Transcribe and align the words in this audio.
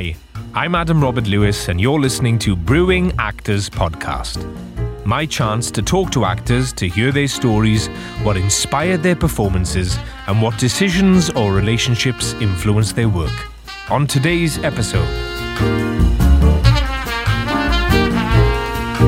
Hi, 0.00 0.16
I'm 0.54 0.74
Adam 0.74 1.02
Robert 1.02 1.26
Lewis, 1.26 1.68
and 1.68 1.78
you're 1.78 2.00
listening 2.00 2.38
to 2.38 2.56
Brewing 2.56 3.12
Actors 3.18 3.68
Podcast. 3.68 4.38
My 5.04 5.26
chance 5.26 5.70
to 5.72 5.82
talk 5.82 6.10
to 6.12 6.24
actors 6.24 6.72
to 6.74 6.88
hear 6.88 7.12
their 7.12 7.28
stories, 7.28 7.88
what 8.22 8.38
inspired 8.38 9.02
their 9.02 9.14
performances, 9.14 9.98
and 10.26 10.40
what 10.40 10.56
decisions 10.56 11.28
or 11.28 11.52
relationships 11.52 12.32
influenced 12.40 12.96
their 12.96 13.10
work. 13.10 13.52
On 13.90 14.06
today's 14.06 14.56
episode, 14.64 15.06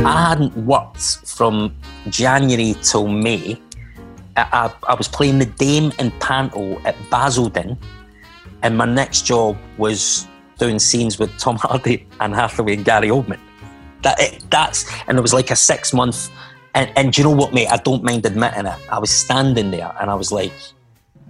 I 0.04 0.26
hadn't 0.28 0.54
worked 0.58 1.26
from 1.26 1.74
January 2.10 2.74
till 2.82 3.08
May. 3.08 3.58
I, 4.36 4.42
I, 4.52 4.90
I 4.90 4.94
was 4.94 5.08
playing 5.08 5.38
the 5.38 5.46
Dame 5.46 5.90
in 5.98 6.10
Panto 6.20 6.78
at 6.80 6.96
Basildon, 7.08 7.78
and 8.62 8.76
my 8.76 8.84
next 8.84 9.22
job 9.22 9.56
was 9.78 10.28
doing 10.62 10.78
scenes 10.78 11.18
with 11.18 11.36
Tom 11.38 11.56
Hardy 11.60 12.06
and 12.20 12.34
Hathaway 12.34 12.74
and 12.74 12.84
Gary 12.84 13.08
Oldman. 13.08 13.40
That 14.02 14.20
it, 14.20 14.44
that's 14.50 14.86
and 15.08 15.18
it 15.18 15.20
was 15.20 15.34
like 15.34 15.50
a 15.50 15.56
six 15.56 15.92
month. 15.92 16.30
And, 16.74 16.90
and 16.96 17.18
you 17.18 17.24
know 17.24 17.30
what, 17.30 17.52
mate? 17.52 17.68
I 17.68 17.76
don't 17.76 18.02
mind 18.02 18.24
admitting 18.24 18.66
it. 18.66 18.78
I 18.88 18.98
was 18.98 19.10
standing 19.10 19.70
there 19.72 19.92
and 20.00 20.10
I 20.10 20.14
was 20.14 20.32
like, 20.32 20.52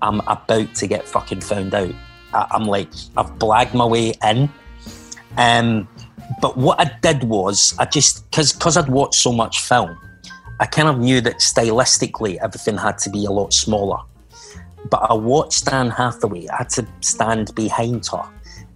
I'm 0.01 0.21
about 0.21 0.75
to 0.75 0.87
get 0.87 1.09
fucking 1.09 1.41
found 1.41 1.75
out. 1.75 1.95
I, 2.33 2.47
am 2.55 2.65
like, 2.65 2.89
I've 3.17 3.33
blagged 3.39 3.75
my 3.75 3.85
way 3.85 4.15
in. 4.23 4.49
Um, 5.37 5.89
but 6.41 6.57
what 6.57 6.79
I 6.79 6.97
did 7.01 7.25
was, 7.25 7.75
I 7.79 7.87
just 7.87 8.31
because 8.31 8.53
because 8.53 8.77
I'd 8.77 8.89
watched 8.89 9.21
so 9.21 9.33
much 9.33 9.61
film, 9.61 9.99
I 10.61 10.67
kind 10.67 10.89
of 10.89 10.99
knew 10.99 11.21
that 11.23 11.39
stylistically 11.39 12.39
everything 12.43 12.77
had 12.77 12.99
to 12.99 13.11
be 13.11 13.25
a 13.25 13.31
lot 13.31 13.53
smaller. 13.53 13.99
But 14.91 15.11
I 15.11 15.15
watched 15.15 15.73
Anne 15.73 15.91
Hathaway. 15.91 16.49
I 16.49 16.59
had 16.59 16.71
to 16.71 16.87
stand 17.01 17.55
behind 17.55 18.06
her 18.09 18.28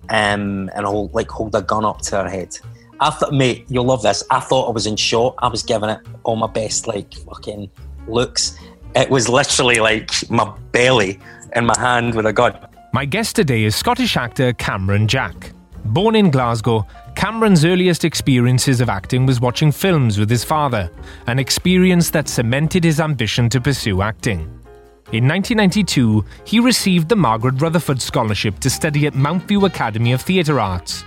um, 0.09 0.71
and 0.75 0.87
hold, 0.87 1.15
like 1.15 1.29
hold 1.31 1.55
a 1.55 1.63
gun 1.63 1.85
up 1.85 2.01
to 2.03 2.23
her 2.23 2.29
head. 2.29 2.59
I 3.01 3.11
thought, 3.11 3.33
mate, 3.33 3.67
you'll 3.69 3.85
love 3.85 4.03
this. 4.03 4.23
I 4.31 4.41
thought 4.41 4.69
I 4.69 4.71
was 4.73 4.87
in 4.87 4.97
shot. 4.97 5.35
I 5.39 5.49
was 5.49 5.63
giving 5.63 5.91
it 5.91 6.01
all 6.23 6.37
my 6.37 6.47
best, 6.47 6.87
like 6.87 7.13
fucking 7.15 7.71
looks. 8.09 8.59
It 8.95 9.11
was 9.11 9.29
literally 9.29 9.81
like 9.81 10.11
my 10.31 10.51
belly 10.73 11.21
in 11.55 11.67
my 11.67 11.79
hand 11.79 12.15
with 12.15 12.27
a 12.27 12.33
gun. 12.33 12.57
My 12.93 13.05
guest 13.05 13.37
today 13.37 13.65
is 13.65 13.77
Scottish 13.77 14.17
actor 14.17 14.55
Cameron 14.55 15.07
Jack. 15.07 15.53
Born 15.85 16.17
in 16.17 16.31
Glasgow, 16.31 16.87
Cameron's 17.15 17.65
earliest 17.65 18.05
experiences 18.05 18.81
of 18.81 18.89
acting 18.89 19.27
was 19.27 19.41
watching 19.41 19.71
films 19.71 20.19
with 20.19 20.31
his 20.31 20.45
father, 20.45 20.91
an 21.27 21.39
experience 21.39 22.11
that 22.11 22.29
cemented 22.29 22.85
his 22.85 22.99
ambition 22.99 23.49
to 23.51 23.61
pursue 23.61 24.03
acting. 24.03 24.56
In 25.13 25.29
1992, 25.29 26.25
he 26.45 26.59
received 26.59 27.09
the 27.09 27.15
Margaret 27.15 27.63
Rutherford 27.63 28.03
Scholarship 28.03 28.59
to 28.59 28.69
study 28.69 29.07
at 29.07 29.13
Mountview 29.13 29.65
Academy 29.65 30.11
of 30.11 30.21
Theatre 30.21 30.59
Arts. 30.59 31.05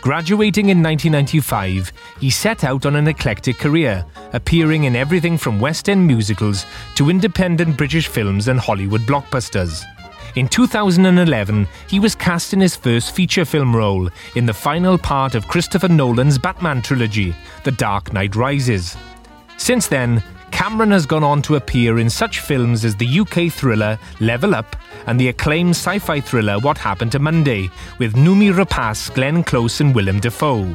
Graduating 0.00 0.68
in 0.68 0.82
1995, 0.82 1.92
he 2.20 2.28
set 2.28 2.64
out 2.64 2.86
on 2.86 2.96
an 2.96 3.06
eclectic 3.06 3.56
career, 3.58 4.04
appearing 4.32 4.84
in 4.84 4.96
everything 4.96 5.38
from 5.38 5.60
West 5.60 5.88
End 5.88 6.04
musicals 6.04 6.66
to 6.96 7.08
independent 7.08 7.76
British 7.76 8.08
films 8.08 8.48
and 8.48 8.58
Hollywood 8.58 9.02
blockbusters. 9.02 9.84
In 10.34 10.48
2011, 10.48 11.68
he 11.88 12.00
was 12.00 12.16
cast 12.16 12.52
in 12.52 12.60
his 12.60 12.74
first 12.74 13.14
feature 13.14 13.44
film 13.44 13.74
role 13.74 14.10
in 14.34 14.44
the 14.44 14.52
final 14.52 14.98
part 14.98 15.36
of 15.36 15.46
Christopher 15.46 15.88
Nolan's 15.88 16.36
Batman 16.36 16.82
trilogy, 16.82 17.32
The 17.62 17.72
Dark 17.72 18.12
Knight 18.12 18.34
Rises. 18.34 18.96
Since 19.56 19.86
then, 19.86 20.22
Cameron 20.56 20.90
has 20.90 21.04
gone 21.04 21.22
on 21.22 21.42
to 21.42 21.56
appear 21.56 21.98
in 21.98 22.08
such 22.08 22.40
films 22.40 22.82
as 22.82 22.96
the 22.96 23.20
UK 23.20 23.52
thriller 23.52 23.98
Level 24.20 24.54
Up 24.54 24.74
and 25.06 25.20
the 25.20 25.28
acclaimed 25.28 25.72
sci 25.72 25.98
fi 25.98 26.18
thriller 26.18 26.58
What 26.58 26.78
Happened 26.78 27.12
to 27.12 27.18
Monday 27.18 27.68
with 27.98 28.14
Noomi 28.14 28.54
Rapace, 28.54 29.12
Glenn 29.14 29.44
Close, 29.44 29.82
and 29.82 29.94
Willem 29.94 30.18
Dafoe. 30.18 30.74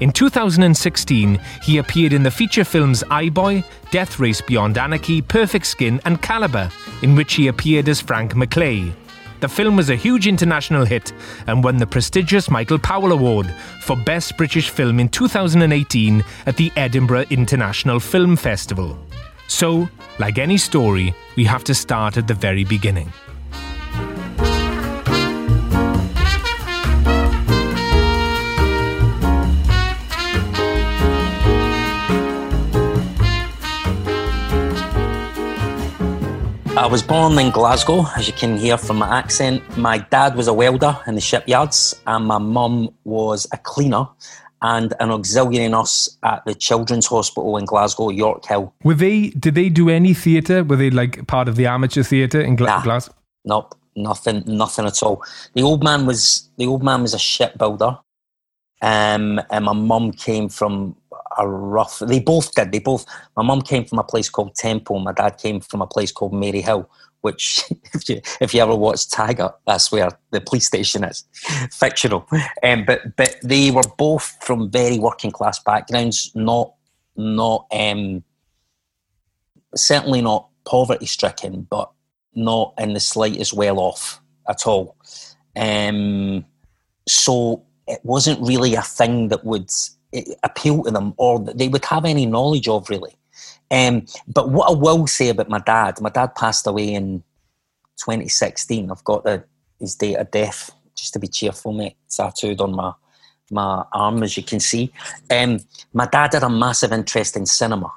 In 0.00 0.10
2016, 0.10 1.38
he 1.62 1.76
appeared 1.76 2.14
in 2.14 2.22
the 2.22 2.30
feature 2.30 2.64
films 2.64 3.04
iBoy, 3.10 3.62
Death 3.90 4.18
Race 4.18 4.40
Beyond 4.40 4.78
Anarchy, 4.78 5.20
Perfect 5.20 5.66
Skin, 5.66 6.00
and 6.06 6.22
Caliber, 6.22 6.70
in 7.02 7.14
which 7.14 7.34
he 7.34 7.48
appeared 7.48 7.90
as 7.90 8.00
Frank 8.00 8.32
McClay. 8.32 8.90
The 9.40 9.48
film 9.48 9.76
was 9.76 9.90
a 9.90 9.96
huge 9.96 10.28
international 10.28 10.86
hit 10.86 11.12
and 11.46 11.62
won 11.62 11.76
the 11.76 11.86
prestigious 11.86 12.50
Michael 12.50 12.78
Powell 12.78 13.12
Award 13.12 13.54
for 13.82 13.96
Best 13.96 14.38
British 14.38 14.70
Film 14.70 14.98
in 14.98 15.10
2018 15.10 16.24
at 16.46 16.56
the 16.56 16.72
Edinburgh 16.74 17.26
International 17.28 18.00
Film 18.00 18.34
Festival. 18.36 18.98
So, 19.50 19.90
like 20.20 20.38
any 20.38 20.56
story, 20.56 21.12
we 21.36 21.44
have 21.44 21.64
to 21.64 21.74
start 21.74 22.16
at 22.16 22.28
the 22.28 22.34
very 22.34 22.62
beginning. 22.62 23.12
I 36.76 36.86
was 36.86 37.02
born 37.02 37.36
in 37.38 37.50
Glasgow, 37.50 38.06
as 38.16 38.28
you 38.28 38.32
can 38.32 38.56
hear 38.56 38.78
from 38.78 38.98
my 38.98 39.18
accent. 39.18 39.76
My 39.76 39.98
dad 39.98 40.36
was 40.36 40.46
a 40.46 40.54
welder 40.54 40.96
in 41.08 41.16
the 41.16 41.20
shipyards, 41.20 42.00
and 42.06 42.24
my 42.24 42.38
mum 42.38 42.88
was 43.02 43.48
a 43.52 43.58
cleaner 43.58 44.06
and 44.62 44.94
an 45.00 45.10
auxiliary 45.10 45.68
nurse 45.68 46.16
at 46.22 46.44
the 46.44 46.54
Children's 46.54 47.06
Hospital 47.06 47.56
in 47.56 47.64
Glasgow, 47.64 48.10
Yorkhill. 48.10 48.72
Were 48.84 48.94
they? 48.94 49.30
Did 49.30 49.54
they 49.54 49.68
do 49.68 49.88
any 49.88 50.14
theatre? 50.14 50.62
Were 50.64 50.76
they 50.76 50.90
like 50.90 51.26
part 51.26 51.48
of 51.48 51.56
the 51.56 51.66
amateur 51.66 52.02
theatre 52.02 52.40
in 52.40 52.56
Gla- 52.56 52.66
nah, 52.66 52.82
Glasgow? 52.82 53.14
Nope, 53.44 53.74
nothing, 53.96 54.42
nothing 54.46 54.86
at 54.86 55.02
all. 55.02 55.22
The 55.54 55.62
old 55.62 55.82
man 55.82 56.06
was 56.06 56.48
the 56.56 56.66
old 56.66 56.82
man 56.82 57.02
was 57.02 57.14
a 57.14 57.18
shipbuilder, 57.18 57.98
um, 58.82 59.40
and 59.50 59.64
my 59.64 59.72
mum 59.72 60.12
came 60.12 60.48
from 60.48 60.96
a 61.38 61.48
rough. 61.48 62.00
They 62.00 62.20
both 62.20 62.54
did. 62.54 62.72
They 62.72 62.80
both. 62.80 63.06
My 63.36 63.42
mum 63.42 63.62
came 63.62 63.84
from 63.84 63.98
a 63.98 64.04
place 64.04 64.28
called 64.28 64.54
Temple. 64.54 64.98
My 64.98 65.12
dad 65.12 65.38
came 65.38 65.60
from 65.60 65.80
a 65.80 65.86
place 65.86 66.12
called 66.12 66.32
Maryhill. 66.32 66.86
Which, 67.22 67.64
if 67.94 68.08
you 68.08 68.20
if 68.40 68.54
you 68.54 68.62
ever 68.62 68.74
watched 68.74 69.12
Taggart, 69.12 69.54
that's 69.66 69.92
where 69.92 70.10
the 70.30 70.40
police 70.40 70.66
station 70.66 71.04
is, 71.04 71.24
fictional. 71.70 72.26
Um, 72.62 72.84
but 72.84 73.16
but 73.16 73.36
they 73.42 73.70
were 73.70 73.82
both 73.98 74.36
from 74.42 74.70
very 74.70 74.98
working 74.98 75.30
class 75.30 75.58
backgrounds. 75.58 76.30
Not 76.34 76.74
not 77.16 77.66
um, 77.72 78.24
certainly 79.74 80.22
not 80.22 80.48
poverty 80.64 81.06
stricken, 81.06 81.66
but 81.70 81.90
not 82.34 82.74
in 82.78 82.94
the 82.94 83.00
slightest 83.00 83.52
well 83.52 83.78
off 83.78 84.20
at 84.48 84.66
all. 84.66 84.96
Um, 85.56 86.44
so 87.08 87.64
it 87.86 88.00
wasn't 88.04 88.46
really 88.46 88.74
a 88.74 88.82
thing 88.82 89.28
that 89.28 89.44
would 89.44 89.70
appeal 90.42 90.82
to 90.84 90.90
them 90.90 91.14
or 91.16 91.40
they 91.40 91.68
would 91.68 91.84
have 91.84 92.04
any 92.04 92.26
knowledge 92.26 92.68
of 92.68 92.88
really. 92.88 93.16
Um, 93.70 94.06
but 94.26 94.50
what 94.50 94.70
I 94.70 94.74
will 94.74 95.06
say 95.06 95.28
about 95.28 95.48
my 95.48 95.60
dad, 95.60 96.00
my 96.00 96.10
dad 96.10 96.34
passed 96.34 96.66
away 96.66 96.92
in 96.92 97.22
2016. 97.98 98.90
I've 98.90 99.04
got 99.04 99.24
the, 99.24 99.44
his 99.78 99.94
date 99.94 100.16
of 100.16 100.30
death, 100.30 100.70
just 100.94 101.12
to 101.12 101.18
be 101.18 101.28
cheerful, 101.28 101.72
mate, 101.72 101.96
tattooed 102.08 102.60
on 102.60 102.74
my 102.74 102.92
my 103.50 103.84
arm, 103.92 104.22
as 104.22 104.36
you 104.36 104.42
can 104.42 104.60
see. 104.60 104.92
Um, 105.28 105.58
my 105.92 106.06
dad 106.06 106.34
had 106.34 106.44
a 106.44 106.48
massive 106.48 106.92
interest 106.92 107.36
in 107.36 107.46
cinema. 107.46 107.92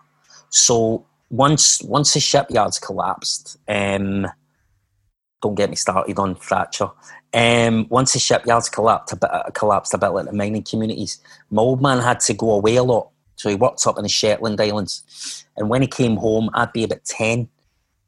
So 0.49 1.05
once 1.29 1.81
once 1.83 2.13
the 2.13 2.19
shipyards 2.19 2.79
collapsed, 2.79 3.57
um, 3.67 4.27
don't 5.41 5.55
get 5.55 5.69
me 5.69 5.75
started 5.75 6.17
on 6.19 6.35
Thatcher. 6.35 6.89
Um, 7.33 7.87
once 7.89 8.13
the 8.13 8.19
shipyards 8.19 8.69
collapsed 8.69 9.13
a, 9.13 9.15
bit, 9.15 9.29
collapsed 9.53 9.93
a 9.93 9.97
bit 9.97 10.09
like 10.09 10.25
the 10.25 10.33
mining 10.33 10.63
communities, 10.63 11.19
my 11.49 11.61
old 11.61 11.81
man 11.81 11.99
had 11.99 12.19
to 12.21 12.33
go 12.33 12.51
away 12.51 12.75
a 12.75 12.83
lot. 12.83 13.09
So 13.35 13.49
he 13.49 13.55
worked 13.55 13.85
up 13.87 13.97
in 13.97 14.03
the 14.03 14.09
Shetland 14.09 14.61
Islands. 14.61 15.42
And 15.57 15.69
when 15.69 15.81
he 15.81 15.87
came 15.87 16.17
home, 16.17 16.49
I'd 16.53 16.73
be 16.73 16.83
about 16.83 17.03
10. 17.05 17.47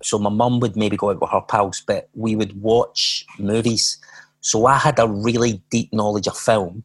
So 0.04 0.20
my 0.20 0.30
mum 0.30 0.60
would 0.60 0.76
maybe 0.76 0.98
go 0.98 1.10
out 1.12 1.22
with 1.22 1.30
her 1.30 1.42
pals, 1.42 1.82
but 1.86 2.10
we 2.14 2.36
would 2.36 2.60
watch 2.62 3.26
movies. 3.40 3.98
So 4.42 4.66
I 4.66 4.78
had 4.78 5.00
a 5.00 5.08
really 5.08 5.62
deep 5.70 5.92
knowledge 5.94 6.28
of 6.28 6.38
film 6.38 6.84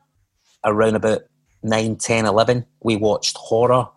around 0.65 0.95
about 0.97 1.23
9, 1.63 1.97
10, 1.97 2.27
11. 2.27 2.65
We 2.81 2.97
watched 2.97 3.37
horror, 3.37 3.89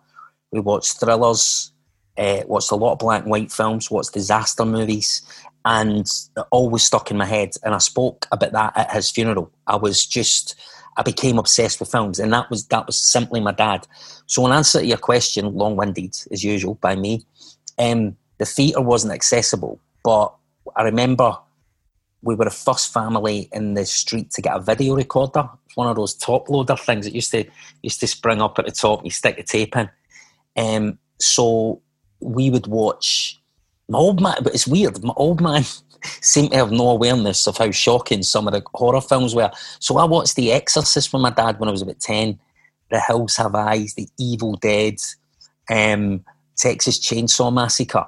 we 0.50 0.60
watched 0.60 1.00
thrillers, 1.00 1.72
uh, 2.16 2.42
watched 2.46 2.70
a 2.70 2.76
lot 2.76 2.92
of 2.92 2.98
black 2.98 3.22
and 3.22 3.30
white 3.30 3.50
films, 3.50 3.90
watched 3.90 4.12
disaster 4.12 4.64
movies, 4.64 5.22
and 5.64 6.06
it 6.36 6.44
always 6.50 6.82
stuck 6.82 7.10
in 7.10 7.16
my 7.16 7.24
head. 7.24 7.50
And 7.62 7.74
I 7.74 7.78
spoke 7.78 8.26
about 8.30 8.52
that 8.52 8.76
at 8.76 8.92
his 8.92 9.10
funeral. 9.10 9.50
I 9.66 9.76
was 9.76 10.04
just, 10.04 10.54
I 10.96 11.02
became 11.02 11.38
obsessed 11.38 11.80
with 11.80 11.90
films, 11.90 12.18
and 12.18 12.32
that 12.32 12.48
was 12.50 12.66
that 12.68 12.86
was 12.86 12.98
simply 12.98 13.40
my 13.40 13.52
dad. 13.52 13.86
So, 14.26 14.46
in 14.46 14.52
answer 14.52 14.80
to 14.80 14.86
your 14.86 14.98
question, 14.98 15.54
long-winded 15.54 16.16
as 16.30 16.44
usual 16.44 16.74
by 16.76 16.96
me, 16.96 17.24
um, 17.78 18.16
the 18.38 18.44
theatre 18.44 18.80
wasn't 18.80 19.12
accessible, 19.12 19.80
but 20.02 20.34
I 20.76 20.82
remember 20.82 21.36
we 22.22 22.34
were 22.34 22.46
the 22.46 22.50
first 22.50 22.92
family 22.92 23.48
in 23.52 23.74
the 23.74 23.84
street 23.84 24.30
to 24.30 24.42
get 24.42 24.56
a 24.56 24.60
video 24.60 24.94
recorder. 24.94 25.48
It's 25.66 25.76
one 25.76 25.88
of 25.88 25.96
those 25.96 26.14
top 26.14 26.48
loader 26.48 26.76
things 26.76 27.04
that 27.04 27.14
used 27.14 27.30
to 27.32 27.44
used 27.82 28.00
to 28.00 28.06
spring 28.06 28.40
up 28.40 28.58
at 28.58 28.64
the 28.64 28.72
top. 28.72 29.04
You 29.04 29.10
stick 29.10 29.36
the 29.36 29.42
tape 29.42 29.76
in. 29.76 29.90
Um, 30.56 30.98
so 31.18 31.82
we 32.20 32.50
would 32.50 32.66
watch 32.66 33.40
my 33.88 33.98
old 33.98 34.22
man, 34.22 34.36
but 34.42 34.54
it's 34.54 34.66
weird. 34.66 35.02
My 35.04 35.12
old 35.16 35.40
man 35.40 35.64
seemed 36.20 36.52
to 36.52 36.56
have 36.56 36.72
no 36.72 36.90
awareness 36.90 37.46
of 37.46 37.56
how 37.56 37.70
shocking 37.70 38.22
some 38.22 38.46
of 38.46 38.54
the 38.54 38.62
horror 38.74 39.00
films 39.00 39.34
were. 39.34 39.50
So 39.80 39.98
I 39.98 40.04
watched 40.04 40.36
The 40.36 40.52
Exorcist 40.52 41.12
with 41.12 41.22
my 41.22 41.30
dad 41.30 41.58
when 41.58 41.68
I 41.68 41.72
was 41.72 41.82
about 41.82 42.00
10, 42.00 42.38
The 42.90 43.00
Hills 43.00 43.36
Have 43.36 43.54
Eyes, 43.54 43.94
The 43.94 44.08
Evil 44.18 44.56
Dead, 44.56 44.96
um, 45.70 46.24
Texas 46.56 46.98
Chainsaw 46.98 47.52
Massacre. 47.52 48.06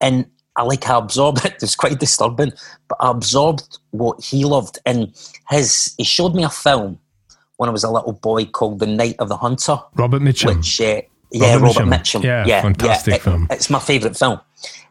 And 0.00 0.26
I 0.56 0.62
like 0.62 0.88
I 0.88 0.98
absorbed 0.98 1.44
it. 1.44 1.62
It's 1.62 1.76
quite 1.76 1.98
disturbing, 1.98 2.52
but 2.88 2.98
I 3.00 3.10
absorbed 3.10 3.78
what 3.90 4.22
he 4.22 4.44
loved. 4.44 4.78
And 4.84 5.14
his 5.48 5.94
he 5.96 6.04
showed 6.04 6.34
me 6.34 6.44
a 6.44 6.50
film 6.50 6.98
when 7.56 7.68
I 7.68 7.72
was 7.72 7.84
a 7.84 7.90
little 7.90 8.12
boy 8.12 8.44
called 8.44 8.78
The 8.78 8.86
Night 8.86 9.16
of 9.18 9.28
the 9.28 9.36
Hunter. 9.36 9.78
Robert 9.94 10.22
Mitchum. 10.22 10.56
Which, 10.56 10.80
uh, 10.80 11.02
yeah, 11.32 11.54
Robert 11.54 11.78
Robert 11.78 11.90
Mitchum. 11.96 12.22
Yeah, 12.22 12.46
yeah, 12.46 12.62
fantastic 12.62 13.12
yeah, 13.12 13.16
it- 13.16 13.22
film. 13.22 13.46
it's 13.50 13.70
my 13.70 13.78
favourite 13.78 14.16
film. 14.16 14.40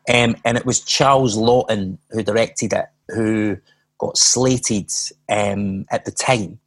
Um, 0.09 0.37
and 0.45 0.57
it 0.57 0.65
was 0.65 0.79
Charles 0.79 1.37
Laughton 1.37 1.97
who 2.11 2.23
directed 2.23 2.71
it, 2.71 2.85
who 3.09 3.57
got 3.97 4.17
slated 4.17 4.89
um, 5.27 5.85
at 5.91 6.05
the 6.05 6.11
time 6.11 6.59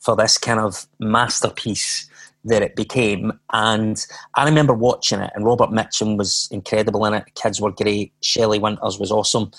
for 0.00 0.14
this 0.14 0.36
kind 0.36 0.60
of 0.60 0.86
masterpiece 0.98 2.08
that 2.44 2.60
it 2.62 2.76
became. 2.76 3.32
And 3.52 4.04
I 4.34 4.44
remember 4.44 4.74
watching 4.74 5.20
it, 5.20 5.30
and 5.34 5.44
Robert 5.44 5.70
Mitchum 5.70 6.18
was 6.18 6.48
incredible 6.50 7.06
in 7.06 7.14
it. 7.14 7.34
Kids 7.34 7.60
were 7.60 7.70
great. 7.70 8.12
Shelley 8.20 8.58
Winters 8.58 8.98
was 8.98 9.10
awesome. 9.12 9.52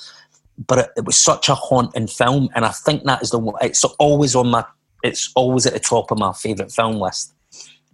But 0.68 0.80
it, 0.80 0.90
it 0.98 1.06
was 1.06 1.18
such 1.18 1.50
a 1.50 1.56
haunting 1.56 2.08
film, 2.08 2.50
and 2.54 2.66
I 2.66 2.70
think 2.70 3.06
that 3.06 3.24
is 3.24 3.32
the 3.32 3.40
one. 3.40 3.56
It's 3.62 3.84
always 3.84 4.36
on 4.36 4.50
my. 4.50 4.64
It's 5.02 5.32
always 5.36 5.66
at 5.66 5.74
the 5.74 5.80
top 5.80 6.12
of 6.12 6.20
my 6.20 6.34
favourite 6.34 6.72
film 6.72 6.98
list. 6.98 7.34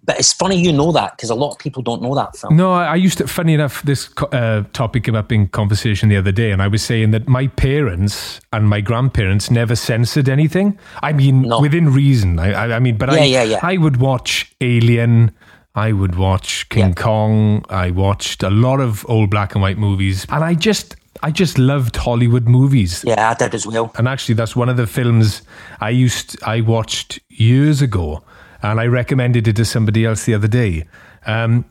But 0.09 0.17
it's 0.17 0.33
funny 0.33 0.59
you 0.59 0.73
know 0.73 0.91
that 0.93 1.15
because 1.15 1.29
a 1.29 1.35
lot 1.35 1.51
of 1.51 1.59
people 1.59 1.83
don't 1.83 2.01
know 2.01 2.15
that 2.15 2.35
film. 2.35 2.57
No, 2.57 2.73
I 2.73 2.95
used 2.95 3.19
to. 3.19 3.27
Funny 3.27 3.53
enough, 3.53 3.83
this 3.83 4.09
uh, 4.31 4.63
topic 4.73 5.03
came 5.03 5.13
up 5.13 5.31
in 5.31 5.47
conversation 5.49 6.09
the 6.09 6.17
other 6.17 6.31
day, 6.31 6.49
and 6.49 6.63
I 6.63 6.67
was 6.67 6.81
saying 6.81 7.11
that 7.11 7.27
my 7.27 7.45
parents 7.45 8.41
and 8.51 8.67
my 8.67 8.81
grandparents 8.81 9.51
never 9.51 9.75
censored 9.75 10.27
anything. 10.27 10.79
I 11.03 11.13
mean, 11.13 11.43
No. 11.43 11.61
within 11.61 11.93
reason. 11.93 12.39
I, 12.39 12.53
I, 12.53 12.75
I 12.77 12.79
mean, 12.79 12.97
but 12.97 13.11
I, 13.11 13.17
Yeah, 13.17 13.23
yeah, 13.25 13.43
yeah. 13.43 13.59
I 13.61 13.77
would 13.77 13.97
watch 13.97 14.51
Alien. 14.61 15.31
I 15.75 15.91
would 15.91 16.15
watch 16.15 16.67
King 16.69 16.87
Yeah. 16.87 16.93
Kong. 16.95 17.63
I 17.69 17.91
watched 17.91 18.41
a 18.41 18.49
lot 18.49 18.79
of 18.79 19.05
old 19.07 19.29
black 19.29 19.53
and 19.53 19.61
white 19.61 19.77
movies, 19.77 20.25
and 20.29 20.43
I 20.43 20.55
just, 20.55 20.95
I 21.21 21.29
just 21.29 21.59
loved 21.59 21.95
Hollywood 21.97 22.47
movies. 22.47 23.03
Yeah, 23.05 23.29
I 23.29 23.35
did 23.35 23.53
as 23.53 23.67
well. 23.67 23.91
And 23.95 24.07
actually, 24.07 24.33
that's 24.33 24.55
one 24.55 24.69
of 24.69 24.77
the 24.77 24.87
films 24.87 25.43
I 25.81 25.91
used 25.91 26.41
I 26.41 26.61
watched 26.61 27.19
years 27.29 27.83
ago, 27.83 28.23
and 28.61 28.79
I 28.79 28.87
recommended 28.87 29.47
it 29.47 29.55
to 29.57 29.65
somebody 29.65 30.05
else 30.05 30.25
the 30.25 30.33
other 30.33 30.47
day. 30.47 30.85
Um, 31.25 31.65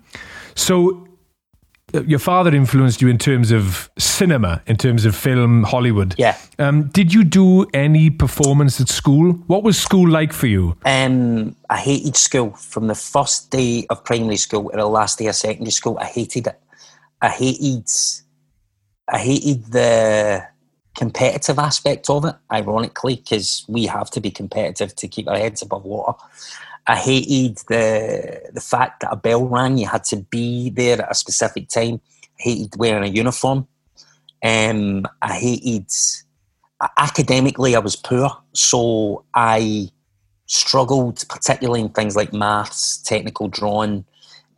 so, 0.54 1.08
your 1.92 2.18
father 2.18 2.54
influenced 2.54 3.00
you 3.00 3.08
in 3.08 3.16
terms 3.16 3.50
of 3.50 3.90
cinema, 3.98 4.62
in 4.66 4.76
terms 4.76 5.06
of 5.06 5.16
film, 5.16 5.62
Hollywood. 5.62 6.14
Yeah. 6.18 6.36
Um, 6.58 6.88
did 6.88 7.14
you 7.14 7.24
do 7.24 7.64
any 7.72 8.10
performance 8.10 8.80
at 8.80 8.88
school? 8.88 9.32
What 9.46 9.62
was 9.62 9.80
school 9.80 10.08
like 10.08 10.32
for 10.32 10.46
you? 10.46 10.76
Um, 10.84 11.56
I 11.70 11.78
hated 11.78 12.16
school 12.16 12.50
from 12.50 12.88
the 12.88 12.94
first 12.94 13.50
day 13.50 13.86
of 13.88 14.04
primary 14.04 14.36
school 14.36 14.70
to 14.70 14.76
the 14.76 14.86
last 14.86 15.18
day 15.18 15.26
of 15.28 15.34
secondary 15.34 15.70
school. 15.70 15.98
I 15.98 16.04
hated 16.04 16.48
it. 16.48 16.60
I 17.20 17.30
hated, 17.30 17.88
I 19.08 19.18
hated 19.18 19.64
the 19.72 20.46
competitive 20.98 21.58
aspect 21.58 22.10
of 22.10 22.24
it. 22.24 22.34
Ironically, 22.52 23.16
because 23.16 23.64
we 23.68 23.86
have 23.86 24.10
to 24.10 24.20
be 24.20 24.30
competitive 24.30 24.94
to 24.96 25.08
keep 25.08 25.28
our 25.28 25.38
heads 25.38 25.62
above 25.62 25.84
water. 25.84 26.18
I 26.86 26.96
hated 26.96 27.58
the 27.68 28.50
the 28.52 28.60
fact 28.60 29.00
that 29.00 29.12
a 29.12 29.16
bell 29.16 29.46
rang. 29.46 29.78
You 29.78 29.86
had 29.86 30.04
to 30.04 30.16
be 30.16 30.70
there 30.70 31.00
at 31.00 31.10
a 31.10 31.14
specific 31.14 31.68
time. 31.68 32.00
I 32.40 32.42
hated 32.42 32.76
wearing 32.76 33.04
a 33.04 33.12
uniform. 33.22 33.66
Um, 34.44 35.06
I 35.22 35.34
hated 35.34 35.90
academically. 36.96 37.76
I 37.76 37.80
was 37.80 37.96
poor, 37.96 38.30
so 38.52 39.24
I 39.34 39.90
struggled, 40.46 41.24
particularly 41.28 41.82
in 41.82 41.90
things 41.90 42.16
like 42.16 42.32
maths, 42.32 42.98
technical 42.98 43.48
drawing. 43.48 44.04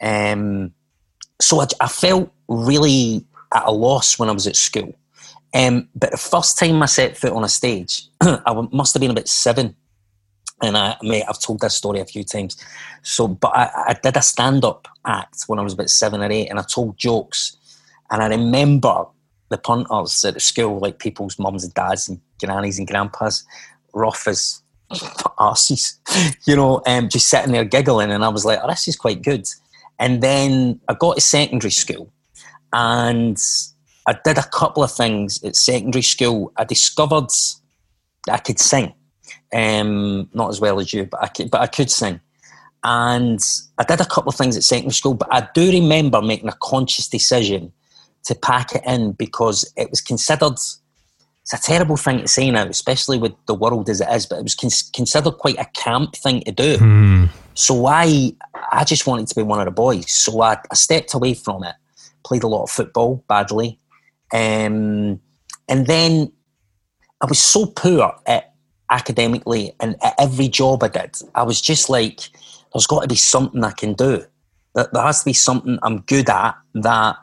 Um, 0.01 0.73
so 1.41 1.61
I, 1.61 1.67
I 1.81 1.89
felt 1.89 2.31
really 2.49 3.25
at 3.55 3.65
a 3.67 3.73
loss 3.73 4.19
when 4.19 4.29
I 4.29 4.33
was 4.33 4.47
at 4.47 4.57
school. 4.57 4.95
Um, 5.53 5.89
but 5.95 6.13
the 6.13 6.17
first 6.17 6.59
time 6.59 6.83
I 6.83 6.87
set 6.87 7.17
foot 7.17 7.33
on 7.33 7.45
a 7.45 7.49
stage, 7.49 8.09
I 8.21 8.69
must 8.73 8.95
have 8.95 9.01
been 9.01 9.11
about 9.11 9.29
seven. 9.29 9.75
And 10.63 10.77
I, 10.77 10.97
mate, 11.03 11.25
I've 11.29 11.41
told 11.41 11.61
this 11.61 11.75
story 11.75 12.01
a 12.01 12.05
few 12.05 12.23
times. 12.23 12.57
So, 13.03 13.27
but 13.27 13.57
I, 13.57 13.71
I 13.89 13.97
did 14.01 14.17
a 14.17 14.23
stand-up 14.23 14.89
act 15.07 15.45
when 15.47 15.59
I 15.59 15.63
was 15.63 15.73
about 15.73 15.91
seven 15.91 16.23
or 16.23 16.31
eight, 16.31 16.49
and 16.49 16.59
I 16.59 16.63
told 16.63 16.99
jokes. 16.99 17.57
And 18.11 18.23
I 18.23 18.29
remember 18.29 19.07
the 19.49 19.59
punters 19.59 20.25
at 20.25 20.41
school, 20.41 20.79
like 20.79 20.99
people's 20.99 21.39
mums 21.39 21.65
and 21.65 21.75
dads 21.75 22.09
and 22.09 22.21
grannies 22.39 22.79
and 22.79 22.87
grandpas, 22.87 23.45
rough 23.95 24.29
as 24.29 24.63
arses, 24.91 25.99
you 26.47 26.57
know, 26.57 26.83
um, 26.87 27.09
just 27.09 27.29
sitting 27.29 27.53
there 27.53 27.65
giggling. 27.65 28.11
And 28.11 28.25
I 28.25 28.29
was 28.29 28.45
like, 28.45 28.61
oh, 28.63 28.69
this 28.69 28.87
is 28.87 28.97
quite 28.97 29.23
good. 29.23 29.49
And 29.99 30.23
then 30.23 30.81
I 30.89 30.95
got 30.95 31.17
to 31.17 31.21
secondary 31.21 31.71
school 31.71 32.13
and 32.73 33.39
I 34.07 34.19
did 34.25 34.39
a 34.39 34.43
couple 34.43 34.83
of 34.83 34.91
things 34.93 35.43
at 35.45 35.57
secondary 35.57 36.03
school. 36.03 36.53
I 36.57 36.65
discovered 36.65 37.31
that 38.27 38.33
I 38.35 38.39
could 38.39 38.59
sing. 38.59 38.95
Um, 39.53 40.29
not 40.33 40.49
as 40.51 40.61
well 40.61 40.81
as 40.81 40.93
you, 40.93 41.07
but 41.07 41.23
I 41.23 41.27
could, 41.27 41.51
but 41.51 41.61
I 41.61 41.67
could 41.67 41.91
sing. 41.91 42.21
And 42.83 43.41
I 43.79 43.85
did 43.85 44.01
a 44.01 44.07
couple 44.07 44.31
of 44.31 44.37
things 44.37 44.57
at 44.57 44.65
secondary 44.65 44.95
school, 44.95 45.15
but 45.15 45.29
I 45.31 45.49
do 45.55 45.71
remember 45.71 46.23
making 46.23 46.49
a 46.49 46.57
conscious 46.63 47.09
decision 47.09 47.73
to 48.25 48.35
pack 48.35 48.75
it 48.75 48.83
in 48.87 49.13
because 49.13 49.71
it 49.77 49.91
was 49.91 50.01
considered 50.01 50.57
it's 51.43 51.67
a 51.67 51.71
terrible 51.71 51.97
thing 51.97 52.21
to 52.21 52.29
say 52.29 52.51
now, 52.51 52.67
especially 52.67 53.19
with 53.19 53.33
the 53.47 53.55
world 53.55 53.89
as 53.89 54.01
it 54.01 54.09
is, 54.11 54.27
but 54.27 54.39
it 54.39 54.43
was 54.43 54.55
cons- 54.55 54.89
considered 54.95 55.33
quite 55.33 55.59
a 55.59 55.65
camp 55.75 56.15
thing 56.15 56.43
to 56.43 56.53
do. 56.53 56.77
So 57.55 57.87
I, 57.87 58.33
I 58.71 58.85
just 58.85 59.07
wanted 59.07 59.27
to 59.29 59.35
be 59.35 59.43
one 59.43 59.59
of 59.59 59.65
the 59.65 59.71
boys. 59.71 60.13
So 60.13 60.43
I, 60.43 60.59
I 60.71 60.75
stepped 60.75 61.15
away 61.15 61.35
from 61.35 61.65
it, 61.65 61.75
played 62.25 62.43
a 62.43 62.47
lot 62.47 62.65
of 62.65 62.71
football 62.71 63.25
badly, 63.29 63.79
um, 64.33 65.21
and 65.69 65.87
then 65.87 66.33
I 67.21 67.27
was 67.27 67.39
so 67.39 67.67
poor 67.67 68.15
at 68.27 68.55
academically 68.91 69.75
and 69.81 69.97
at 70.03 70.15
every 70.19 70.49
job 70.49 70.83
I 70.83 70.89
did. 70.89 71.17
I 71.35 71.43
was 71.43 71.61
just 71.61 71.89
like, 71.89 72.21
there's 72.73 72.87
got 72.87 73.03
to 73.03 73.09
be 73.09 73.17
something 73.17 73.63
I 73.63 73.73
can 73.73 73.95
do. 73.95 74.25
There 74.75 74.89
has 74.95 75.21
to 75.21 75.25
be 75.27 75.33
something 75.33 75.79
I'm 75.83 76.01
good 76.03 76.29
at 76.29 76.57
that 76.75 77.17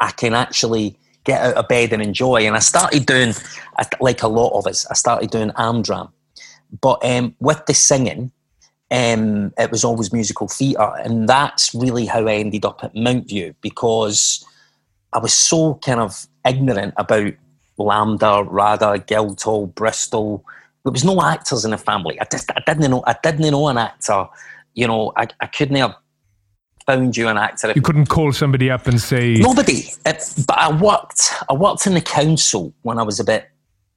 I 0.00 0.10
can 0.12 0.34
actually 0.34 0.98
get 1.24 1.42
out 1.42 1.54
of 1.54 1.68
bed 1.68 1.92
and 1.92 2.02
enjoy. 2.02 2.46
And 2.46 2.56
I 2.56 2.60
started 2.60 3.06
doing, 3.06 3.34
like 4.00 4.22
a 4.22 4.28
lot 4.28 4.56
of 4.58 4.66
us, 4.66 4.86
I 4.90 4.94
started 4.94 5.30
doing 5.30 5.50
Amdram. 5.50 6.10
But 6.80 7.04
um, 7.04 7.34
with 7.40 7.64
the 7.66 7.74
singing, 7.74 8.32
um, 8.90 9.52
it 9.58 9.70
was 9.70 9.84
always 9.84 10.12
musical 10.12 10.48
theatre. 10.48 10.92
And 11.04 11.28
that's 11.28 11.74
really 11.74 12.06
how 12.06 12.26
I 12.26 12.34
ended 12.34 12.64
up 12.64 12.82
at 12.82 12.94
Mountview 12.94 13.54
because 13.60 14.44
I 15.12 15.18
was 15.18 15.32
so 15.32 15.74
kind 15.76 16.00
of 16.00 16.26
ignorant 16.48 16.94
about 16.96 17.32
LAMDA, 17.78 18.46
RADA, 18.48 19.04
Guildhall, 19.06 19.66
Bristol. 19.66 20.44
There 20.84 20.92
was 20.92 21.04
no 21.04 21.22
actors 21.22 21.64
in 21.64 21.70
the 21.70 21.78
family. 21.78 22.20
I 22.20 22.26
just 22.30 22.50
I 22.50 22.62
didn't 22.66 22.90
know 22.90 23.02
I 23.06 23.16
didn't 23.22 23.50
know 23.50 23.68
an 23.68 23.78
actor. 23.78 24.26
You 24.74 24.86
know, 24.86 25.12
I, 25.16 25.28
I 25.40 25.46
couldn't 25.46 25.76
have 25.76 25.94
found 26.86 27.16
you 27.16 27.28
an 27.28 27.36
actor 27.36 27.72
You 27.74 27.82
couldn't 27.82 28.06
call 28.06 28.32
somebody 28.32 28.70
up 28.70 28.86
and 28.86 29.00
say, 29.00 29.34
Nobody. 29.34 29.90
It, 30.06 30.34
but 30.46 30.58
I 30.58 30.72
worked. 30.72 31.34
I 31.48 31.52
worked 31.52 31.86
in 31.86 31.94
the 31.94 32.00
council 32.00 32.72
when 32.82 32.98
I 32.98 33.02
was 33.02 33.20
about 33.20 33.42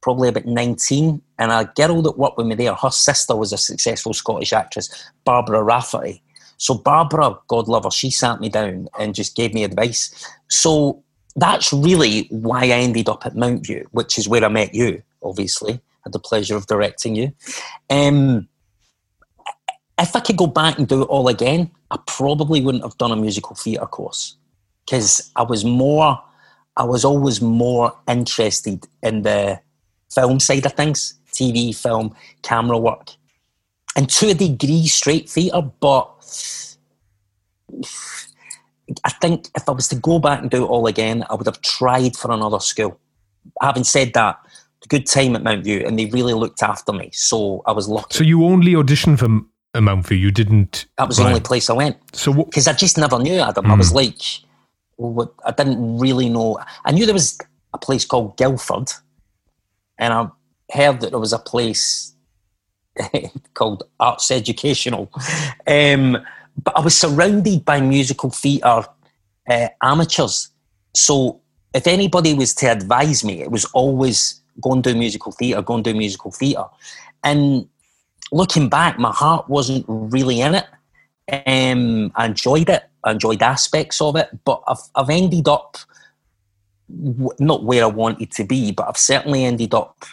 probably 0.01 0.29
about 0.29 0.46
nineteen, 0.46 1.22
and 1.38 1.51
a 1.51 1.72
girl 1.75 2.01
that 2.01 2.17
worked 2.17 2.38
with 2.38 2.48
me 2.48 2.55
there, 2.55 2.74
her 2.74 2.89
sister 2.91 3.36
was 3.36 3.53
a 3.53 3.58
successful 3.58 4.13
Scottish 4.13 4.53
actress, 4.53 5.12
Barbara 5.24 5.63
Rafferty. 5.63 6.22
So 6.58 6.75
Barbara, 6.75 7.36
God 7.48 7.67
love 7.67 7.86
her, 7.86 7.91
she 7.91 8.12
sat 8.12 8.39
me 8.39 8.50
down 8.50 8.88
and 9.00 9.15
just 9.15 9.36
gave 9.36 9.51
me 9.51 9.63
advice. 9.63 10.13
So 10.48 11.03
that's 11.35 11.71
really 11.71 12.27
why 12.29 12.63
I 12.63 12.79
ended 12.79 13.09
up 13.09 13.25
at 13.25 13.35
Mountview, 13.35 13.85
which 13.91 14.17
is 14.17 14.27
where 14.27 14.43
I 14.43 14.50
met 14.50 14.73
you. 14.73 15.01
Obviously, 15.23 15.79
had 16.03 16.13
the 16.13 16.19
pleasure 16.19 16.55
of 16.55 16.67
directing 16.67 17.15
you. 17.15 17.31
Um, 17.89 18.47
if 20.00 20.15
I 20.15 20.19
could 20.19 20.38
go 20.38 20.47
back 20.47 20.77
and 20.77 20.88
do 20.88 21.03
it 21.03 21.05
all 21.05 21.27
again, 21.27 21.69
I 21.91 22.00
probably 22.07 22.61
wouldn't 22.61 22.83
have 22.83 22.97
done 22.97 23.11
a 23.11 23.15
musical 23.15 23.55
theatre 23.55 23.85
course 23.85 24.35
because 24.85 25.31
I 25.35 25.43
was 25.43 25.63
more, 25.63 26.21
I 26.75 26.83
was 26.83 27.05
always 27.05 27.41
more 27.41 27.95
interested 28.07 28.88
in 29.03 29.21
the 29.21 29.59
film 30.13 30.39
side 30.39 30.65
of 30.65 30.73
things, 30.73 31.13
TV, 31.33 31.75
film, 31.75 32.15
camera 32.41 32.77
work, 32.77 33.11
and 33.95 34.09
to 34.09 34.29
a 34.29 34.33
degree, 34.33 34.88
straight 34.88 35.29
theatre. 35.29 35.61
But 35.79 36.77
I 39.03 39.10
think 39.10 39.50
if 39.55 39.67
I 39.67 39.71
was 39.71 39.88
to 39.89 39.95
go 39.95 40.19
back 40.19 40.41
and 40.41 40.50
do 40.50 40.63
it 40.63 40.67
all 40.67 40.88
again, 40.88 41.25
I 41.29 41.36
would 41.36 41.48
have 41.48 41.62
tried 41.62 42.15
for 42.15 42.31
another 42.31 42.60
school. 42.60 43.00
Having 43.62 43.83
said 43.86 44.13
that, 44.13 44.39
good 44.88 45.05
time 45.05 45.36
at 45.36 45.43
Mountview, 45.43 45.88
and 45.88 45.98
they 45.98 46.05
really 46.07 46.33
looked 46.33 46.63
after 46.63 46.91
me, 46.91 47.10
so 47.13 47.62
I 47.65 47.71
was 47.71 47.88
lucky. 47.88 48.17
so 48.17 48.24
you 48.24 48.43
only 48.43 48.74
auditioned 48.74 49.19
for 49.19 49.27
Mountview, 49.79 50.19
you 50.19 50.31
didn't. 50.31 50.86
That 50.98 51.07
was 51.07 51.17
the 51.17 51.24
only 51.24 51.39
place 51.39 51.69
I 51.69 51.74
went. 51.74 51.98
So 52.13 52.33
because 52.33 52.67
I 52.67 52.74
just 52.74 52.98
never 52.98 53.17
knew 53.19 53.39
Adam. 53.39 53.71
I 53.71 53.75
was 53.75 53.93
like, 53.93 54.21
well, 54.98 55.13
what, 55.13 55.33
I 55.45 55.51
didn't 55.51 55.98
really 55.98 56.29
know. 56.29 56.60
I 56.83 56.91
knew 56.91 57.05
there 57.05 57.13
was 57.13 57.39
a 57.74 57.77
place 57.77 58.05
called 58.05 58.38
Guildford, 58.38 58.91
and 59.98 60.13
I 60.13 60.27
heard 60.71 61.01
that 61.01 61.12
there 61.12 61.19
was 61.19 61.33
a 61.33 61.39
place 61.39 62.13
called 63.53 63.83
Arts 64.00 64.29
Educational. 64.31 65.10
Um, 65.67 66.17
but 66.63 66.77
I 66.77 66.81
was 66.81 66.98
surrounded 66.98 67.65
by 67.65 67.81
musical 67.81 68.29
theatre 68.29 68.86
uh, 69.50 69.67
amateurs. 69.81 70.50
So 70.93 71.41
if 71.74 71.88
anybody 71.88 72.34
was 72.34 72.53
to 72.55 72.67
advise 72.67 73.24
me, 73.24 73.41
it 73.41 73.51
was 73.51 73.65
always 73.65 74.41
go 74.60 74.74
and 74.74 74.84
do 74.84 74.93
musical 74.96 75.31
theatre, 75.31 75.62
go 75.62 75.75
and 75.75 75.84
do 75.84 75.93
musical 75.93 76.31
theatre. 76.31 76.65
And 77.24 77.67
looking 78.31 78.70
back, 78.70 79.00
my 79.00 79.12
heart 79.12 79.50
wasn't 79.50 79.86
really 79.88 80.41
in 80.41 80.55
it. 80.55 80.65
Um, 81.48 82.12
I 82.15 82.25
enjoyed 82.25 82.70
it. 82.70 82.84
I 83.03 83.12
enjoyed 83.12 83.41
aspects 83.41 84.01
of 84.01 84.15
it, 84.15 84.29
but 84.43 84.62
I've, 84.67 84.81
I've 84.96 85.10
ended 85.10 85.48
up 85.48 85.77
w- 86.89 87.31
not 87.39 87.63
where 87.63 87.84
I 87.84 87.88
wanted 87.88 88.31
to 88.31 88.43
be, 88.43 88.72
but 88.72 88.88
I've 88.88 88.98
certainly 88.98 89.46
ended 89.46 89.74
up 89.74 90.05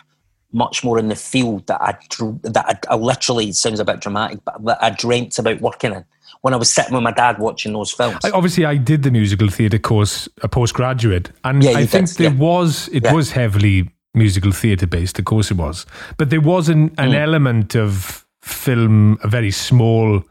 much 0.53 0.83
more 0.83 0.99
in 0.99 1.09
the 1.09 1.17
field 1.17 1.67
that 1.67 1.81
I 1.83 1.99
that 2.43 2.65
I, 2.89 2.95
I 2.95 2.97
literally 2.97 3.53
sounds 3.53 3.81
a 3.81 3.85
bit 3.85 4.01
dramatic, 4.01 4.39
but 4.45 4.65
that 4.65 4.83
I 4.83 4.91
dreamt 4.91 5.39
about 5.39 5.61
working 5.61 5.93
in 5.93 6.05
when 6.41 6.55
I 6.55 6.57
was 6.57 6.73
sitting 6.73 6.95
with 6.95 7.03
my 7.03 7.13
dad 7.13 7.39
watching 7.39 7.73
those 7.73 7.93
films. 7.93 8.19
I, 8.25 8.31
obviously, 8.31 8.65
I 8.65 8.77
did 8.77 9.03
the 9.03 9.11
musical 9.11 9.49
theatre 9.49 9.79
course, 9.79 10.29
a 10.43 10.49
postgraduate, 10.49 11.31
and 11.45 11.63
yeah, 11.63 11.73
I 11.73 11.87
think 11.87 12.09
did, 12.09 12.17
there 12.17 12.33
yeah. 12.33 12.39
was 12.39 12.89
it 12.89 13.05
yeah. 13.05 13.13
was 13.13 13.33
heavily 13.33 13.91
musical 14.15 14.53
theatre 14.53 14.87
based. 14.87 15.19
Of 15.19 15.25
course, 15.25 15.51
it 15.51 15.57
was, 15.57 15.87
but 16.17 16.31
there 16.31 16.41
was 16.41 16.69
an, 16.69 16.95
an 16.99 17.11
mm. 17.11 17.15
element 17.15 17.75
of 17.75 18.27
film, 18.43 19.19
a 19.23 19.29
very 19.29 19.51
small. 19.51 20.23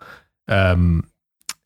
Um, 0.47 1.09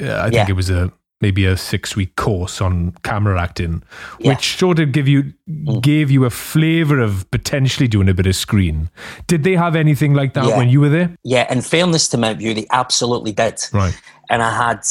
uh, 0.01 0.21
I 0.21 0.29
think 0.31 0.49
it 0.49 0.53
was 0.53 0.71
a 0.71 0.91
maybe 1.21 1.45
a 1.45 1.55
six 1.55 1.95
week 1.95 2.15
course 2.15 2.59
on 2.59 2.91
camera 3.03 3.39
acting, 3.39 3.83
yeah. 4.19 4.29
which 4.29 4.57
sort 4.57 4.79
of 4.79 4.91
give 4.91 5.07
you 5.07 5.33
mm. 5.49 5.81
gave 5.81 6.11
you 6.11 6.25
a 6.25 6.29
flavour 6.29 6.99
of 6.99 7.29
potentially 7.31 7.87
doing 7.87 8.09
a 8.09 8.13
bit 8.13 8.25
of 8.25 8.35
screen. 8.35 8.89
Did 9.27 9.43
they 9.43 9.55
have 9.55 9.75
anything 9.75 10.13
like 10.13 10.33
that 10.33 10.45
yeah. 10.45 10.57
when 10.57 10.69
you 10.69 10.81
were 10.81 10.89
there? 10.89 11.15
Yeah, 11.23 11.51
in 11.51 11.61
fairness 11.61 12.07
to 12.09 12.17
Mountview, 12.17 12.55
they 12.55 12.65
absolutely 12.71 13.31
did. 13.31 13.61
Right. 13.71 13.99
And 14.31 14.41
I 14.41 14.49
had 14.49 14.83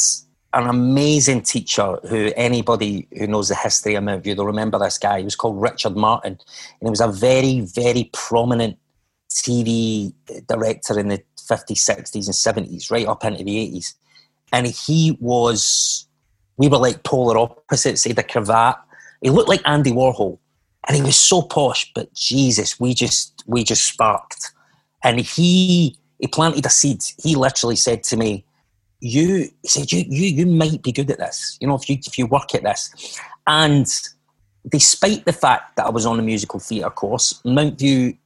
an 0.53 0.67
amazing 0.67 1.41
teacher 1.41 1.97
who 2.07 2.31
anybody 2.35 3.07
who 3.17 3.25
knows 3.25 3.49
the 3.49 3.55
history 3.55 3.95
of 3.95 4.03
Mountview, 4.03 4.35
they'll 4.35 4.45
remember 4.45 4.77
this 4.77 4.99
guy. 4.99 5.17
He 5.17 5.25
was 5.25 5.35
called 5.35 5.59
Richard 5.59 5.97
Martin. 5.97 6.33
And 6.33 6.87
he 6.87 6.89
was 6.89 7.01
a 7.01 7.07
very, 7.07 7.61
very 7.61 8.11
prominent 8.13 8.77
TV 9.29 10.13
director 10.47 10.99
in 10.99 11.07
the 11.07 11.23
50s, 11.37 11.79
60s, 11.79 12.27
and 12.27 12.67
70s, 12.67 12.91
right 12.91 13.07
up 13.07 13.25
into 13.25 13.43
the 13.43 13.55
80s. 13.55 13.95
And 14.53 14.67
he 14.67 15.17
was 15.19 16.05
we 16.57 16.67
were 16.67 16.77
like 16.77 17.01
polar 17.03 17.39
opposites. 17.39 18.03
He 18.03 18.11
had 18.11 18.19
a 18.19 18.23
cravat. 18.23 18.75
He 19.21 19.31
looked 19.31 19.49
like 19.49 19.61
Andy 19.65 19.91
Warhol, 19.91 20.37
and 20.87 20.95
he 20.95 21.01
was 21.01 21.19
so 21.19 21.41
posh. 21.41 21.91
But 21.95 22.13
Jesus, 22.13 22.79
we 22.79 22.93
just 22.93 23.43
we 23.47 23.63
just 23.63 23.87
sparked. 23.87 24.51
And 25.03 25.19
he 25.19 25.97
he 26.19 26.27
planted 26.27 26.67
a 26.67 26.69
seed. 26.69 27.01
He 27.23 27.35
literally 27.35 27.75
said 27.75 28.03
to 28.03 28.17
me, 28.17 28.45
"You," 29.01 29.49
he 29.61 29.67
said, 29.67 29.91
"You 29.91 30.05
you 30.07 30.27
you 30.27 30.45
might 30.45 30.81
be 30.81 30.91
good 30.91 31.11
at 31.11 31.19
this. 31.19 31.57
You 31.59 31.67
know, 31.67 31.75
if 31.75 31.89
you 31.89 31.97
if 32.05 32.17
you 32.17 32.25
work 32.27 32.55
at 32.55 32.63
this." 32.63 33.19
And 33.45 33.87
despite 34.69 35.25
the 35.25 35.33
fact 35.33 35.75
that 35.75 35.87
I 35.87 35.89
was 35.89 36.05
on 36.05 36.19
a 36.19 36.23
musical 36.23 36.59
theatre 36.59 36.89
course, 36.89 37.41
Mountview 37.43 38.17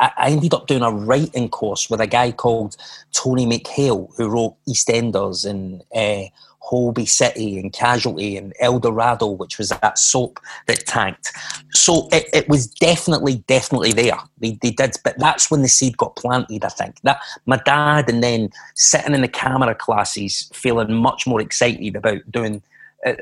I, 0.00 0.30
ended 0.30 0.54
up 0.54 0.66
doing 0.66 0.82
a 0.82 0.90
writing 0.90 1.48
course 1.48 1.90
with 1.90 2.00
a 2.00 2.06
guy 2.06 2.32
called 2.32 2.76
Tony 3.12 3.46
McHale, 3.46 4.08
who 4.16 4.28
wrote 4.28 4.56
EastEnders 4.68 5.44
and 5.48 5.82
uh, 5.94 6.28
Holby 6.68 7.06
City 7.06 7.58
and 7.58 7.72
Casualty 7.72 8.36
and 8.36 8.52
Eldorado, 8.60 9.26
which 9.26 9.56
was 9.56 9.70
that 9.70 9.98
soap 9.98 10.38
that 10.66 10.84
tanked. 10.84 11.32
So 11.72 12.08
it, 12.12 12.28
it 12.34 12.46
was 12.46 12.66
definitely, 12.66 13.36
definitely 13.46 13.92
there. 13.92 14.18
They, 14.36 14.58
they 14.60 14.72
did, 14.72 14.96
but 15.02 15.18
that's 15.18 15.50
when 15.50 15.62
the 15.62 15.68
seed 15.68 15.96
got 15.96 16.16
planted, 16.16 16.66
I 16.66 16.68
think. 16.68 17.00
That 17.04 17.20
My 17.46 17.56
dad 17.64 18.10
and 18.10 18.22
then 18.22 18.50
sitting 18.74 19.14
in 19.14 19.22
the 19.22 19.28
camera 19.28 19.74
classes 19.74 20.50
feeling 20.52 20.92
much 20.92 21.26
more 21.26 21.40
excited 21.40 21.96
about 21.96 22.20
doing 22.30 22.62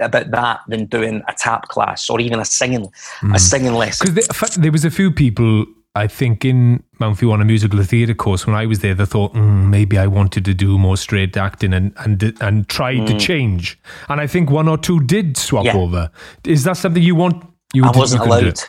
about 0.00 0.30
that 0.30 0.60
than 0.66 0.86
doing 0.86 1.22
a 1.28 1.34
tap 1.34 1.68
class 1.68 2.10
or 2.10 2.18
even 2.18 2.40
a 2.40 2.44
singing 2.44 2.90
mm. 3.20 3.34
a 3.34 3.38
singing 3.38 3.74
lesson. 3.74 4.12
Because 4.12 4.56
there 4.56 4.72
was 4.72 4.84
a 4.84 4.90
few 4.90 5.12
people 5.12 5.66
I 5.96 6.06
think 6.06 6.44
in 6.44 6.82
Mountview 7.00 7.32
on 7.32 7.40
a 7.40 7.44
musical 7.44 7.82
theatre 7.82 8.14
course, 8.14 8.46
when 8.46 8.54
I 8.54 8.66
was 8.66 8.80
there, 8.80 8.94
they 8.94 9.06
thought 9.06 9.32
mm, 9.32 9.68
maybe 9.68 9.96
I 9.96 10.06
wanted 10.06 10.44
to 10.44 10.52
do 10.52 10.78
more 10.78 10.98
straight 10.98 11.36
acting 11.38 11.72
and 11.72 11.94
and 11.96 12.22
and 12.40 12.68
tried 12.68 12.98
mm. 12.98 13.06
to 13.06 13.18
change. 13.18 13.78
And 14.10 14.20
I 14.20 14.26
think 14.26 14.50
one 14.50 14.68
or 14.68 14.76
two 14.76 15.00
did 15.00 15.38
swap 15.38 15.64
yeah. 15.64 15.74
over. 15.74 16.10
Is 16.44 16.64
that 16.64 16.76
something 16.76 17.02
you 17.02 17.14
want? 17.14 17.42
You 17.72 17.84
I 17.84 17.92
wasn't 17.96 18.22
allowed. 18.22 18.60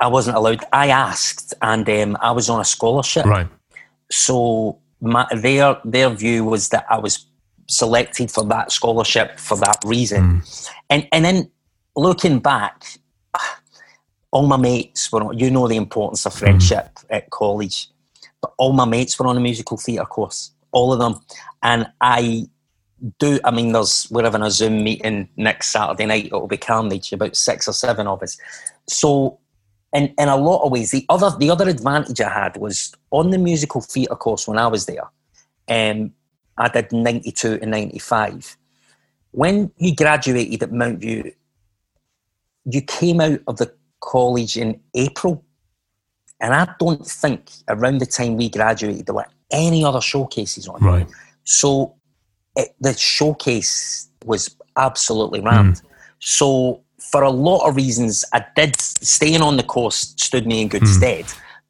I 0.00 0.06
wasn't 0.06 0.36
allowed. 0.38 0.64
I 0.72 0.88
asked, 0.88 1.52
and 1.60 1.88
um, 1.88 2.16
I 2.20 2.32
was 2.32 2.48
on 2.48 2.58
a 2.60 2.64
scholarship. 2.64 3.26
Right. 3.26 3.48
So 4.10 4.78
my, 5.02 5.26
their 5.36 5.78
their 5.84 6.08
view 6.08 6.46
was 6.46 6.70
that 6.70 6.86
I 6.88 6.98
was 6.98 7.26
selected 7.68 8.30
for 8.30 8.44
that 8.44 8.72
scholarship 8.72 9.38
for 9.38 9.58
that 9.58 9.76
reason. 9.84 10.40
Mm. 10.40 10.70
And 10.88 11.08
and 11.12 11.24
then 11.24 11.50
looking 11.96 12.38
back, 12.38 12.98
all 14.34 14.48
my 14.48 14.56
mates 14.56 15.12
were 15.12 15.22
on, 15.22 15.38
you 15.38 15.48
know 15.48 15.68
the 15.68 15.76
importance 15.76 16.26
of 16.26 16.34
friendship 16.34 16.86
mm. 16.96 17.04
at 17.10 17.30
college, 17.30 17.88
but 18.42 18.52
all 18.58 18.72
my 18.72 18.84
mates 18.84 19.16
were 19.16 19.28
on 19.28 19.36
a 19.36 19.40
musical 19.40 19.76
theatre 19.76 20.04
course, 20.04 20.50
all 20.72 20.92
of 20.92 20.98
them. 20.98 21.20
And 21.62 21.86
I 22.00 22.48
do, 23.20 23.38
I 23.44 23.52
mean, 23.52 23.70
there's, 23.70 24.08
we're 24.10 24.24
having 24.24 24.42
a 24.42 24.50
Zoom 24.50 24.82
meeting 24.82 25.28
next 25.36 25.68
Saturday 25.70 26.06
night, 26.06 26.26
it'll 26.26 26.48
be 26.48 26.56
Carnage, 26.56 27.12
about 27.12 27.36
six 27.36 27.68
or 27.68 27.72
seven 27.72 28.08
of 28.08 28.24
us. 28.24 28.36
So, 28.88 29.38
in, 29.92 30.12
in 30.18 30.28
a 30.28 30.36
lot 30.36 30.64
of 30.64 30.72
ways, 30.72 30.90
the 30.90 31.06
other, 31.08 31.30
the 31.38 31.50
other 31.50 31.68
advantage 31.68 32.20
I 32.20 32.28
had 32.28 32.56
was 32.56 32.92
on 33.12 33.30
the 33.30 33.38
musical 33.38 33.82
theatre 33.82 34.16
course 34.16 34.48
when 34.48 34.58
I 34.58 34.66
was 34.66 34.86
there, 34.86 35.08
um, 35.68 36.12
I 36.58 36.68
did 36.68 36.90
92 36.90 37.60
and 37.62 37.70
95. 37.70 38.56
When 39.30 39.70
you 39.76 39.94
graduated 39.94 40.64
at 40.64 40.70
Mountview, 40.70 41.32
you 42.64 42.80
came 42.82 43.20
out 43.20 43.38
of 43.46 43.58
the 43.58 43.72
college 44.04 44.56
in 44.56 44.80
April. 44.94 45.44
And 46.40 46.54
I 46.54 46.68
don't 46.78 47.06
think 47.06 47.50
around 47.68 47.98
the 47.98 48.06
time 48.06 48.36
we 48.36 48.48
graduated 48.48 49.06
there 49.06 49.14
were 49.14 49.26
any 49.50 49.84
other 49.84 50.00
showcases 50.00 50.68
on. 50.68 50.80
Right. 50.82 51.06
So 51.44 51.94
it, 52.56 52.74
the 52.80 52.94
showcase 52.94 54.08
was 54.24 54.54
absolutely 54.76 55.40
rammed. 55.40 55.76
Mm. 55.76 55.82
So 56.18 56.82
for 56.98 57.22
a 57.22 57.30
lot 57.30 57.66
of 57.68 57.76
reasons, 57.76 58.24
I 58.32 58.44
did 58.56 58.78
staying 58.80 59.42
on 59.42 59.56
the 59.56 59.62
course 59.62 60.14
stood 60.18 60.46
me 60.46 60.62
in 60.62 60.68
good 60.68 60.82
mm. 60.82 60.96
stead. 60.96 61.26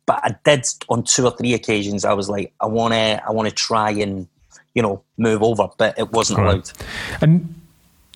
But 0.07 0.21
I 0.23 0.37
did 0.45 0.67
on 0.89 1.03
two 1.05 1.25
or 1.25 1.31
three 1.31 1.55
occasions. 1.55 2.05
I 2.05 2.13
was 2.13 2.29
like, 2.29 2.53
I 2.61 2.67
want 2.67 2.93
to, 2.95 3.23
I 3.27 3.31
want 3.31 3.49
to 3.49 3.55
try 3.55 3.91
and 3.91 4.27
you 4.75 4.83
know 4.83 5.03
move 5.17 5.43
over, 5.43 5.69
but 5.79 5.99
it 5.99 6.13
wasn't 6.13 6.41
right. 6.41 6.55
allowed. 6.55 6.73
And 7.21 7.55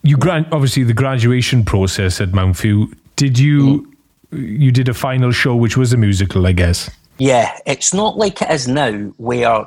you 0.02 0.16
grant 0.16 0.48
obviously 0.52 0.82
the 0.82 0.92
graduation 0.92 1.64
process 1.64 2.20
at 2.20 2.30
Mountview. 2.30 2.94
Did 3.16 3.38
you? 3.38 3.82
Mm 3.82 3.87
you 4.32 4.70
did 4.70 4.88
a 4.88 4.94
final 4.94 5.30
show, 5.30 5.56
which 5.56 5.76
was 5.76 5.92
a 5.92 5.96
musical, 5.96 6.46
I 6.46 6.52
guess. 6.52 6.90
Yeah, 7.18 7.58
it's 7.66 7.92
not 7.92 8.16
like 8.16 8.42
it 8.42 8.50
is 8.50 8.68
now, 8.68 8.92
where 9.16 9.66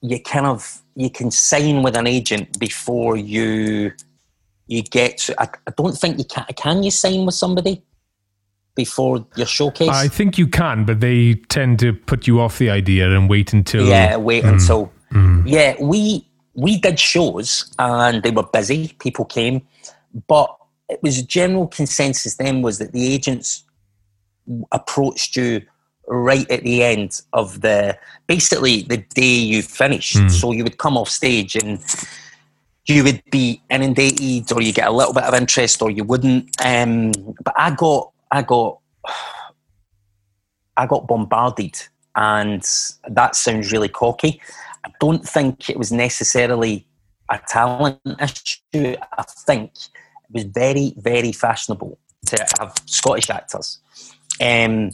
you 0.00 0.20
kind 0.20 0.46
of 0.46 0.82
you 0.94 1.10
can 1.10 1.30
sign 1.30 1.82
with 1.82 1.96
an 1.96 2.06
agent 2.06 2.58
before 2.58 3.16
you 3.16 3.92
you 4.66 4.82
get. 4.82 5.18
To, 5.18 5.40
I, 5.40 5.48
I 5.66 5.72
don't 5.76 5.96
think 5.96 6.18
you 6.18 6.24
can. 6.24 6.44
Can 6.56 6.82
you 6.82 6.90
sign 6.90 7.26
with 7.26 7.34
somebody? 7.34 7.82
before 8.76 9.26
your 9.34 9.46
showcase? 9.46 9.88
I 9.88 10.06
think 10.06 10.38
you 10.38 10.46
can, 10.46 10.84
but 10.84 11.00
they 11.00 11.34
tend 11.48 11.80
to 11.80 11.92
put 11.92 12.28
you 12.28 12.40
off 12.40 12.58
the 12.58 12.70
idea 12.70 13.10
and 13.10 13.28
wait 13.28 13.52
until. 13.52 13.86
Yeah, 13.86 14.16
wait 14.16 14.44
mm, 14.44 14.52
until. 14.52 14.92
Mm. 15.12 15.42
Yeah, 15.46 15.74
we 15.80 16.24
we 16.54 16.78
did 16.78 17.00
shows 17.00 17.72
and 17.80 18.22
they 18.22 18.30
were 18.30 18.44
busy. 18.44 18.94
People 19.00 19.24
came, 19.24 19.66
but 20.28 20.54
it 20.88 21.02
was 21.02 21.18
a 21.18 21.26
general 21.26 21.66
consensus 21.66 22.36
then 22.36 22.62
was 22.62 22.78
that 22.78 22.92
the 22.92 23.12
agents 23.12 23.64
approached 24.72 25.36
you 25.36 25.62
right 26.08 26.48
at 26.50 26.62
the 26.62 26.84
end 26.84 27.20
of 27.32 27.60
the 27.62 27.98
basically 28.26 28.82
the 28.82 28.98
day 28.98 29.34
you 29.34 29.62
finished. 29.62 30.16
Mm. 30.16 30.30
So 30.30 30.52
you 30.52 30.62
would 30.64 30.78
come 30.78 30.96
off 30.96 31.08
stage 31.08 31.56
and 31.56 31.80
you 32.86 33.02
would 33.02 33.22
be 33.30 33.60
inundated, 33.68 34.52
or 34.52 34.62
you 34.62 34.72
get 34.72 34.86
a 34.86 34.92
little 34.92 35.12
bit 35.12 35.24
of 35.24 35.34
interest, 35.34 35.82
or 35.82 35.90
you 35.90 36.04
wouldn't. 36.04 36.48
Um, 36.64 37.12
but 37.42 37.52
I 37.56 37.72
got, 37.72 38.12
I 38.30 38.42
got, 38.42 38.78
I 40.76 40.86
got 40.86 41.08
bombarded, 41.08 41.76
and 42.14 42.62
that 43.08 43.34
sounds 43.34 43.72
really 43.72 43.88
cocky. 43.88 44.40
I 44.84 44.90
don't 45.00 45.26
think 45.26 45.68
it 45.68 45.76
was 45.76 45.90
necessarily 45.90 46.86
a 47.28 47.40
talent 47.48 47.98
issue. 48.20 48.94
I 49.18 49.22
think 49.24 49.72
it 49.74 50.32
was 50.32 50.44
very, 50.44 50.94
very 50.96 51.32
fashionable 51.32 51.98
to 52.26 52.46
have 52.60 52.72
Scottish 52.86 53.30
actors 53.30 53.80
um, 54.40 54.90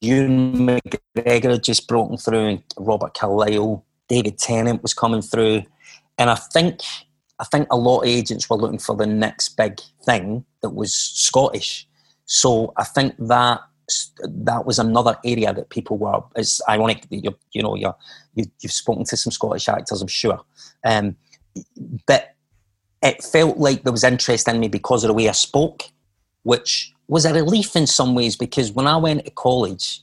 Ewan 0.00 0.54
McGregor 0.54 1.50
had 1.50 1.64
just 1.64 1.88
broken 1.88 2.16
through, 2.16 2.46
and 2.46 2.62
Robert 2.76 3.14
Carlyle, 3.14 3.84
David 4.08 4.38
Tennant 4.38 4.82
was 4.82 4.94
coming 4.94 5.22
through, 5.22 5.62
and 6.18 6.30
I 6.30 6.34
think 6.34 6.80
I 7.38 7.44
think 7.44 7.68
a 7.70 7.76
lot 7.76 8.00
of 8.00 8.08
agents 8.08 8.48
were 8.48 8.56
looking 8.56 8.78
for 8.78 8.96
the 8.96 9.06
next 9.06 9.50
big 9.56 9.80
thing 10.04 10.44
that 10.62 10.70
was 10.70 10.94
Scottish. 10.94 11.86
So 12.24 12.72
I 12.76 12.84
think 12.84 13.14
that 13.18 13.60
that 14.22 14.66
was 14.66 14.78
another 14.78 15.16
area 15.24 15.52
that 15.52 15.70
people 15.70 15.96
were. 15.96 16.20
It's 16.36 16.60
ironic 16.68 17.08
that 17.08 17.24
you 17.24 17.36
you 17.52 17.62
know 17.62 17.74
you 17.74 17.92
you've 18.34 18.72
spoken 18.72 19.04
to 19.04 19.16
some 19.16 19.32
Scottish 19.32 19.68
actors, 19.68 20.02
I'm 20.02 20.08
sure, 20.08 20.40
um, 20.84 21.16
but 22.06 22.34
it 23.02 23.22
felt 23.22 23.58
like 23.58 23.82
there 23.82 23.92
was 23.92 24.04
interest 24.04 24.48
in 24.48 24.60
me 24.60 24.68
because 24.68 25.04
of 25.04 25.08
the 25.08 25.14
way 25.14 25.28
I 25.28 25.32
spoke, 25.32 25.84
which 26.42 26.92
was 27.08 27.24
a 27.24 27.32
relief 27.32 27.74
in 27.74 27.86
some 27.86 28.14
ways 28.14 28.36
because 28.36 28.70
when 28.70 28.86
I 28.86 28.96
went 28.96 29.24
to 29.24 29.30
college, 29.30 30.00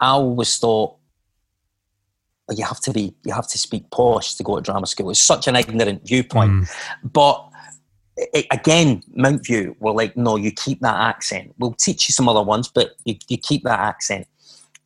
I 0.00 0.10
always 0.10 0.58
thought 0.58 0.96
you 2.50 2.64
have 2.64 2.80
to 2.80 2.92
be 2.92 3.14
you 3.24 3.32
have 3.32 3.46
to 3.46 3.58
speak 3.58 3.88
posh 3.90 4.34
to 4.34 4.42
go 4.42 4.56
to 4.56 4.62
drama 4.62 4.86
school. 4.86 5.10
It's 5.10 5.20
such 5.20 5.46
an 5.46 5.54
ignorant 5.54 6.06
viewpoint, 6.06 6.50
mm. 6.50 6.70
but 7.04 7.46
it, 8.16 8.46
again, 8.50 9.02
Mountview 9.16 9.76
were 9.80 9.92
like, 9.92 10.16
no, 10.16 10.36
you 10.36 10.50
keep 10.50 10.80
that 10.80 10.96
accent. 10.96 11.54
We'll 11.58 11.72
teach 11.72 12.08
you 12.08 12.12
some 12.12 12.28
other 12.28 12.42
ones, 12.42 12.68
but 12.68 12.92
you, 13.04 13.16
you 13.28 13.38
keep 13.38 13.64
that 13.64 13.78
accent. 13.78 14.26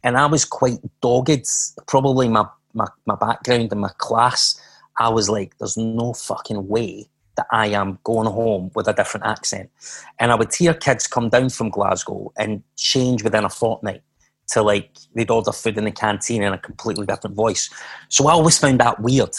And 0.03 0.17
I 0.17 0.27
was 0.27 0.45
quite 0.45 0.79
dogged. 1.01 1.49
Probably 1.87 2.29
my, 2.29 2.47
my, 2.75 2.87
my 3.07 3.17
background 3.17 3.73
and 3.73 3.81
my 3.81 3.91
class, 3.99 4.61
I 4.99 5.09
was 5.09 5.29
like, 5.29 5.57
there's 5.59 5.77
no 5.77 6.13
fucking 6.13 6.69
way 6.69 7.09
that 7.37 7.47
I 7.51 7.69
am 7.69 7.99
going 8.05 8.29
home 8.31 8.71
with 8.75 8.89
a 8.89 8.93
different 8.93 9.27
accent. 9.27 9.71
And 10.19 10.31
I 10.31 10.35
would 10.35 10.55
hear 10.55 10.75
kids 10.75 11.07
come 11.07 11.29
down 11.29 11.51
from 11.51 11.71
Glasgow 11.71 12.33
and 12.37 12.63
change 12.77 13.23
within 13.23 13.45
a 13.45 13.51
fortnight 13.51 14.03
to 14.49 14.63
like 14.63 14.97
they'd 15.15 15.31
order 15.31 15.53
food 15.53 15.79
in 15.79 15.85
the 15.85 15.91
canteen 15.91 16.43
in 16.43 16.53
a 16.53 16.59
completely 16.59 17.07
different 17.07 17.37
voice. 17.37 17.71
So 18.09 18.29
I 18.29 18.33
always 18.33 18.59
found 18.59 18.81
that 18.81 19.01
weird. 19.01 19.35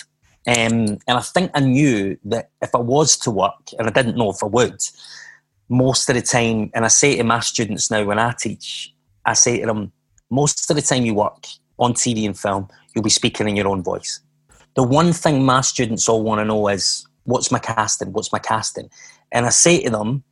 Um, 0.47 0.99
and 1.07 1.17
I 1.17 1.21
think 1.21 1.51
I 1.53 1.59
knew 1.59 2.17
that 2.25 2.49
if 2.61 2.73
I 2.75 2.79
was 2.79 3.17
to 3.19 3.31
work, 3.31 3.71
and 3.79 3.87
I 3.87 3.91
didn't 3.91 4.17
know 4.17 4.29
if 4.29 4.43
I 4.43 4.47
would, 4.47 4.79
most 5.69 6.09
of 6.09 6.15
the 6.15 6.21
time, 6.21 6.69
and 6.73 6.85
I 6.85 6.89
say 6.89 7.15
to 7.15 7.23
my 7.23 7.39
students 7.39 7.89
now 7.89 8.03
when 8.03 8.19
I 8.19 8.33
teach, 8.37 8.93
I 9.25 9.33
say 9.33 9.61
to 9.61 9.65
them, 9.65 9.91
most 10.29 10.69
of 10.69 10.75
the 10.75 10.81
time 10.81 11.05
you 11.05 11.15
work 11.15 11.47
on 11.79 11.93
TV 11.93 12.25
and 12.25 12.37
film, 12.37 12.67
you'll 12.93 13.03
be 13.03 13.09
speaking 13.09 13.47
in 13.47 13.55
your 13.55 13.67
own 13.67 13.83
voice. 13.83 14.19
The 14.75 14.83
one 14.83 15.13
thing 15.13 15.43
my 15.43 15.61
students 15.61 16.07
all 16.07 16.23
want 16.23 16.39
to 16.39 16.45
know 16.45 16.67
is, 16.67 17.07
what's 17.25 17.51
my 17.51 17.59
casting? 17.59 18.13
What's 18.13 18.31
my 18.31 18.39
casting? 18.39 18.89
And 19.31 19.45
I 19.45 19.49
say 19.49 19.83
to 19.83 19.89
them, 19.89 20.23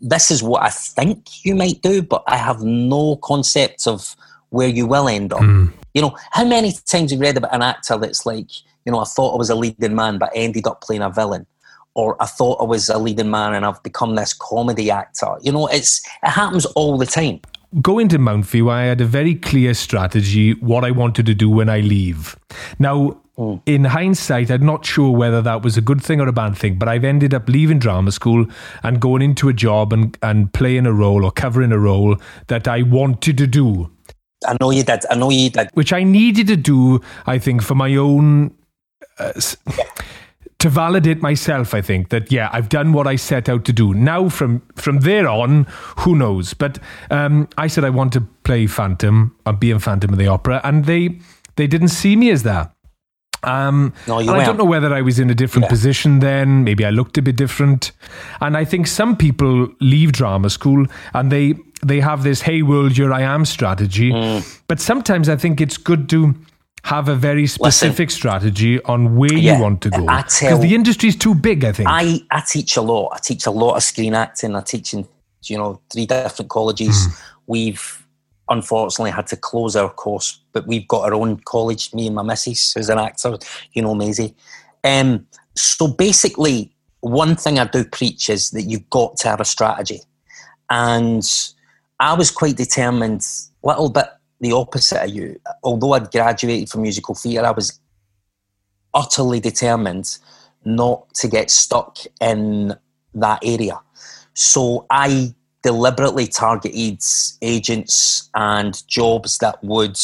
this 0.00 0.30
is 0.30 0.42
what 0.42 0.62
I 0.62 0.70
think 0.70 1.44
you 1.44 1.54
might 1.54 1.82
do, 1.82 2.02
but 2.02 2.24
I 2.26 2.36
have 2.36 2.62
no 2.62 3.16
concept 3.16 3.86
of 3.86 4.16
where 4.50 4.68
you 4.68 4.86
will 4.86 5.08
end 5.08 5.32
up. 5.32 5.40
Mm. 5.40 5.72
You 5.94 6.02
know, 6.02 6.16
how 6.30 6.44
many 6.44 6.72
times 6.72 7.10
have 7.10 7.18
you 7.18 7.18
read 7.18 7.36
about 7.36 7.54
an 7.54 7.62
actor 7.62 7.98
that's 7.98 8.24
like, 8.24 8.48
you 8.84 8.92
know, 8.92 9.00
I 9.00 9.04
thought 9.04 9.34
I 9.34 9.36
was 9.36 9.50
a 9.50 9.54
leading 9.54 9.94
man, 9.94 10.18
but 10.18 10.30
I 10.34 10.38
ended 10.38 10.66
up 10.66 10.80
playing 10.80 11.02
a 11.02 11.10
villain. 11.10 11.46
Or 11.94 12.20
I 12.22 12.26
thought 12.26 12.60
I 12.60 12.64
was 12.64 12.90
a 12.90 12.98
leading 12.98 13.30
man 13.30 13.54
and 13.54 13.64
I've 13.64 13.82
become 13.82 14.16
this 14.16 14.34
comedy 14.34 14.90
actor. 14.90 15.36
You 15.40 15.52
know, 15.52 15.66
it's 15.66 16.06
it 16.22 16.28
happens 16.28 16.66
all 16.66 16.98
the 16.98 17.06
time. 17.06 17.40
Going 17.80 18.08
to 18.08 18.18
Mountview, 18.18 18.70
I 18.70 18.84
had 18.84 19.00
a 19.00 19.06
very 19.06 19.34
clear 19.34 19.72
strategy 19.72 20.52
what 20.54 20.84
I 20.84 20.90
wanted 20.90 21.26
to 21.26 21.34
do 21.34 21.48
when 21.48 21.68
I 21.68 21.80
leave. 21.80 22.36
Now, 22.78 23.18
Mm. 23.38 23.60
In 23.66 23.84
hindsight, 23.84 24.50
I'm 24.50 24.64
not 24.64 24.86
sure 24.86 25.14
whether 25.14 25.42
that 25.42 25.62
was 25.62 25.76
a 25.76 25.82
good 25.82 26.02
thing 26.02 26.20
or 26.20 26.28
a 26.28 26.32
bad 26.32 26.56
thing, 26.56 26.76
but 26.76 26.88
I've 26.88 27.04
ended 27.04 27.34
up 27.34 27.48
leaving 27.48 27.78
drama 27.78 28.10
school 28.12 28.46
and 28.82 29.00
going 29.00 29.20
into 29.22 29.48
a 29.48 29.52
job 29.52 29.92
and, 29.92 30.16
and 30.22 30.52
playing 30.52 30.86
a 30.86 30.92
role 30.92 31.24
or 31.24 31.30
covering 31.30 31.72
a 31.72 31.78
role 31.78 32.16
that 32.46 32.66
I 32.66 32.82
wanted 32.82 33.36
to 33.38 33.46
do. 33.46 33.90
I 34.46 34.56
know 34.60 34.70
you 34.70 34.82
did. 34.82 35.04
I 35.10 35.16
know 35.16 35.30
you 35.30 35.50
did. 35.50 35.70
Which 35.74 35.92
I 35.92 36.02
needed 36.02 36.46
to 36.48 36.56
do, 36.56 37.00
I 37.26 37.38
think, 37.38 37.62
for 37.62 37.74
my 37.74 37.94
own 37.96 38.54
uh, 39.18 39.32
to 40.58 40.68
validate 40.68 41.20
myself. 41.20 41.74
I 41.74 41.80
think 41.82 42.10
that 42.10 42.32
yeah, 42.32 42.48
I've 42.52 42.68
done 42.68 42.92
what 42.92 43.06
I 43.06 43.16
set 43.16 43.48
out 43.48 43.64
to 43.66 43.72
do. 43.72 43.94
Now 43.94 44.28
from 44.28 44.62
from 44.76 45.00
there 45.00 45.28
on, 45.28 45.66
who 45.98 46.16
knows? 46.16 46.54
But 46.54 46.78
um, 47.10 47.48
I 47.58 47.66
said 47.66 47.84
I 47.84 47.90
want 47.90 48.12
to 48.14 48.20
play 48.44 48.66
Phantom. 48.66 49.34
I'm 49.46 49.56
being 49.56 49.78
Phantom 49.78 50.12
of 50.12 50.18
the 50.18 50.28
Opera, 50.28 50.60
and 50.64 50.84
they 50.84 51.18
they 51.56 51.66
didn't 51.66 51.88
see 51.88 52.16
me 52.16 52.30
as 52.30 52.42
that. 52.42 52.75
Um, 53.42 53.92
no, 54.08 54.18
and 54.18 54.30
I 54.30 54.44
don't 54.44 54.56
know 54.56 54.64
whether 54.64 54.92
I 54.92 55.02
was 55.02 55.18
in 55.18 55.30
a 55.30 55.34
different 55.34 55.64
yeah. 55.64 55.70
position 55.70 56.18
then. 56.20 56.64
Maybe 56.64 56.84
I 56.84 56.90
looked 56.90 57.18
a 57.18 57.22
bit 57.22 57.36
different. 57.36 57.92
And 58.40 58.56
I 58.56 58.64
think 58.64 58.86
some 58.86 59.16
people 59.16 59.68
leave 59.80 60.12
drama 60.12 60.50
school 60.50 60.86
and 61.14 61.30
they 61.30 61.54
they 61.84 62.00
have 62.00 62.22
this 62.22 62.42
"Hey 62.42 62.62
world, 62.62 62.92
here 62.92 63.12
I 63.12 63.22
am" 63.22 63.44
strategy. 63.44 64.10
Mm. 64.10 64.60
But 64.68 64.80
sometimes 64.80 65.28
I 65.28 65.36
think 65.36 65.60
it's 65.60 65.76
good 65.76 66.08
to 66.10 66.34
have 66.84 67.08
a 67.08 67.16
very 67.16 67.48
specific 67.48 68.08
Listen, 68.08 68.16
strategy 68.16 68.80
on 68.84 69.16
where 69.16 69.32
yeah, 69.32 69.56
you 69.56 69.62
want 69.62 69.80
to 69.82 69.90
go 69.90 70.06
because 70.06 70.60
the 70.60 70.74
industry 70.74 71.08
is 71.08 71.16
too 71.16 71.34
big. 71.34 71.64
I 71.64 71.72
think 71.72 71.88
I, 71.88 72.20
I 72.30 72.40
teach 72.40 72.76
a 72.76 72.82
lot. 72.82 73.12
I 73.12 73.18
teach 73.18 73.46
a 73.46 73.50
lot 73.50 73.74
of 73.74 73.82
screen 73.82 74.14
acting. 74.14 74.54
I 74.54 74.60
teach 74.60 74.94
in 74.94 75.06
you 75.44 75.58
know 75.58 75.80
three 75.92 76.06
different 76.06 76.48
colleges. 76.48 76.96
Mm. 76.96 77.22
We've 77.46 78.06
unfortunately 78.48 79.10
had 79.10 79.26
to 79.28 79.36
close 79.36 79.74
our 79.74 79.90
course, 79.90 80.40
but 80.56 80.66
we've 80.66 80.88
got 80.88 81.04
our 81.04 81.12
own 81.12 81.36
college. 81.44 81.92
Me 81.92 82.06
and 82.06 82.16
my 82.16 82.22
missus, 82.22 82.72
who's 82.72 82.88
an 82.88 82.98
actor, 82.98 83.36
you 83.74 83.82
know 83.82 83.94
Maisie. 83.94 84.34
Um, 84.82 85.26
so 85.54 85.86
basically, 85.86 86.72
one 87.00 87.36
thing 87.36 87.58
I 87.58 87.66
do 87.66 87.84
preach 87.84 88.30
is 88.30 88.52
that 88.52 88.62
you've 88.62 88.88
got 88.88 89.18
to 89.18 89.28
have 89.28 89.38
a 89.38 89.44
strategy, 89.44 90.00
and 90.70 91.22
I 92.00 92.14
was 92.14 92.30
quite 92.30 92.56
determined, 92.56 93.26
a 93.62 93.66
little 93.66 93.90
bit 93.90 94.06
the 94.40 94.52
opposite 94.52 95.04
of 95.04 95.10
you. 95.10 95.38
Although 95.62 95.92
I'd 95.92 96.10
graduated 96.10 96.70
from 96.70 96.82
musical 96.82 97.14
theatre, 97.14 97.44
I 97.44 97.50
was 97.50 97.78
utterly 98.94 99.40
determined 99.40 100.16
not 100.64 101.12
to 101.16 101.28
get 101.28 101.50
stuck 101.50 101.98
in 102.22 102.74
that 103.14 103.40
area. 103.44 103.78
So 104.32 104.86
I 104.88 105.34
deliberately 105.62 106.28
targeted 106.28 107.02
agents 107.42 108.30
and 108.34 108.86
jobs 108.88 109.38
that 109.38 109.62
would 109.64 109.98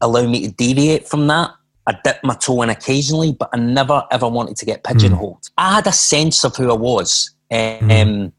allow 0.00 0.26
me 0.26 0.46
to 0.46 0.52
deviate 0.52 1.08
from 1.08 1.26
that. 1.28 1.52
I 1.86 1.98
dipped 2.04 2.24
my 2.24 2.34
toe 2.34 2.62
in 2.62 2.70
occasionally, 2.70 3.32
but 3.32 3.48
I 3.52 3.58
never 3.58 4.04
ever 4.10 4.28
wanted 4.28 4.56
to 4.58 4.66
get 4.66 4.84
pigeonholed. 4.84 5.42
Mm. 5.42 5.50
I 5.58 5.74
had 5.76 5.86
a 5.86 5.92
sense 5.92 6.44
of 6.44 6.54
who 6.56 6.70
I 6.70 6.74
was. 6.74 7.30
Um, 7.50 7.58
mm. 7.58 8.32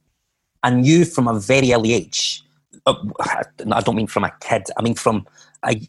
I 0.63 0.69
knew 0.69 1.05
from 1.05 1.27
a 1.27 1.39
very 1.39 1.73
early 1.73 1.93
age 1.93 2.43
uh, 2.85 2.95
I 3.71 3.81
don't 3.81 3.95
mean 3.95 4.07
from 4.07 4.23
a 4.23 4.33
kid. 4.39 4.63
I 4.77 4.81
mean 4.81 4.95
from 4.95 5.27
I, 5.63 5.81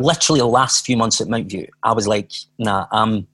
literally 0.00 0.40
the 0.40 0.46
last 0.46 0.84
few 0.84 0.96
months 0.96 1.20
at 1.20 1.28
Mountview. 1.28 1.68
I 1.82 1.92
was 1.92 2.06
like, 2.06 2.32
nah, 2.58 2.86
I'm 2.92 3.26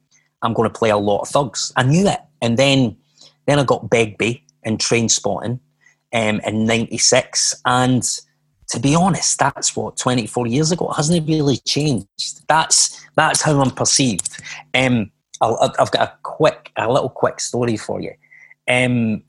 I'm 0.42 0.52
going 0.54 0.68
to 0.70 0.78
play 0.78 0.90
a 0.90 0.96
lot 0.96 1.22
of 1.22 1.28
thugs. 1.28 1.72
I 1.76 1.82
knew 1.82 2.06
it, 2.06 2.20
and 2.40 2.56
then 2.56 2.96
then 3.46 3.58
I 3.58 3.64
got 3.64 3.90
Begbie 3.90 4.44
and 4.62 4.78
Trainspotting 4.78 5.58
um, 6.12 6.40
in 6.40 6.66
'96, 6.66 7.60
and 7.64 8.04
to 8.70 8.80
be 8.80 8.94
honest, 8.94 9.38
that's 9.38 9.74
what 9.76 9.96
24 9.96 10.46
years 10.46 10.72
ago. 10.72 10.90
It 10.90 10.94
hasn't 10.94 11.28
really 11.28 11.58
changed. 11.58 12.46
That's 12.48 13.04
that's 13.16 13.42
how 13.42 13.60
I'm 13.60 13.70
perceived. 13.70 14.28
Um, 14.74 15.10
i 15.42 15.70
have 15.78 15.90
got 15.90 16.08
a 16.08 16.12
quick, 16.22 16.70
a 16.76 16.90
little 16.90 17.08
quick 17.08 17.40
story 17.40 17.76
for 17.76 18.00
you. 18.00 18.12
Um, 18.68 19.22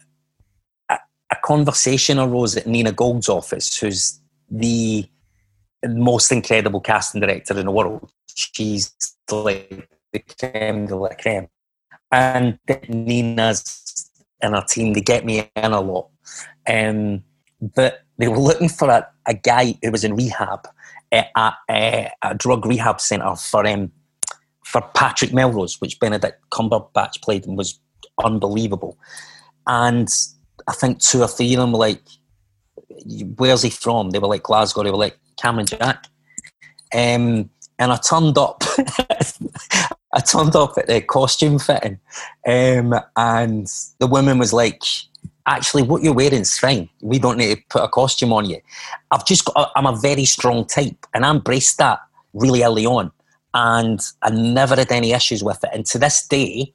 a 0.89 1.37
conversation 1.43 2.19
arose 2.19 2.57
at 2.57 2.67
Nina 2.67 2.91
Gold's 2.91 3.29
office, 3.29 3.77
who's 3.77 4.19
the 4.49 5.05
most 5.87 6.31
incredible 6.31 6.81
casting 6.81 7.21
director 7.21 7.57
in 7.57 7.65
the 7.65 7.71
world. 7.71 8.11
She's 8.35 8.93
like 9.31 9.87
the 10.11 10.19
creme 10.19 10.87
de 10.87 10.95
la 10.95 11.09
creme. 11.19 11.47
And 12.11 12.59
Nina's 12.89 14.11
and 14.41 14.55
her 14.55 14.65
team, 14.67 14.93
they 14.93 15.01
get 15.01 15.25
me 15.25 15.49
in 15.55 15.71
a 15.71 15.79
lot. 15.79 16.09
Um, 16.67 17.23
but 17.61 18.01
they 18.17 18.27
were 18.27 18.37
looking 18.37 18.69
for 18.69 18.89
a, 18.89 19.07
a 19.27 19.33
guy 19.33 19.77
who 19.81 19.91
was 19.91 20.03
in 20.03 20.15
rehab 20.15 20.67
at, 21.11 21.29
at, 21.35 22.13
a 22.21 22.35
drug 22.35 22.65
rehab 22.65 23.01
centre 23.01 23.35
for 23.35 23.65
um, 23.65 23.91
for 24.63 24.81
Patrick 24.93 25.33
Melrose, 25.33 25.81
which 25.81 25.99
Benedict 25.99 26.37
Cumberbatch 26.49 27.21
played 27.21 27.45
and 27.45 27.57
was 27.57 27.79
unbelievable. 28.23 28.97
And 29.67 30.07
I 30.67 30.73
think 30.73 30.99
two 30.99 31.21
or 31.21 31.27
three 31.27 31.53
of 31.53 31.59
them 31.59 31.71
were 31.73 31.79
like, 31.79 32.01
"Where's 33.37 33.63
he 33.63 33.69
from?" 33.69 34.11
They 34.11 34.19
were 34.19 34.27
like 34.27 34.43
Glasgow. 34.43 34.83
They 34.83 34.91
were 34.91 34.97
like 34.97 35.17
Cameron 35.37 35.65
Jack. 35.65 36.07
Um, 36.93 37.49
and 37.79 37.91
I 37.91 37.97
turned 37.97 38.37
up. 38.37 38.63
I 40.13 40.19
turned 40.19 40.55
up 40.57 40.77
at 40.77 40.87
the 40.87 41.01
costume 41.01 41.57
fitting, 41.57 41.97
um, 42.45 42.93
and 43.15 43.67
the 43.99 44.07
woman 44.07 44.39
was 44.39 44.51
like, 44.51 44.83
"Actually, 45.45 45.83
what 45.83 46.03
you're 46.03 46.13
wearing 46.13 46.41
is 46.41 46.57
fine. 46.57 46.89
We 47.01 47.19
don't 47.19 47.37
need 47.37 47.55
to 47.55 47.61
put 47.69 47.83
a 47.83 47.87
costume 47.87 48.33
on 48.33 48.49
you." 48.49 48.61
I've 49.11 49.25
just 49.25 49.45
got. 49.45 49.71
I'm 49.75 49.85
a 49.85 49.95
very 49.95 50.25
strong 50.25 50.65
type, 50.65 51.05
and 51.13 51.25
I 51.25 51.31
embraced 51.31 51.77
that 51.77 51.99
really 52.33 52.63
early 52.63 52.85
on, 52.85 53.11
and 53.53 53.99
I 54.21 54.29
never 54.29 54.75
had 54.75 54.91
any 54.91 55.13
issues 55.13 55.43
with 55.43 55.63
it. 55.63 55.69
And 55.73 55.85
to 55.87 55.99
this 55.99 56.27
day, 56.27 56.73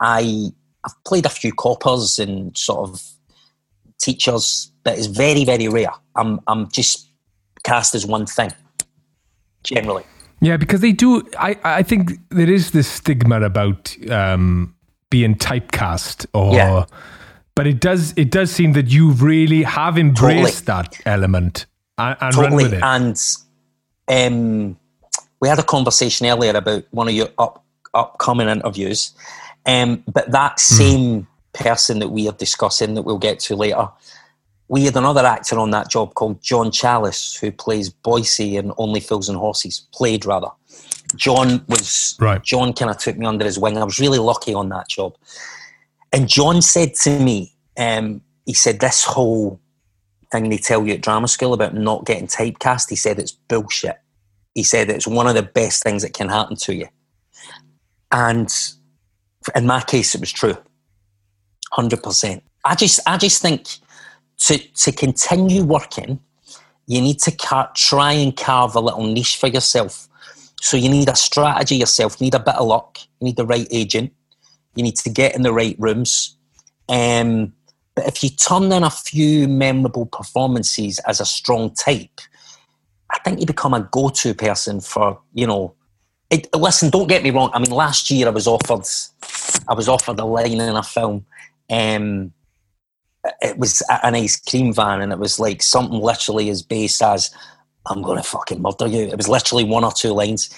I 0.00 0.50
I've 0.84 1.04
played 1.04 1.26
a 1.26 1.30
few 1.30 1.52
coppers 1.52 2.18
and 2.18 2.56
sort 2.56 2.88
of 2.88 3.02
teachers, 3.98 4.70
but 4.84 4.96
it's 4.96 5.06
very, 5.06 5.44
very 5.44 5.68
rare. 5.68 5.90
I'm, 6.14 6.40
I'm 6.46 6.70
just 6.70 7.08
cast 7.64 7.94
as 7.94 8.06
one 8.06 8.26
thing, 8.26 8.50
generally. 9.64 10.04
Yeah, 10.40 10.56
because 10.56 10.80
they 10.80 10.92
do. 10.92 11.28
I, 11.38 11.58
I 11.64 11.82
think 11.82 12.12
there 12.30 12.50
is 12.50 12.70
this 12.70 12.88
stigma 12.88 13.40
about 13.42 13.96
um, 14.08 14.74
being 15.10 15.34
typecast 15.34 16.26
or 16.32 16.54
yeah. 16.54 16.84
But 17.58 17.66
it 17.66 17.80
does 17.80 18.14
it 18.16 18.30
does 18.30 18.52
seem 18.52 18.74
that 18.74 18.86
you 18.86 19.10
really 19.10 19.64
have 19.64 19.98
embraced 19.98 20.66
totally. 20.66 20.86
that 20.94 21.00
element 21.06 21.66
and, 21.98 22.16
and 22.20 22.32
totally. 22.32 22.46
run 22.46 22.70
with 22.70 22.72
it. 22.72 22.82
And 22.84 24.32
um, 24.32 24.78
we 25.40 25.48
had 25.48 25.58
a 25.58 25.64
conversation 25.64 26.28
earlier 26.28 26.54
about 26.54 26.84
one 26.92 27.08
of 27.08 27.14
your 27.14 27.30
up, 27.36 27.64
upcoming 27.94 28.48
interviews, 28.48 29.10
um, 29.66 30.04
but 30.06 30.30
that 30.30 30.52
hmm. 30.52 30.74
same 30.76 31.22
mm. 31.22 31.26
person 31.52 31.98
that 31.98 32.10
we 32.10 32.28
are 32.28 32.32
discussing 32.34 32.94
that 32.94 33.02
we'll 33.02 33.18
get 33.18 33.40
to 33.40 33.56
later, 33.56 33.88
we 34.68 34.84
had 34.84 34.94
another 34.94 35.26
actor 35.26 35.58
on 35.58 35.72
that 35.72 35.90
job 35.90 36.14
called 36.14 36.40
John 36.40 36.70
Challis 36.70 37.40
who 37.40 37.50
plays 37.50 37.90
Boycie 37.90 38.52
in 38.52 38.70
Only 38.78 39.00
Fools 39.00 39.28
and 39.28 39.36
Horses, 39.36 39.84
played 39.92 40.24
rather. 40.24 40.50
John 41.16 41.64
was 41.66 42.14
right. 42.20 42.40
John 42.40 42.72
kind 42.72 42.88
of 42.92 42.98
took 42.98 43.18
me 43.18 43.26
under 43.26 43.44
his 43.44 43.58
wing. 43.58 43.78
I 43.78 43.82
was 43.82 43.98
really 43.98 44.20
lucky 44.20 44.54
on 44.54 44.68
that 44.68 44.88
job. 44.88 45.16
And 46.12 46.28
John 46.28 46.62
said 46.62 46.94
to 47.02 47.18
me, 47.18 47.54
um, 47.78 48.22
he 48.46 48.54
said, 48.54 48.80
this 48.80 49.04
whole 49.04 49.60
thing 50.30 50.48
they 50.48 50.58
tell 50.58 50.86
you 50.86 50.94
at 50.94 51.02
drama 51.02 51.28
school 51.28 51.52
about 51.52 51.74
not 51.74 52.06
getting 52.06 52.26
typecast, 52.26 52.88
he 52.88 52.96
said 52.96 53.18
it's 53.18 53.32
bullshit. 53.32 53.98
He 54.54 54.62
said 54.62 54.90
it's 54.90 55.06
one 55.06 55.26
of 55.26 55.34
the 55.34 55.42
best 55.42 55.82
things 55.82 56.02
that 56.02 56.14
can 56.14 56.28
happen 56.28 56.56
to 56.56 56.74
you. 56.74 56.88
And 58.10 58.52
in 59.54 59.66
my 59.66 59.82
case, 59.82 60.14
it 60.14 60.20
was 60.20 60.32
true. 60.32 60.56
100%. 61.74 62.40
I 62.64 62.74
just, 62.74 63.00
I 63.06 63.18
just 63.18 63.42
think 63.42 63.68
to, 64.38 64.58
to 64.58 64.92
continue 64.92 65.62
working, 65.62 66.20
you 66.86 67.00
need 67.00 67.18
to 67.20 67.30
car- 67.30 67.70
try 67.74 68.12
and 68.12 68.34
carve 68.34 68.74
a 68.74 68.80
little 68.80 69.04
niche 69.04 69.36
for 69.36 69.46
yourself. 69.46 70.08
So 70.60 70.76
you 70.76 70.88
need 70.88 71.08
a 71.08 71.14
strategy 71.14 71.76
yourself, 71.76 72.16
you 72.18 72.24
need 72.24 72.34
a 72.34 72.40
bit 72.40 72.56
of 72.56 72.66
luck, 72.66 72.98
you 73.20 73.26
need 73.26 73.36
the 73.36 73.46
right 73.46 73.68
agent, 73.70 74.12
you 74.78 74.84
need 74.84 74.96
to 74.96 75.10
get 75.10 75.34
in 75.34 75.42
the 75.42 75.52
right 75.52 75.74
rooms. 75.78 76.36
Um, 76.88 77.52
but 77.96 78.06
if 78.06 78.22
you 78.22 78.30
turn 78.30 78.70
in 78.70 78.84
a 78.84 78.90
few 78.90 79.48
memorable 79.48 80.06
performances 80.06 81.00
as 81.00 81.20
a 81.20 81.26
strong 81.26 81.74
type, 81.74 82.20
I 83.10 83.18
think 83.24 83.40
you 83.40 83.46
become 83.46 83.74
a 83.74 83.88
go-to 83.90 84.34
person 84.34 84.80
for 84.80 85.20
you 85.34 85.46
know. 85.48 85.74
It, 86.30 86.46
listen, 86.54 86.90
don't 86.90 87.08
get 87.08 87.24
me 87.24 87.30
wrong. 87.30 87.50
I 87.54 87.58
mean, 87.58 87.70
last 87.70 88.10
year 88.10 88.28
I 88.28 88.30
was 88.30 88.46
offered, 88.46 88.86
I 89.66 89.74
was 89.74 89.88
offered 89.88 90.20
a 90.20 90.24
line 90.24 90.60
in 90.60 90.76
a 90.76 90.82
film. 90.82 91.26
Um, 91.70 92.32
it 93.40 93.58
was 93.58 93.82
an 94.04 94.14
ice 94.14 94.38
cream 94.40 94.72
van, 94.72 95.00
and 95.00 95.10
it 95.10 95.18
was 95.18 95.40
like 95.40 95.60
something 95.60 95.98
literally 95.98 96.50
as 96.50 96.62
base 96.62 97.02
as 97.02 97.34
"I'm 97.86 98.04
to 98.04 98.22
fucking 98.22 98.62
murder 98.62 98.86
you." 98.86 99.08
It 99.08 99.16
was 99.16 99.28
literally 99.28 99.64
one 99.64 99.84
or 99.84 99.92
two 99.92 100.12
lines, 100.12 100.54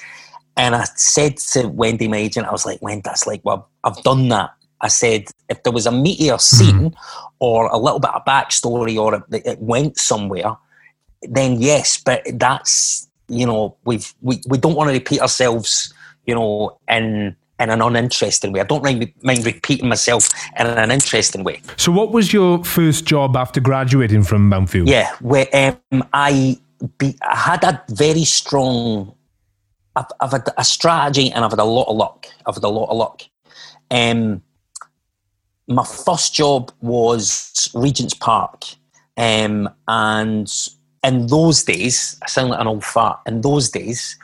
and 0.56 0.74
I 0.74 0.84
said 0.96 1.36
to 1.52 1.68
Wendy, 1.68 2.08
my 2.08 2.18
agent, 2.18 2.46
I 2.46 2.52
was 2.52 2.66
like, 2.66 2.82
"Wendy, 2.82 3.02
that's 3.04 3.26
like, 3.26 3.40
well, 3.44 3.68
I've 3.84 4.02
done 4.02 4.28
that." 4.28 4.50
I 4.80 4.88
said, 4.88 5.26
if 5.48 5.62
there 5.62 5.72
was 5.72 5.86
a 5.86 5.92
meteor 5.92 6.38
scene 6.38 6.90
mm-hmm. 6.90 7.26
or 7.38 7.66
a 7.66 7.76
little 7.76 8.00
bit 8.00 8.10
of 8.14 8.24
backstory 8.24 8.96
or 8.96 9.14
it, 9.14 9.46
it, 9.46 9.58
went 9.58 9.98
somewhere, 9.98 10.56
then 11.22 11.60
yes, 11.60 11.98
but 12.02 12.22
that's, 12.34 13.08
you 13.28 13.46
know, 13.46 13.76
we've, 13.84 14.14
we, 14.22 14.40
we 14.48 14.56
don't 14.56 14.74
want 14.74 14.88
to 14.88 14.94
repeat 14.94 15.20
ourselves, 15.20 15.92
you 16.24 16.34
know, 16.34 16.78
in, 16.88 17.36
in 17.58 17.70
an 17.70 17.82
uninteresting 17.82 18.52
way. 18.52 18.60
I 18.60 18.64
don't 18.64 18.82
mind, 18.82 19.12
mind 19.22 19.44
repeating 19.44 19.88
myself 19.88 20.30
in 20.58 20.66
an 20.66 20.90
interesting 20.90 21.44
way. 21.44 21.60
So, 21.76 21.92
what 21.92 22.12
was 22.12 22.32
your 22.32 22.64
first 22.64 23.04
job 23.04 23.36
after 23.36 23.60
graduating 23.60 24.22
from 24.22 24.50
Mountfield? 24.50 24.88
Yeah, 24.88 25.14
where 25.20 25.46
um, 25.92 26.02
I, 26.14 26.58
be, 26.96 27.16
I 27.20 27.36
had 27.36 27.64
a 27.64 27.82
very 27.90 28.24
strong, 28.24 29.14
I've, 29.96 30.06
I've, 30.20 30.32
had 30.32 30.48
a 30.56 30.64
strategy 30.64 31.30
and 31.32 31.44
I've 31.44 31.50
had 31.50 31.60
a 31.60 31.64
lot 31.64 31.88
of 31.88 31.96
luck. 31.96 32.26
I've 32.46 32.54
had 32.54 32.64
a 32.64 32.68
lot 32.68 32.90
of 32.90 32.96
luck. 32.96 33.22
Um, 33.90 34.42
my 35.66 35.84
first 35.84 36.34
job 36.34 36.72
was 36.80 37.70
Regent's 37.74 38.14
Park. 38.14 38.64
Um, 39.16 39.68
and 39.88 40.50
in 41.04 41.26
those 41.26 41.64
days, 41.64 42.18
I 42.22 42.28
sound 42.28 42.50
like 42.50 42.60
an 42.60 42.66
old 42.66 42.84
fart, 42.84 43.20
in 43.26 43.40
those 43.40 43.70
days, 43.70 44.18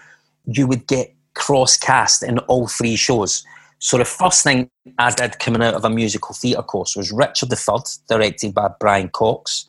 you 0.47 0.67
would 0.67 0.87
get 0.87 1.15
cross 1.35 1.77
cast 1.77 2.23
in 2.23 2.39
all 2.41 2.67
three 2.67 2.97
shows. 2.97 3.45
So 3.79 3.99
the 3.99 4.05
first 4.05 4.43
thing 4.43 4.71
I 4.99 5.11
did 5.11 5.39
coming 5.39 5.63
out 5.63 5.75
of 5.75 5.85
a 5.85 5.91
musical 5.91 6.35
theatre 6.35 6.63
course 6.63 6.97
was 6.97 7.13
Richard 7.13 7.53
III, 7.53 7.79
directed 8.09 8.55
by 8.55 8.71
Brian 8.81 9.09
Cox. 9.11 9.69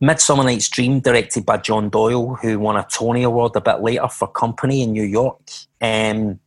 Midsummer 0.00 0.44
Night's 0.44 0.68
Dream, 0.68 1.00
directed 1.00 1.46
by 1.46 1.58
John 1.58 1.88
Doyle, 1.88 2.34
who 2.36 2.58
won 2.58 2.76
a 2.76 2.86
Tony 2.90 3.22
Award 3.22 3.52
a 3.56 3.60
bit 3.60 3.80
later 3.80 4.08
for 4.08 4.28
Company 4.28 4.82
in 4.82 4.92
New 4.92 5.04
York. 5.04 5.40
Um, 5.80 6.40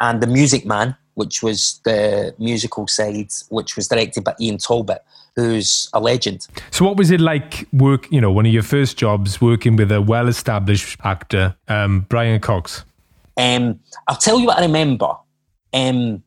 and 0.00 0.20
The 0.20 0.26
Music 0.26 0.64
Man, 0.64 0.96
which 1.14 1.42
was 1.42 1.80
the 1.84 2.34
musical 2.38 2.86
side, 2.86 3.30
which 3.48 3.76
was 3.76 3.88
directed 3.88 4.24
by 4.24 4.34
Ian 4.40 4.58
Talbot, 4.58 5.02
who's 5.36 5.88
a 5.92 6.00
legend. 6.00 6.46
So, 6.70 6.84
what 6.84 6.96
was 6.96 7.10
it 7.10 7.20
like? 7.20 7.66
Work, 7.72 8.10
you 8.10 8.20
know, 8.20 8.32
one 8.32 8.46
of 8.46 8.52
your 8.52 8.62
first 8.62 8.96
jobs 8.96 9.40
working 9.40 9.76
with 9.76 9.92
a 9.92 10.00
well-established 10.00 10.98
actor, 11.04 11.56
um, 11.68 12.06
Brian 12.08 12.40
Cox. 12.40 12.84
Um, 13.36 13.80
I'll 14.08 14.16
tell 14.16 14.38
you 14.40 14.46
what 14.46 14.58
I 14.58 14.62
remember. 14.62 15.14
Um, 15.72 16.22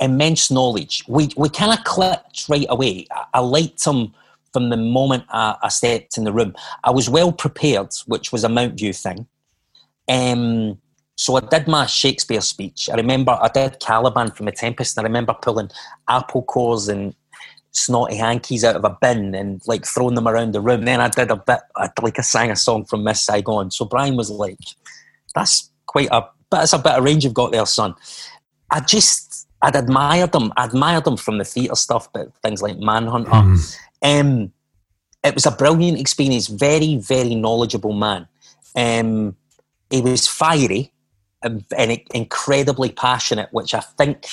immense 0.00 0.50
knowledge. 0.50 1.04
We 1.08 1.30
we 1.36 1.48
kind 1.48 1.76
of 1.76 1.84
clicked 1.84 2.48
right 2.48 2.66
away. 2.68 3.06
I, 3.10 3.24
I 3.34 3.40
liked 3.40 3.84
him 3.84 4.12
from 4.54 4.70
the 4.70 4.76
moment 4.76 5.24
I, 5.28 5.56
I, 5.62 5.68
stepped 5.68 6.16
in 6.16 6.22
the 6.22 6.32
room. 6.32 6.54
I 6.84 6.92
was 6.92 7.10
well 7.10 7.32
prepared, 7.32 7.88
which 8.06 8.30
was 8.32 8.44
a 8.44 8.48
Mountview 8.48 8.96
thing. 8.96 9.26
Um, 10.08 10.78
so 11.16 11.36
I 11.36 11.40
did 11.40 11.66
my 11.66 11.86
Shakespeare 11.86 12.40
speech. 12.40 12.88
I 12.88 12.94
remember 12.94 13.32
I 13.32 13.48
did 13.48 13.80
Caliban 13.80 14.30
from 14.30 14.46
The 14.46 14.52
Tempest, 14.52 14.96
and 14.96 15.04
I 15.04 15.08
remember 15.08 15.34
pulling 15.34 15.70
apple 16.08 16.42
cores 16.42 16.88
and 16.88 17.14
snotty 17.72 18.16
hankies 18.16 18.62
out 18.64 18.76
of 18.76 18.84
a 18.84 18.96
bin 19.00 19.34
and 19.34 19.60
like 19.66 19.84
throwing 19.84 20.14
them 20.14 20.28
around 20.28 20.52
the 20.52 20.60
room. 20.60 20.84
Then 20.84 21.00
I 21.00 21.08
did 21.08 21.32
a 21.32 21.36
bit, 21.36 21.58
I, 21.76 21.90
like 22.00 22.18
I 22.20 22.22
sang 22.22 22.52
a 22.52 22.56
song 22.56 22.84
from 22.84 23.02
Miss 23.02 23.24
Saigon. 23.24 23.72
So 23.72 23.84
Brian 23.84 24.16
was 24.16 24.30
like, 24.30 24.58
"That's 25.34 25.70
quite 25.86 26.08
a, 26.12 26.24
that's 26.50 26.72
a 26.72 26.78
bit 26.78 26.92
of 26.92 27.02
range 27.02 27.24
you've 27.24 27.34
got 27.34 27.50
there, 27.50 27.66
son." 27.66 27.94
I 28.70 28.80
just, 28.80 29.48
I'd 29.62 29.76
admired 29.76 30.32
them. 30.32 30.52
I 30.56 30.66
admired 30.66 31.04
them 31.04 31.16
from 31.16 31.38
the 31.38 31.44
theatre 31.44 31.74
stuff, 31.74 32.12
but 32.12 32.34
things 32.42 32.62
like 32.62 32.78
Manhunter. 32.78 33.30
Mm. 33.30 33.76
Um, 34.04 34.52
it 35.24 35.34
was 35.34 35.46
a 35.46 35.50
brilliant 35.50 35.98
experience. 35.98 36.46
Very, 36.46 36.96
very 36.96 37.34
knowledgeable 37.34 37.94
man. 37.94 38.28
Um, 38.76 39.36
he 39.90 40.00
was 40.00 40.28
fiery 40.28 40.92
and 41.42 41.64
incredibly 42.14 42.90
passionate, 42.90 43.48
which 43.52 43.74
I 43.74 43.80
think 43.80 44.26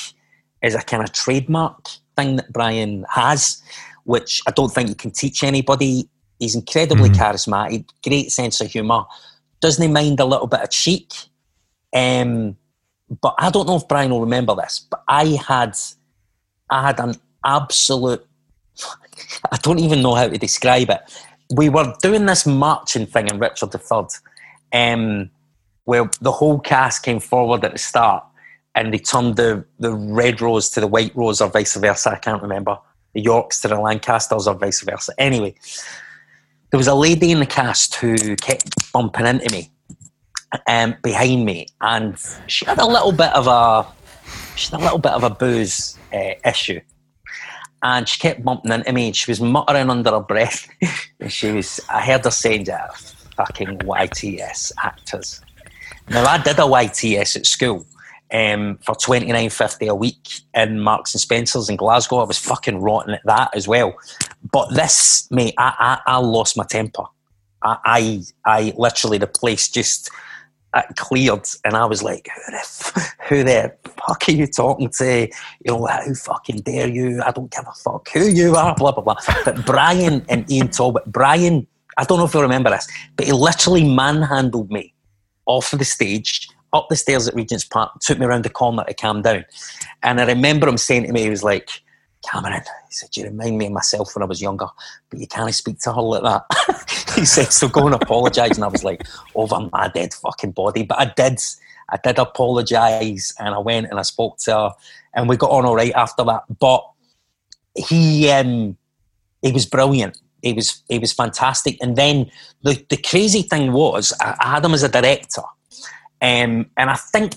is 0.62 0.76
a 0.76 0.82
kind 0.82 1.04
of 1.04 1.12
trademark 1.12 1.88
thing 2.16 2.36
that 2.36 2.52
Brian 2.54 3.06
has, 3.10 3.62
which 4.04 4.42
I 4.48 4.52
don't 4.52 4.72
think 4.72 4.90
you 4.90 4.96
can 4.96 5.12
teach 5.12 5.44
anybody. 5.44 6.10
He's 6.40 6.56
incredibly 6.56 7.10
mm. 7.10 7.16
charismatic, 7.16 7.86
great 8.04 8.32
sense 8.32 8.62
of 8.62 8.72
humour, 8.72 9.06
doesn't 9.60 9.94
mind 9.94 10.20
a 10.20 10.26
little 10.26 10.48
bit 10.48 10.62
of 10.62 10.70
cheek. 10.70 11.14
Um, 11.96 12.58
but 13.22 13.36
I 13.38 13.50
don't 13.50 13.68
know 13.68 13.76
if 13.76 13.88
Brian 13.88 14.12
will 14.12 14.22
remember 14.22 14.56
this, 14.56 14.86
but 14.90 15.04
I 15.08 15.40
had, 15.48 15.78
I 16.70 16.88
had 16.88 17.00
an 17.00 17.16
absolute, 17.46 18.26
I 19.52 19.58
don't 19.58 19.80
even 19.80 20.02
know 20.02 20.16
how 20.16 20.28
to 20.28 20.38
describe 20.38 20.90
it. 20.90 21.02
We 21.56 21.70
were 21.70 21.94
doing 22.02 22.26
this 22.26 22.46
marching 22.46 23.06
thing 23.06 23.28
in 23.28 23.40
Richard 23.40 23.74
III. 23.74 24.06
Um, 24.74 25.30
where 25.86 26.10
the 26.22 26.32
whole 26.32 26.60
cast 26.60 27.04
came 27.04 27.20
forward 27.20 27.66
at 27.66 27.74
the 27.74 27.78
start 27.78 28.24
and 28.76 28.94
they 28.94 28.98
turned 28.98 29.36
the, 29.36 29.66
the 29.80 29.92
red 29.94 30.42
rose 30.42 30.70
to 30.70 30.80
the 30.80 30.88
white 30.88 31.16
rose 31.16 31.42
or 31.42 31.50
vice 31.50 31.76
versa. 31.76 32.12
I 32.12 32.18
can't 32.18 32.42
remember. 32.42 32.78
The 33.14 33.22
Yorks 33.22 33.62
to 33.62 33.68
the 33.68 33.80
Lancasters 33.80 34.48
or 34.48 34.56
vice 34.56 34.82
versa. 34.82 35.14
Anyway, 35.18 35.54
there 36.70 36.78
was 36.78 36.88
a 36.88 36.96
lady 36.96 37.32
in 37.32 37.40
the 37.40 37.46
cast 37.46 37.96
who 37.96 38.38
kept 38.38 38.92
bumping 38.94 39.26
into 39.26 39.54
me 39.54 39.70
um, 40.68 40.96
behind 41.04 41.46
me, 41.46 41.68
and 41.82 42.18
she 42.48 42.66
had 42.66 42.80
a 42.80 42.86
little 42.86 43.12
bit 43.12 43.34
of 43.34 43.48
a 43.48 43.86
she 44.56 44.72
had 44.72 44.80
a 44.80 44.84
little 44.84 44.98
bit 44.98 45.12
of 45.12 45.26
a 45.26 45.30
booze 45.30 45.98
uh, 46.14 46.36
issue, 46.46 46.80
and 47.84 48.08
she 48.08 48.20
kept 48.20 48.44
bumping 48.44 48.72
into 48.72 48.92
me, 48.94 49.08
and 49.08 49.16
she 49.16 49.30
was 49.32 49.42
muttering 49.42 49.90
under 49.90 50.12
her 50.12 50.20
breath. 50.20 50.68
and 51.20 51.32
she 51.32 51.52
was, 51.52 51.80
I 51.90 52.02
heard 52.02 52.26
her 52.26 52.32
saying, 52.32 52.66
"That 52.66 52.96
fucking 53.38 53.80
YTS 53.80 54.72
actors." 54.84 55.42
Now, 56.10 56.26
I 56.26 56.38
did 56.38 56.60
a 56.60 56.64
YTS 56.64 57.38
at 57.38 57.46
school 57.46 57.86
um, 58.32 58.78
for 58.86 58.96
twenty 58.96 59.32
nine 59.32 59.50
fifty 59.50 59.88
a 59.88 59.96
week 59.96 60.42
in 60.54 60.80
Marks 60.80 61.14
and 61.14 61.22
Spencers 61.22 61.70
in 61.70 61.76
Glasgow. 61.76 62.18
I 62.18 62.26
was 62.26 62.38
fucking 62.38 62.82
rotten 62.82 63.14
at 63.14 63.26
that 63.26 63.56
as 63.56 63.68
well. 63.68 63.94
But 64.52 64.74
this, 64.74 65.28
mate, 65.32 65.56
I, 65.58 66.00
I, 66.06 66.14
I 66.14 66.18
lost 66.18 66.58
my 66.58 66.66
temper. 66.66 67.04
I, 67.64 67.78
I, 67.86 68.24
I 68.46 68.74
literally 68.76 69.18
the 69.18 69.28
place 69.28 69.70
just 69.70 70.10
uh, 70.74 70.84
cleared, 70.96 71.48
and 71.66 71.76
I 71.76 71.86
was 71.86 72.04
like, 72.04 72.30
"Who 72.36 72.52
the, 72.52 73.12
who 73.28 73.44
the 73.44 73.74
fuck 74.08 74.24
are 74.28 74.32
you 74.32 74.48
talking 74.48 74.90
to? 74.90 75.28
You 75.66 75.72
know, 75.72 75.86
how 75.86 76.14
fucking 76.14 76.62
dare 76.62 76.88
you? 76.88 77.22
I 77.24 77.32
don't 77.32 77.52
give 77.52 77.66
a 77.68 77.74
fuck 77.74 78.10
who 78.10 78.28
you 78.28 78.56
are." 78.56 78.76
Blah 78.76 78.92
blah 78.92 79.04
blah. 79.04 79.16
But 79.46 79.66
Brian 79.66 80.26
and 80.30 80.50
Ian 80.52 80.70
Talbot, 80.70 81.06
Brian, 81.06 81.68
I 81.98 82.04
don't 82.04 82.20
know 82.20 82.26
if 82.26 82.34
you 82.34 82.42
remember 82.42 82.70
this, 82.70 82.88
but 83.16 83.26
he 83.26 83.32
literally 83.32 83.84
manhandled 83.84 84.72
me 84.72 84.94
off 85.46 85.74
of 85.74 85.80
the 85.80 85.86
stage, 85.86 86.48
up 86.74 86.88
the 86.90 86.96
stairs 86.96 87.28
at 87.28 87.36
Regent's 87.36 87.66
Park, 87.66 87.92
took 88.00 88.20
me 88.20 88.26
around 88.26 88.44
the 88.44 88.50
corner 88.50 88.84
to 88.86 88.94
calm 88.94 89.22
down. 89.22 89.46
And 90.04 90.22
I 90.22 90.26
remember 90.26 90.68
him 90.68 90.78
saying 90.78 91.06
to 91.06 91.12
me, 91.12 91.24
he 91.24 91.30
was 91.30 91.44
like, 91.44 91.82
Cameron, 92.24 92.62
he 92.88 92.94
said, 92.94 93.16
you 93.18 93.24
remind 93.24 93.58
me 93.58 93.68
of 93.68 93.72
myself 93.72 94.16
when 94.16 94.24
I 94.24 94.28
was 94.28 94.42
younger, 94.42 94.68
but 95.10 95.20
you 95.20 95.28
can't 95.28 95.54
speak 95.54 95.80
to 95.80 95.94
her 95.94 96.02
like 96.02 96.24
that. 96.24 97.14
he 97.16 97.26
said, 97.26 97.52
so 97.52 97.68
go 97.68 97.86
and 97.86 97.96
apologise. 97.96 98.56
And 98.56 98.64
I 98.64 98.68
was 98.68 98.84
like, 98.84 99.06
over 99.36 99.70
my 99.72 99.88
dead 99.88 100.14
fucking 100.14 100.52
body. 100.52 100.84
But 100.84 101.00
I 101.00 101.06
did. 101.06 101.40
I 101.94 101.98
did 102.02 102.20
apologise 102.20 103.34
and 103.38 103.54
I 103.54 103.58
went 103.58 103.88
and 103.90 104.00
I 104.00 104.04
spoke 104.04 104.38
to 104.46 104.54
her 104.54 104.72
and 105.14 105.28
we 105.28 105.36
got 105.36 105.52
on 105.52 105.66
all 105.66 105.76
right 105.76 105.92
after 105.94 106.24
that. 106.24 106.44
But 106.60 106.90
he 107.76 108.30
um, 108.30 108.78
he 109.42 109.52
was 109.52 109.66
brilliant. 109.66 110.18
He 110.42 110.54
was 110.54 110.84
he 110.88 111.00
was 111.00 111.12
fantastic. 111.12 111.78
And 111.82 111.98
then 111.98 112.32
the, 112.64 112.84
the 112.90 112.98
crazy 112.98 113.42
thing 113.42 113.74
was 113.74 114.14
I, 114.22 114.38
I 114.40 114.52
had 114.52 114.66
him 114.66 114.74
as 114.74 114.84
a 114.84 114.90
director. 114.90 115.44
Um, 116.22 116.70
and 116.78 116.90
I 116.90 116.96
think 116.96 117.34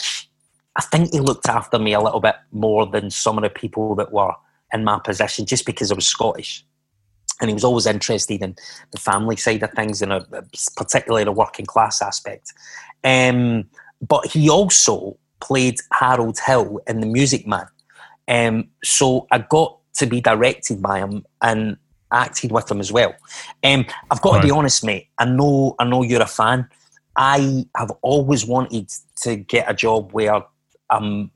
I 0.77 0.83
think 0.83 1.13
he 1.13 1.21
looked 1.21 1.49
after 1.49 1.79
me 1.79 1.93
a 1.93 2.01
little 2.01 2.21
bit 2.21 2.37
more 2.53 2.87
than 2.87 3.11
some 3.11 3.37
of 3.37 3.43
the 3.43 3.51
people 3.51 3.95
that 3.97 4.13
were 4.13 4.33
in 4.75 4.85
my 4.85 4.99
position 4.99 5.47
just 5.47 5.65
because 5.65 5.91
I 5.91 5.95
was 5.95 6.07
Scottish. 6.07 6.67
And 7.41 7.49
he 7.51 7.55
was 7.55 7.65
always 7.65 7.87
interested 7.87 8.43
in 8.43 8.55
the 8.93 8.99
family 8.99 9.37
side 9.37 9.63
of 9.63 9.73
things 9.73 10.03
and 10.03 10.13
a, 10.13 10.27
particularly 10.77 11.25
the 11.25 11.33
working 11.33 11.67
class 11.67 12.03
aspect. 12.03 12.53
Um, 13.03 13.65
but 14.07 14.27
he 14.27 14.49
also 14.49 15.17
played 15.41 15.79
Harold 15.93 16.39
Hill 16.39 16.81
in 16.87 17.01
The 17.01 17.07
Music 17.07 17.47
Man. 17.47 17.67
Um, 18.29 18.69
so 18.83 19.27
I 19.31 19.39
got 19.39 19.79
to 19.95 20.07
be 20.07 20.21
directed 20.21 20.81
by 20.81 20.99
him 20.99 21.25
and 21.43 21.77
acted 22.13 22.53
with 22.53 22.71
him 22.71 22.81
as 22.81 22.93
well. 22.93 23.15
Um, 23.63 23.85
I've 24.11 24.23
got 24.23 24.35
right. 24.35 24.41
to 24.43 24.47
be 24.47 24.51
honest, 24.51 24.85
mate. 24.85 25.09
I 25.19 25.25
know, 25.25 25.75
I 25.79 25.85
know 25.85 26.03
you're 26.03 26.23
a 26.23 26.27
fan. 26.27 26.69
I 27.17 27.67
have 27.77 27.93
always 28.03 28.47
wanted 28.47 28.91
to 29.23 29.37
get 29.37 29.71
a 29.71 29.75
job 29.75 30.13
where 30.13 30.43
I'm 30.91 31.31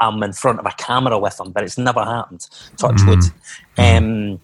I'm 0.00 0.22
in 0.22 0.32
front 0.32 0.58
of 0.58 0.66
a 0.66 0.72
camera 0.76 1.18
with 1.18 1.38
him, 1.38 1.52
but 1.52 1.62
it's 1.62 1.78
never 1.78 2.04
happened. 2.04 2.46
Touch 2.76 3.00
wood. 3.06 3.20
Mm. 3.76 3.98
Um, 3.98 4.40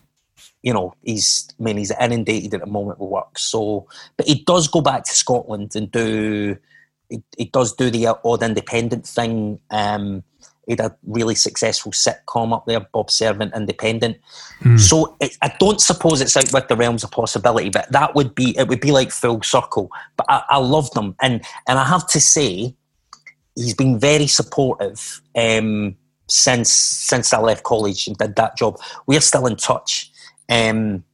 you 0.62 0.72
know, 0.72 0.94
he's 1.02 1.48
I 1.58 1.62
mean 1.62 1.76
he's 1.76 1.92
inundated 1.92 2.54
at 2.54 2.60
the 2.60 2.66
moment 2.66 3.00
with 3.00 3.10
work. 3.10 3.38
So, 3.38 3.86
but 4.16 4.26
he 4.26 4.42
does 4.44 4.68
go 4.68 4.80
back 4.80 5.04
to 5.04 5.12
Scotland 5.12 5.74
and 5.74 5.90
do. 5.90 6.56
He, 7.08 7.22
he 7.36 7.44
does 7.46 7.74
do 7.74 7.90
the 7.90 8.16
odd 8.24 8.42
independent 8.42 9.06
thing. 9.06 9.58
Um, 9.70 10.22
he 10.66 10.72
had 10.72 10.92
a 10.92 10.96
really 11.04 11.34
successful 11.34 11.90
sitcom 11.90 12.54
up 12.54 12.66
there, 12.66 12.78
Bob 12.78 13.10
Servant 13.10 13.52
Independent. 13.56 14.18
Mm. 14.60 14.78
So 14.78 15.16
it, 15.18 15.36
I 15.42 15.52
don't 15.58 15.80
suppose 15.80 16.20
it's 16.20 16.36
out 16.36 16.52
with 16.52 16.68
the 16.68 16.76
realms 16.76 17.02
of 17.02 17.10
possibility, 17.10 17.70
but 17.70 17.90
that 17.90 18.14
would 18.14 18.34
be 18.36 18.56
it. 18.56 18.68
Would 18.68 18.80
be 18.80 18.92
like 18.92 19.10
full 19.10 19.42
circle. 19.42 19.90
But 20.16 20.26
I, 20.28 20.42
I 20.50 20.58
love 20.58 20.90
them, 20.92 21.16
and 21.20 21.42
and 21.66 21.78
I 21.78 21.84
have 21.84 22.06
to 22.08 22.20
say, 22.20 22.74
he's 23.54 23.74
been 23.74 23.98
very 23.98 24.26
supportive 24.26 25.20
um, 25.36 25.96
since 26.28 26.72
since 26.72 27.32
I 27.32 27.40
left 27.40 27.64
college 27.64 28.06
and 28.06 28.16
did 28.16 28.36
that 28.36 28.56
job. 28.56 28.78
We're 29.06 29.20
still 29.20 29.46
in 29.46 29.56
touch, 29.56 30.10
um, 30.48 31.04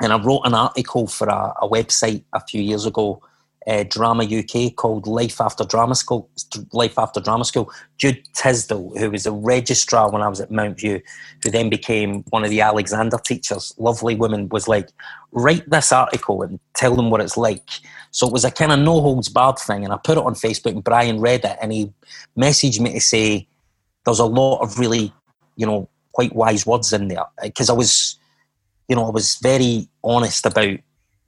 and 0.00 0.12
I 0.12 0.22
wrote 0.22 0.42
an 0.44 0.54
article 0.54 1.06
for 1.06 1.28
a, 1.28 1.54
a 1.62 1.68
website 1.68 2.24
a 2.32 2.40
few 2.40 2.62
years 2.62 2.86
ago, 2.86 3.22
uh, 3.66 3.84
Drama 3.88 4.24
UK, 4.24 4.74
called 4.76 5.06
"Life 5.06 5.40
After 5.40 5.64
Drama 5.64 5.94
School." 5.94 6.30
Life 6.72 6.98
After 6.98 7.20
Drama 7.20 7.44
School. 7.44 7.70
Jude 7.98 8.22
Tisdall, 8.34 8.96
who 8.98 9.10
was 9.10 9.26
a 9.26 9.32
registrar 9.32 10.10
when 10.10 10.22
I 10.22 10.28
was 10.28 10.40
at 10.40 10.50
Mountview, 10.50 11.02
who 11.42 11.50
then 11.50 11.68
became 11.68 12.22
one 12.30 12.44
of 12.44 12.50
the 12.50 12.60
Alexander 12.60 13.18
teachers, 13.18 13.74
lovely 13.78 14.14
woman, 14.14 14.48
was 14.50 14.68
like, 14.68 14.90
"Write 15.32 15.68
this 15.68 15.90
article 15.90 16.42
and 16.42 16.60
tell 16.74 16.94
them 16.94 17.10
what 17.10 17.20
it's 17.20 17.36
like." 17.36 17.68
So 18.16 18.26
it 18.26 18.32
was 18.32 18.46
a 18.46 18.50
kind 18.50 18.72
of 18.72 18.78
no 18.78 19.02
holds 19.02 19.28
barred 19.28 19.58
thing. 19.58 19.84
And 19.84 19.92
I 19.92 19.98
put 19.98 20.16
it 20.16 20.24
on 20.24 20.32
Facebook 20.32 20.72
and 20.72 20.82
Brian 20.82 21.20
read 21.20 21.44
it 21.44 21.58
and 21.60 21.70
he 21.70 21.92
messaged 22.34 22.80
me 22.80 22.94
to 22.94 23.00
say 23.00 23.46
there's 24.06 24.20
a 24.20 24.24
lot 24.24 24.62
of 24.62 24.78
really, 24.78 25.12
you 25.56 25.66
know, 25.66 25.90
quite 26.12 26.34
wise 26.34 26.64
words 26.64 26.94
in 26.94 27.08
there. 27.08 27.26
Because 27.42 27.68
I 27.68 27.74
was, 27.74 28.18
you 28.88 28.96
know, 28.96 29.04
I 29.04 29.10
was 29.10 29.36
very 29.42 29.90
honest 30.02 30.46
about, 30.46 30.78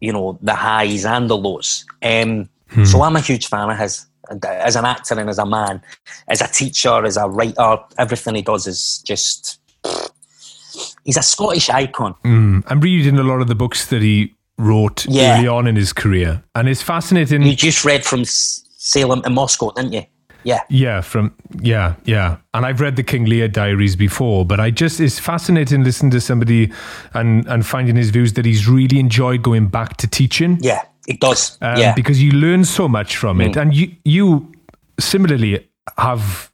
you 0.00 0.14
know, 0.14 0.38
the 0.40 0.54
highs 0.54 1.04
and 1.04 1.28
the 1.28 1.36
lows. 1.36 1.84
Um, 2.02 2.48
hmm. 2.68 2.84
So 2.84 3.02
I'm 3.02 3.16
a 3.16 3.20
huge 3.20 3.48
fan 3.48 3.68
of 3.68 3.76
his. 3.76 4.06
As 4.42 4.76
an 4.76 4.86
actor 4.86 5.18
and 5.18 5.28
as 5.28 5.38
a 5.38 5.46
man, 5.46 5.82
as 6.26 6.40
a 6.40 6.48
teacher, 6.48 7.04
as 7.04 7.18
a 7.18 7.28
writer, 7.28 7.78
everything 7.98 8.34
he 8.34 8.42
does 8.42 8.66
is 8.66 9.02
just 9.06 9.58
he's 11.04 11.16
a 11.18 11.22
Scottish 11.22 11.68
icon. 11.68 12.14
Mm. 12.24 12.62
I'm 12.66 12.80
reading 12.80 13.18
a 13.18 13.22
lot 13.22 13.42
of 13.42 13.48
the 13.48 13.54
books 13.54 13.86
that 13.88 14.00
he 14.00 14.34
wrote 14.58 15.06
yeah. 15.06 15.38
early 15.38 15.48
on 15.48 15.66
in 15.66 15.76
his 15.76 15.92
career, 15.92 16.42
and 16.54 16.68
it's 16.68 16.82
fascinating. 16.82 17.42
You 17.42 17.56
just 17.56 17.84
read 17.84 18.04
from 18.04 18.24
Salem 18.24 19.22
and 19.24 19.34
Moscow, 19.34 19.70
didn't 19.72 19.92
you? 19.92 20.02
Yeah, 20.44 20.60
yeah, 20.68 21.00
from 21.00 21.34
yeah, 21.60 21.94
yeah. 22.04 22.38
And 22.54 22.64
I've 22.64 22.80
read 22.80 22.96
the 22.96 23.02
King 23.02 23.24
Lear 23.24 23.48
diaries 23.48 23.96
before, 23.96 24.46
but 24.46 24.60
I 24.60 24.70
just 24.70 25.00
it's 25.00 25.18
fascinating 25.18 25.84
listening 25.84 26.10
to 26.12 26.20
somebody 26.20 26.72
and 27.14 27.46
and 27.48 27.66
finding 27.66 27.96
his 27.96 28.10
views 28.10 28.34
that 28.34 28.44
he's 28.44 28.68
really 28.68 28.98
enjoyed 28.98 29.42
going 29.42 29.68
back 29.68 29.96
to 29.98 30.06
teaching. 30.06 30.58
Yeah, 30.60 30.82
it 31.06 31.20
does. 31.20 31.58
Um, 31.60 31.78
yeah, 31.78 31.94
because 31.94 32.22
you 32.22 32.32
learn 32.32 32.64
so 32.64 32.88
much 32.88 33.16
from 33.16 33.38
mm. 33.38 33.50
it, 33.50 33.56
and 33.56 33.74
you 33.74 33.94
you 34.04 34.52
similarly 35.00 35.68
have 35.98 36.52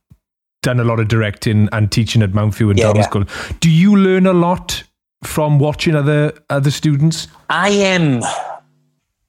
done 0.62 0.80
a 0.80 0.84
lot 0.84 0.98
of 0.98 1.08
directing 1.08 1.68
and 1.72 1.92
teaching 1.92 2.22
at 2.22 2.30
Mountview 2.30 2.70
and 2.70 2.78
yeah, 2.78 2.92
yeah. 2.94 3.02
School. 3.02 3.24
Do 3.60 3.70
you 3.70 3.96
learn 3.96 4.26
a 4.26 4.32
lot 4.32 4.82
from 5.26 5.58
watching 5.58 5.94
other 5.94 6.32
other 6.50 6.70
students? 6.70 7.28
I 7.50 7.70
am. 7.70 8.22
Um, 8.22 8.30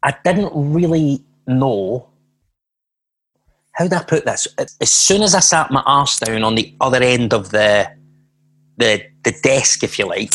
I 0.04 0.16
didn't 0.24 0.52
really 0.54 1.24
know 1.48 2.08
how 3.72 3.88
do 3.88 3.96
I 3.96 4.04
put 4.04 4.26
this. 4.26 4.48
As 4.58 4.92
soon 4.92 5.22
as 5.22 5.36
I 5.36 5.40
sat 5.40 5.72
my 5.72 5.82
arse 5.86 6.20
down 6.20 6.44
on 6.44 6.56
the 6.56 6.74
other 6.80 7.02
end 7.02 7.34
of 7.34 7.52
the 7.52 7.90
the 8.78 9.04
the 9.24 9.34
desk, 9.44 9.84
if 9.84 9.98
you 10.00 10.06
like, 10.06 10.34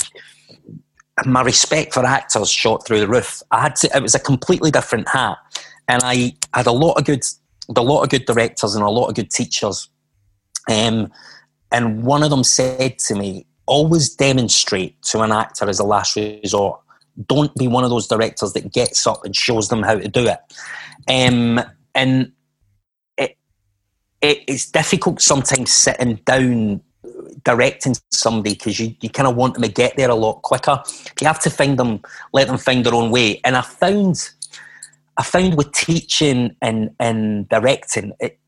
my 1.25 1.42
respect 1.42 1.94
for 1.94 2.05
actors 2.05 2.51
shot 2.51 2.87
through 2.87 3.01
the 3.01 3.09
roof. 3.09 3.42
I 3.51 3.61
had 3.61 3.77
to, 3.77 3.90
it 3.94 4.03
was 4.03 4.14
a 4.14 4.20
completely 4.20 4.70
different 4.70 5.09
hat, 5.09 5.38
and 5.88 6.03
I 6.05 6.35
had 6.55 6.66
a 6.66 6.73
lot 6.73 6.94
of 6.94 7.05
good, 7.05 7.23
a 7.75 7.83
lot 7.83 8.03
of 8.03 8.11
good 8.11 8.27
directors 8.27 8.75
and 8.75 8.85
a 8.85 8.90
lot 8.90 9.09
of 9.09 9.14
good 9.14 9.31
teachers. 9.31 9.88
Um, 10.68 11.12
and 11.73 12.03
one 12.03 12.23
of 12.23 12.31
them 12.31 12.44
said 12.44 12.99
to 13.01 13.14
me, 13.14 13.46
always 13.70 14.11
demonstrate 14.16 15.00
to 15.02 15.20
an 15.20 15.30
actor 15.30 15.68
as 15.68 15.78
a 15.78 15.85
last 15.85 16.16
resort. 16.16 16.80
Don't 17.28 17.54
be 17.54 17.68
one 17.68 17.85
of 17.85 17.90
those 17.90 18.09
directors 18.09 18.52
that 18.54 18.72
gets 18.72 19.06
up 19.06 19.24
and 19.24 19.35
shows 19.35 19.68
them 19.68 19.83
how 19.83 19.96
to 19.96 20.09
do 20.09 20.26
it. 20.26 20.40
Um, 21.09 21.61
and 21.94 22.33
it, 23.16 23.38
it, 24.20 24.38
it's 24.48 24.68
difficult 24.70 25.22
sometimes 25.22 25.70
sitting 25.70 26.16
down 26.26 26.80
directing 27.44 27.94
somebody 28.11 28.54
because 28.54 28.80
you, 28.80 28.94
you 29.00 29.09
kind 29.09 29.28
of 29.28 29.37
want 29.37 29.54
them 29.54 29.62
to 29.62 29.68
get 29.68 29.96
there 29.96 30.11
a 30.11 30.16
lot 30.16 30.42
quicker. 30.42 30.83
You 31.20 31.28
have 31.28 31.40
to 31.40 31.50
find 31.50 31.78
them, 31.78 32.02
let 32.33 32.48
them 32.48 32.59
find 32.59 32.85
their 32.85 32.94
own 32.94 33.12
way. 33.12 33.40
And 33.44 33.56
I 33.56 33.62
found, 33.62 34.30
I 35.16 35.22
found 35.22 35.56
with 35.56 35.70
teaching 35.72 36.56
and, 36.61 36.90
and 36.98 37.48
directing, 37.48 38.12
it, 38.18 38.39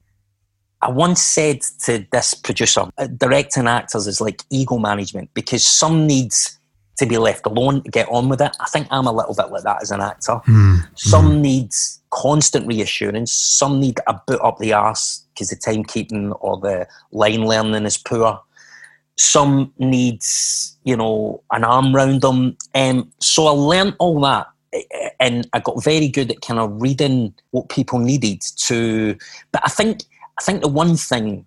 I 0.82 0.90
once 0.90 1.22
said 1.22 1.62
to 1.84 2.04
this 2.10 2.34
producer, 2.34 2.86
uh, 2.98 3.06
directing 3.06 3.68
actors 3.68 4.06
is 4.06 4.20
like 4.20 4.42
ego 4.50 4.78
management 4.78 5.30
because 5.32 5.64
some 5.64 6.06
needs 6.06 6.58
to 6.98 7.06
be 7.06 7.18
left 7.18 7.46
alone 7.46 7.82
to 7.82 7.90
get 7.90 8.08
on 8.08 8.28
with 8.28 8.40
it. 8.40 8.54
I 8.60 8.66
think 8.66 8.88
I'm 8.90 9.06
a 9.06 9.12
little 9.12 9.34
bit 9.34 9.50
like 9.50 9.62
that 9.62 9.80
as 9.80 9.90
an 9.90 10.00
actor. 10.00 10.40
Mm. 10.46 10.86
Some 10.98 11.32
mm. 11.32 11.40
needs 11.40 12.00
constant 12.10 12.66
reassurance. 12.66 13.32
Some 13.32 13.80
need 13.80 14.00
a 14.06 14.20
boot 14.26 14.40
up 14.42 14.58
the 14.58 14.72
arse 14.72 15.24
because 15.32 15.48
the 15.48 15.56
timekeeping 15.56 16.36
or 16.40 16.58
the 16.58 16.86
line 17.12 17.46
learning 17.46 17.86
is 17.86 17.96
poor. 17.96 18.40
Some 19.16 19.72
needs, 19.78 20.76
you 20.84 20.96
know, 20.96 21.42
an 21.52 21.64
arm 21.64 21.94
round 21.94 22.22
them. 22.22 22.56
Um, 22.74 23.10
so 23.20 23.46
I 23.46 23.50
learned 23.50 23.96
all 23.98 24.20
that 24.22 24.48
and 25.20 25.48
I 25.52 25.60
got 25.60 25.82
very 25.82 26.08
good 26.08 26.30
at 26.30 26.40
kind 26.40 26.58
of 26.58 26.80
reading 26.80 27.34
what 27.50 27.68
people 27.68 27.98
needed 27.98 28.40
to. 28.40 29.16
But 29.52 29.62
I 29.64 29.68
think 29.68 30.02
I 30.42 30.44
think 30.44 30.60
the 30.60 30.68
one 30.68 30.96
thing 30.96 31.46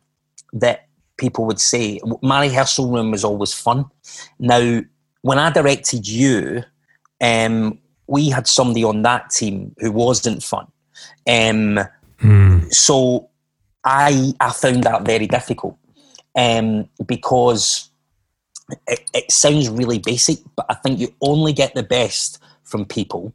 that 0.53 0.88
people 1.17 1.43
would 1.45 1.60
say, 1.60 1.99
my 2.21 2.43
rehearsal 2.43 2.89
room 2.89 3.12
was 3.12 3.25
always 3.25 3.53
fun. 3.53 3.84
Now, 4.39 4.84
when 5.21 5.38
I 5.38 5.51
directed 5.51 6.08
you, 6.08 6.63
um, 7.19 7.77
we 8.08 8.29
had 8.29 8.47
somebody 8.47 8.86
on 8.86 9.01
that 9.01 9.31
team 9.31 9.75
who 9.79 9.91
wasn't 9.91 10.43
fun. 10.43 10.67
Um, 11.27 11.79
mm. 12.19 12.73
So 12.73 13.29
I, 13.84 14.31
I 14.39 14.51
found 14.51 14.86
that 14.86 15.05
very 15.05 15.27
difficult 15.27 15.77
um, 16.34 16.88
because 17.05 17.89
it, 18.88 19.01
it 19.13 19.29
sounds 19.29 19.67
really 19.67 19.99
basic, 19.99 20.38
but 20.55 20.67
I 20.69 20.75
think 20.75 20.99
you 20.99 21.13
only 21.19 21.51
get 21.51 21.75
the 21.75 21.84
best 21.84 22.39
from 22.63 22.86
people 22.86 23.34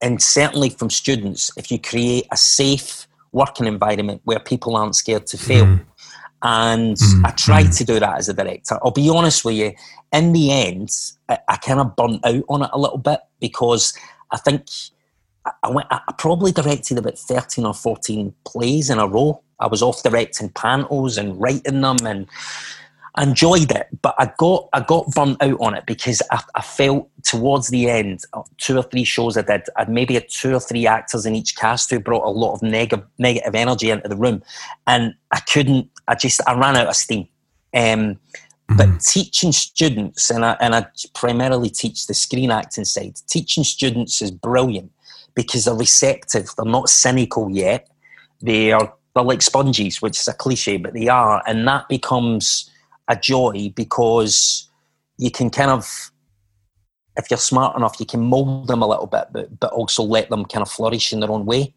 and 0.00 0.20
certainly 0.20 0.70
from 0.70 0.90
students 0.90 1.52
if 1.56 1.70
you 1.70 1.78
create 1.78 2.26
a 2.32 2.36
safe 2.36 3.07
working 3.38 3.66
environment 3.66 4.20
where 4.24 4.40
people 4.40 4.76
aren't 4.76 4.96
scared 4.96 5.26
to 5.28 5.38
fail. 5.38 5.64
Mm. 5.64 5.84
And 6.42 6.96
mm. 6.96 7.24
I 7.24 7.30
tried 7.30 7.66
mm. 7.66 7.78
to 7.78 7.84
do 7.84 8.00
that 8.00 8.18
as 8.18 8.28
a 8.28 8.34
director. 8.34 8.78
I'll 8.82 8.90
be 8.90 9.08
honest 9.08 9.44
with 9.44 9.54
you, 9.54 9.72
in 10.12 10.32
the 10.32 10.52
end, 10.52 10.90
I, 11.28 11.38
I 11.48 11.56
kind 11.56 11.80
of 11.80 11.96
burnt 11.96 12.24
out 12.24 12.44
on 12.48 12.62
it 12.62 12.70
a 12.72 12.78
little 12.78 12.98
bit 12.98 13.20
because 13.40 13.94
I 14.32 14.38
think 14.38 14.66
I, 15.62 15.70
went, 15.70 15.88
I 15.90 16.12
probably 16.18 16.52
directed 16.52 16.98
about 16.98 17.18
13 17.18 17.64
or 17.64 17.74
14 17.74 18.34
plays 18.44 18.90
in 18.90 18.98
a 18.98 19.06
row. 19.06 19.42
I 19.60 19.66
was 19.66 19.82
off 19.82 20.02
directing 20.02 20.50
pantos 20.50 21.18
and 21.18 21.40
writing 21.40 21.80
them 21.80 21.96
and 22.04 22.26
I 23.18 23.24
enjoyed 23.24 23.72
it, 23.72 23.88
but 24.00 24.14
I 24.16 24.30
got 24.38 24.68
I 24.72 24.80
got 24.80 25.10
burnt 25.10 25.42
out 25.42 25.58
on 25.60 25.74
it 25.74 25.86
because 25.86 26.22
I, 26.30 26.40
I 26.54 26.62
felt 26.62 27.10
towards 27.24 27.66
the 27.66 27.90
end, 27.90 28.20
uh, 28.32 28.42
two 28.58 28.76
or 28.78 28.84
three 28.84 29.02
shows 29.02 29.36
I 29.36 29.42
did, 29.42 29.62
I'd 29.76 29.88
maybe 29.88 30.14
had 30.14 30.28
two 30.28 30.54
or 30.54 30.60
three 30.60 30.86
actors 30.86 31.26
in 31.26 31.34
each 31.34 31.56
cast 31.56 31.90
who 31.90 31.98
brought 31.98 32.24
a 32.24 32.30
lot 32.30 32.54
of 32.54 32.62
negative 32.62 33.04
negative 33.18 33.56
energy 33.56 33.90
into 33.90 34.08
the 34.08 34.16
room, 34.16 34.40
and 34.86 35.16
I 35.32 35.40
couldn't. 35.40 35.90
I 36.06 36.14
just 36.14 36.40
I 36.46 36.56
ran 36.56 36.76
out 36.76 36.86
of 36.86 36.94
steam. 36.94 37.26
Um, 37.74 37.80
mm-hmm. 37.82 38.76
But 38.76 39.00
teaching 39.00 39.50
students, 39.50 40.30
and 40.30 40.44
I, 40.44 40.56
and 40.60 40.76
I 40.76 40.86
primarily 41.12 41.70
teach 41.70 42.06
the 42.06 42.14
screen 42.14 42.52
acting 42.52 42.84
side. 42.84 43.16
Teaching 43.26 43.64
students 43.64 44.22
is 44.22 44.30
brilliant 44.30 44.92
because 45.34 45.64
they're 45.64 45.74
receptive. 45.74 46.50
They're 46.56 46.70
not 46.70 46.88
cynical 46.88 47.50
yet. 47.50 47.90
They 48.40 48.70
are 48.70 48.94
they're 49.16 49.24
like 49.24 49.42
sponges, 49.42 50.00
which 50.00 50.20
is 50.20 50.28
a 50.28 50.34
cliche, 50.34 50.76
but 50.76 50.94
they 50.94 51.08
are, 51.08 51.42
and 51.48 51.66
that 51.66 51.88
becomes 51.88 52.70
a 53.08 53.16
joy 53.16 53.72
because 53.74 54.68
you 55.16 55.30
can 55.30 55.50
kind 55.50 55.70
of 55.70 56.12
if 57.16 57.30
you're 57.30 57.38
smart 57.38 57.76
enough 57.76 57.98
you 57.98 58.06
can 58.06 58.20
mold 58.20 58.68
them 58.68 58.82
a 58.82 58.86
little 58.86 59.06
bit 59.06 59.26
but, 59.32 59.58
but 59.58 59.72
also 59.72 60.02
let 60.02 60.30
them 60.30 60.44
kind 60.44 60.62
of 60.62 60.70
flourish 60.70 61.12
in 61.12 61.20
their 61.20 61.30
own 61.30 61.44
way. 61.44 61.74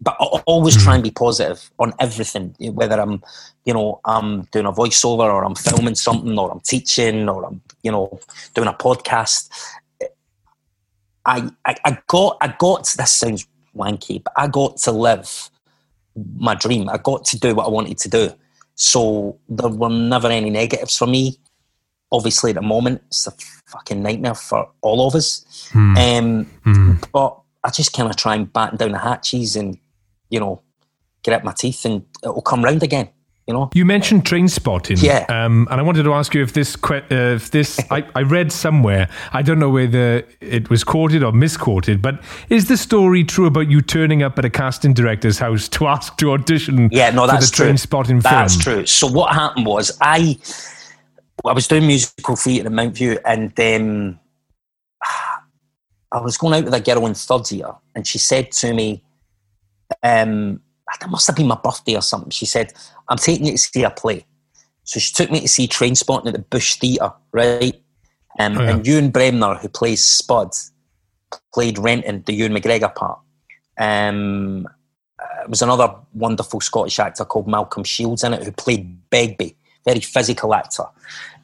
But 0.00 0.16
I 0.20 0.24
always 0.46 0.74
try 0.74 0.92
hmm. 0.92 0.96
and 0.96 1.04
be 1.04 1.10
positive 1.12 1.70
on 1.78 1.94
everything 2.00 2.54
whether 2.58 3.00
i'm 3.00 3.22
you 3.64 3.72
know 3.72 4.00
i'm 4.04 4.42
doing 4.50 4.66
a 4.66 4.72
voiceover 4.72 5.32
or 5.32 5.44
i'm 5.44 5.54
filming 5.54 5.94
something 5.94 6.36
or 6.36 6.50
i'm 6.50 6.60
teaching 6.60 7.28
or 7.28 7.44
i'm 7.46 7.62
you 7.82 7.92
know 7.92 8.20
doing 8.54 8.68
a 8.68 8.72
podcast. 8.72 9.48
I 11.24 11.48
i, 11.64 11.76
I 11.84 11.98
got 12.08 12.36
i 12.40 12.48
got 12.58 12.92
this 12.96 13.12
sounds 13.12 13.46
wanky 13.76 14.22
but 14.22 14.32
i 14.36 14.48
got 14.48 14.76
to 14.78 14.92
live 14.92 15.50
my 16.36 16.54
dream. 16.54 16.90
I 16.90 16.98
got 16.98 17.24
to 17.26 17.38
do 17.38 17.54
what 17.54 17.66
i 17.66 17.70
wanted 17.70 17.96
to 17.98 18.08
do 18.08 18.34
so 18.74 19.38
there 19.48 19.68
were 19.68 19.90
never 19.90 20.28
any 20.28 20.50
negatives 20.50 20.96
for 20.96 21.06
me. 21.06 21.38
Obviously, 22.10 22.50
at 22.50 22.56
the 22.56 22.62
moment, 22.62 23.02
it's 23.06 23.26
a 23.26 23.32
fucking 23.66 24.02
nightmare 24.02 24.34
for 24.34 24.70
all 24.82 25.06
of 25.06 25.14
us. 25.14 25.68
Hmm. 25.72 25.96
Um, 25.96 26.44
hmm. 26.64 26.92
But 27.12 27.38
I 27.64 27.70
just 27.70 27.92
kind 27.92 28.10
of 28.10 28.16
try 28.16 28.34
and 28.34 28.52
batten 28.52 28.76
down 28.76 28.92
the 28.92 28.98
hatches 28.98 29.56
and, 29.56 29.78
you 30.28 30.40
know, 30.40 30.62
get 31.22 31.34
out 31.34 31.44
my 31.44 31.52
teeth 31.52 31.84
and 31.84 32.04
it'll 32.22 32.42
come 32.42 32.64
round 32.64 32.82
again 32.82 33.08
you 33.46 33.54
know. 33.54 33.70
You 33.74 33.84
mentioned 33.84 34.24
Trainspotting, 34.24 35.02
yeah, 35.02 35.26
um, 35.28 35.66
and 35.70 35.80
I 35.80 35.82
wanted 35.82 36.04
to 36.04 36.12
ask 36.12 36.34
you 36.34 36.42
if 36.42 36.52
this, 36.52 36.76
uh, 36.84 37.00
if 37.10 37.50
this, 37.50 37.80
I, 37.90 38.06
I, 38.14 38.22
read 38.22 38.52
somewhere, 38.52 39.08
I 39.32 39.42
don't 39.42 39.58
know 39.58 39.70
whether 39.70 40.24
it 40.40 40.70
was 40.70 40.84
quoted 40.84 41.22
or 41.22 41.32
misquoted, 41.32 42.00
but 42.00 42.22
is 42.50 42.68
the 42.68 42.76
story 42.76 43.24
true 43.24 43.46
about 43.46 43.68
you 43.70 43.80
turning 43.80 44.22
up 44.22 44.38
at 44.38 44.44
a 44.44 44.50
casting 44.50 44.94
director's 44.94 45.38
house 45.38 45.68
to 45.70 45.86
ask 45.86 46.16
to 46.18 46.32
audition? 46.32 46.88
Yeah, 46.92 47.10
no, 47.10 47.26
that's 47.26 47.50
for 47.50 47.50
the 47.50 47.56
true. 47.56 47.72
Trainspotting 47.72 48.06
film. 48.08 48.22
That's 48.22 48.56
true. 48.56 48.86
So 48.86 49.06
what 49.08 49.34
happened 49.34 49.66
was 49.66 49.96
I, 50.00 50.38
I 51.44 51.52
was 51.52 51.66
doing 51.66 51.86
musical 51.86 52.36
theatre 52.36 52.68
in 52.68 52.74
Mountview, 52.74 53.18
and 53.24 53.58
um, 53.58 54.20
I 56.12 56.20
was 56.20 56.36
going 56.36 56.54
out 56.54 56.64
with 56.64 56.74
a 56.74 56.80
girl 56.80 57.06
in 57.06 57.14
third 57.14 57.50
year, 57.50 57.72
and 57.94 58.06
she 58.06 58.18
said 58.18 58.52
to 58.52 58.72
me. 58.72 59.02
Um, 60.02 60.60
that 61.00 61.10
must 61.10 61.26
have 61.26 61.36
been 61.36 61.46
my 61.46 61.58
birthday 61.62 61.96
or 61.96 62.02
something. 62.02 62.30
She 62.30 62.46
said, 62.46 62.72
I'm 63.08 63.18
taking 63.18 63.46
you 63.46 63.52
to 63.52 63.58
see 63.58 63.82
a 63.84 63.90
play. 63.90 64.26
So 64.84 65.00
she 65.00 65.14
took 65.14 65.30
me 65.30 65.40
to 65.40 65.48
see 65.48 65.68
Trainspotting 65.68 66.26
at 66.26 66.32
the 66.32 66.40
Bush 66.40 66.76
Theatre, 66.76 67.12
right? 67.32 67.80
Um, 68.38 68.58
oh, 68.58 68.62
yeah. 68.62 68.70
And 68.70 68.86
Ewan 68.86 69.10
Bremner, 69.10 69.54
who 69.54 69.68
plays 69.68 70.04
Spud, 70.04 70.52
played 71.54 71.78
Renton, 71.78 72.22
the 72.26 72.34
Ewan 72.34 72.52
McGregor 72.52 72.94
part. 72.94 73.20
Um, 73.78 74.68
uh, 75.18 75.48
was 75.48 75.62
another 75.62 75.94
wonderful 76.14 76.60
Scottish 76.60 76.98
actor 76.98 77.24
called 77.24 77.46
Malcolm 77.48 77.84
Shields 77.84 78.24
in 78.24 78.34
it, 78.34 78.42
who 78.42 78.52
played 78.52 79.08
Begbie, 79.10 79.56
very 79.84 80.00
physical 80.00 80.54
actor. 80.54 80.84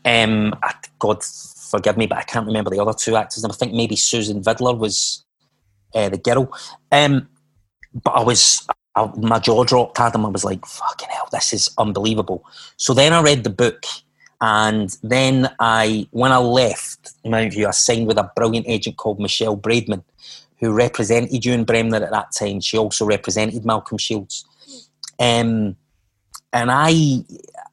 Um, 0.04 0.54
God 0.98 1.22
forgive 1.22 1.96
me, 1.96 2.06
but 2.06 2.18
I 2.18 2.22
can't 2.22 2.46
remember 2.46 2.70
the 2.70 2.80
other 2.80 2.94
two 2.94 3.16
actors. 3.16 3.44
I 3.44 3.48
think 3.52 3.72
maybe 3.72 3.96
Susan 3.96 4.42
Vidler 4.42 4.76
was 4.76 5.24
uh, 5.94 6.08
the 6.08 6.18
girl. 6.18 6.52
Um, 6.90 7.28
but 8.02 8.12
I 8.12 8.22
was 8.22 8.66
I, 8.98 9.10
my 9.16 9.38
jaw 9.38 9.64
dropped 9.64 10.00
at 10.00 10.14
him. 10.14 10.26
I 10.26 10.28
was 10.28 10.44
like, 10.44 10.64
fucking 10.66 11.08
hell, 11.10 11.28
this 11.30 11.52
is 11.52 11.70
unbelievable. 11.78 12.44
So 12.76 12.94
then 12.94 13.12
I 13.12 13.22
read 13.22 13.44
the 13.44 13.50
book. 13.50 13.84
And 14.40 14.96
then 15.02 15.50
I, 15.58 16.06
when 16.12 16.32
I 16.32 16.38
left 16.38 17.12
Mountview, 17.24 17.66
I 17.66 17.72
signed 17.72 18.06
with 18.06 18.18
a 18.18 18.30
brilliant 18.36 18.68
agent 18.68 18.96
called 18.96 19.18
Michelle 19.18 19.56
Braidman, 19.56 20.02
who 20.60 20.72
represented 20.72 21.44
Ewan 21.44 21.64
Bremner 21.64 21.96
at 22.04 22.10
that 22.10 22.32
time. 22.32 22.60
She 22.60 22.78
also 22.78 23.04
represented 23.04 23.64
Malcolm 23.64 23.98
Shields. 23.98 24.44
Um, 25.18 25.76
and 26.52 26.70
I, 26.70 27.24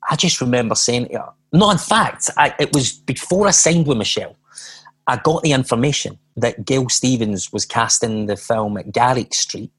I 0.10 0.16
just 0.16 0.42
remember 0.42 0.76
saying 0.76 1.10
her, 1.14 1.30
no, 1.54 1.70
in 1.72 1.78
fact, 1.78 2.30
I, 2.38 2.54
it 2.60 2.74
was 2.74 2.94
before 2.94 3.48
I 3.48 3.52
signed 3.52 3.88
with 3.88 3.98
Michelle. 3.98 4.36
I 5.08 5.18
got 5.18 5.44
the 5.44 5.52
information 5.52 6.18
that 6.36 6.66
Gail 6.66 6.90
Stevens 6.90 7.54
was 7.54 7.64
casting 7.64 8.26
the 8.26 8.36
film 8.36 8.78
at 8.78 8.92
Garrick 8.92 9.36
Street 9.36 9.72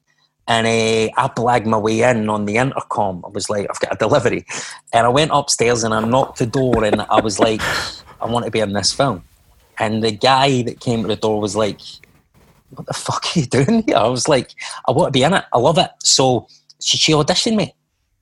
and 0.48 0.66
uh, 0.66 1.12
I 1.16 1.28
blagged 1.28 1.66
my 1.66 1.76
way 1.76 2.02
in 2.02 2.28
on 2.28 2.44
the 2.44 2.56
intercom. 2.56 3.24
I 3.24 3.28
was 3.28 3.50
like, 3.50 3.66
I've 3.68 3.80
got 3.80 3.94
a 3.94 3.96
delivery. 3.96 4.46
And 4.92 5.04
I 5.04 5.08
went 5.08 5.32
upstairs 5.34 5.82
and 5.82 5.92
I 5.92 6.00
knocked 6.04 6.38
the 6.38 6.46
door 6.46 6.84
and 6.84 7.02
I 7.02 7.20
was 7.20 7.40
like, 7.40 7.60
I 8.20 8.26
want 8.26 8.44
to 8.44 8.50
be 8.50 8.60
in 8.60 8.72
this 8.72 8.92
film. 8.92 9.24
And 9.78 10.04
the 10.04 10.12
guy 10.12 10.62
that 10.62 10.80
came 10.80 11.02
to 11.02 11.08
the 11.08 11.16
door 11.16 11.40
was 11.40 11.56
like, 11.56 11.80
What 12.70 12.86
the 12.86 12.94
fuck 12.94 13.24
are 13.24 13.40
you 13.40 13.46
doing 13.46 13.82
here? 13.86 13.96
I 13.96 14.06
was 14.06 14.28
like, 14.28 14.54
I 14.88 14.92
want 14.92 15.12
to 15.12 15.18
be 15.18 15.24
in 15.24 15.34
it. 15.34 15.44
I 15.52 15.58
love 15.58 15.78
it. 15.78 15.90
So 15.98 16.46
she, 16.80 16.96
she 16.96 17.12
auditioned 17.12 17.56
me. 17.56 17.74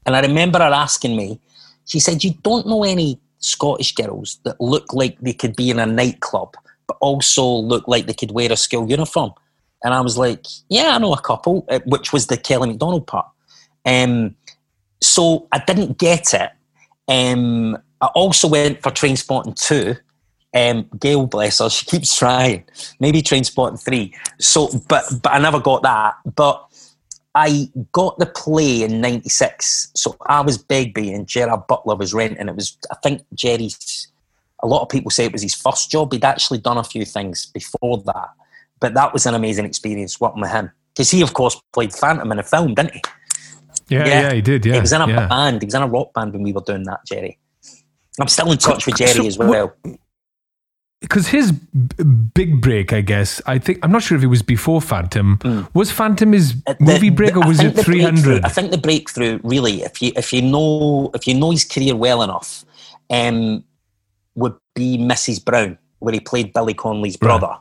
And 0.07 0.17
I 0.17 0.21
remember 0.21 0.59
her 0.59 0.65
asking 0.65 1.17
me, 1.17 1.41
she 1.85 2.01
said, 2.01 2.25
You 2.25 2.35
don't 2.43 2.67
know 2.67 2.85
any 2.85 3.21
Scottish 3.39 3.95
girls 3.95 4.39
that 4.45 4.59
look 4.61 4.95
like 4.95 5.21
they 5.21 5.35
could 5.35 5.57
be 5.57 5.69
in 5.69 5.79
a 5.79 5.87
nightclub, 5.87 6.55
but 6.87 6.97
also 7.01 7.45
look 7.45 7.87
like 7.87 8.07
they 8.07 8.15
could 8.15 8.31
wear 8.31 8.51
a 8.51 8.57
school 8.57 8.89
uniform? 8.89 9.33
And 9.85 9.93
I 9.93 10.01
was 10.01 10.17
like, 10.17 10.47
yeah, 10.71 10.95
I 10.95 10.99
know 10.99 11.13
a 11.13 11.21
couple, 11.21 11.67
uh, 11.69 11.81
which 11.85 12.13
was 12.13 12.27
the 12.27 12.39
Kelly 12.39 12.69
Macdonald 12.69 13.07
part. 13.07 13.27
Um, 13.85 14.35
so 15.01 15.47
I 15.53 15.59
didn't 15.59 15.99
get 15.99 16.33
it. 16.33 16.51
Um, 17.07 17.77
I 18.01 18.07
also 18.15 18.49
went 18.49 18.83
for 18.83 18.91
Trainspotting 18.91 19.55
2. 19.57 19.95
Um, 20.57 20.89
Gail, 20.99 21.27
bless 21.27 21.59
her, 21.59 21.69
she 21.71 21.85
keeps 21.85 22.17
trying. 22.17 22.65
Maybe 22.99 23.21
Trainspotting 23.23 23.85
3. 23.85 24.15
So, 24.41 24.71
but, 24.89 25.05
but 25.23 25.33
I 25.33 25.39
never 25.39 25.61
got 25.61 25.83
that. 25.83 26.15
But 26.35 26.67
I 27.35 27.69
got 27.93 28.19
the 28.19 28.27
play 28.27 28.83
in 28.83 29.01
96. 29.01 29.91
So 29.95 30.17
I 30.27 30.41
was 30.41 30.57
Begbie 30.57 31.13
and 31.13 31.27
Gerard 31.27 31.67
Butler 31.67 31.97
was 31.97 32.15
Renton. 32.15 32.49
It 32.49 32.57
was, 32.57 32.79
I 32.91 32.97
think 33.03 33.23
Jerry's, 33.35 34.09
a 34.63 34.67
lot 34.67 34.83
of 34.83 34.89
people 34.89 35.11
say 35.11 35.27
it 35.27 35.33
was 35.33 35.43
his 35.43 35.55
first 35.55 35.91
job. 35.91 36.13
He'd 36.13 36.25
actually 36.25 36.59
done 36.59 36.79
a 36.79 36.85
few 36.85 37.05
things 37.05 37.47
before 37.47 38.03
that. 38.07 38.29
But 38.85 38.93
that 38.93 39.15
was 39.15 39.25
an 39.25 39.35
amazing 39.35 39.65
experience 39.65 40.21
working 40.21 40.43
with 40.43 40.51
him 40.51 40.71
because 40.93 41.11
he, 41.11 41.23
of 41.23 41.33
course, 41.33 41.59
played 41.73 41.91
Phantom 41.95 42.31
in 42.31 42.39
a 42.39 42.43
film, 42.43 42.75
didn't 42.75 42.93
he? 42.93 43.01
Yeah, 43.89 44.07
yeah, 44.07 44.21
yeah 44.21 44.33
he 44.35 44.43
did. 44.43 44.67
Yeah, 44.67 44.75
he 44.75 44.81
was 44.81 44.93
in 44.93 45.01
a 45.01 45.09
yeah. 45.09 45.27
band. 45.27 45.63
He 45.63 45.65
was 45.65 45.75
in 45.75 45.81
a 45.81 45.87
rock 45.89 46.13
band 46.13 46.35
when 46.35 46.43
we 46.43 46.53
were 46.53 46.61
doing 46.61 46.83
that, 46.83 47.01
Jerry. 47.07 47.39
I'm 48.21 48.29
still 48.29 48.53
in 48.53 48.59
touch 48.59 48.85
with 48.85 48.97
Jerry 48.97 49.13
so, 49.13 49.27
as 49.27 49.39
well. 49.39 49.73
Because 51.01 51.29
his 51.29 51.53
b- 51.53 52.05
big 52.35 52.61
break, 52.61 52.93
I 52.93 53.01
guess, 53.01 53.41
I 53.47 53.57
think 53.57 53.79
I'm 53.83 53.91
not 53.91 54.03
sure 54.03 54.19
if 54.19 54.23
it 54.23 54.27
was 54.27 54.43
before 54.43 54.83
Phantom. 54.83 55.39
Mm. 55.39 55.67
Was 55.73 55.91
Phantom 55.91 56.33
his 56.33 56.55
uh, 56.67 56.75
the, 56.75 56.85
movie 56.85 57.09
break, 57.09 57.39
or 57.39 57.47
was 57.47 57.61
it 57.61 57.73
300? 57.79 58.45
I 58.45 58.51
think 58.51 58.71
the 58.71 58.77
breakthrough, 58.77 59.41
really, 59.45 59.83
if 59.83 60.03
you 60.03 60.13
if 60.15 60.31
you 60.31 60.43
know 60.43 61.11
if 61.15 61.27
you 61.27 61.33
know 61.33 61.53
his 61.53 61.65
career 61.65 61.97
well 61.97 62.23
enough, 62.23 62.67
um, 63.09 63.65
would 64.35 64.57
be 64.75 64.99
Mrs. 64.99 65.43
Brown, 65.43 65.79
where 66.01 66.13
he 66.13 66.21
played 66.21 66.53
Billy 66.53 66.75
Connolly's 66.75 67.17
brother. 67.17 67.47
Right. 67.47 67.59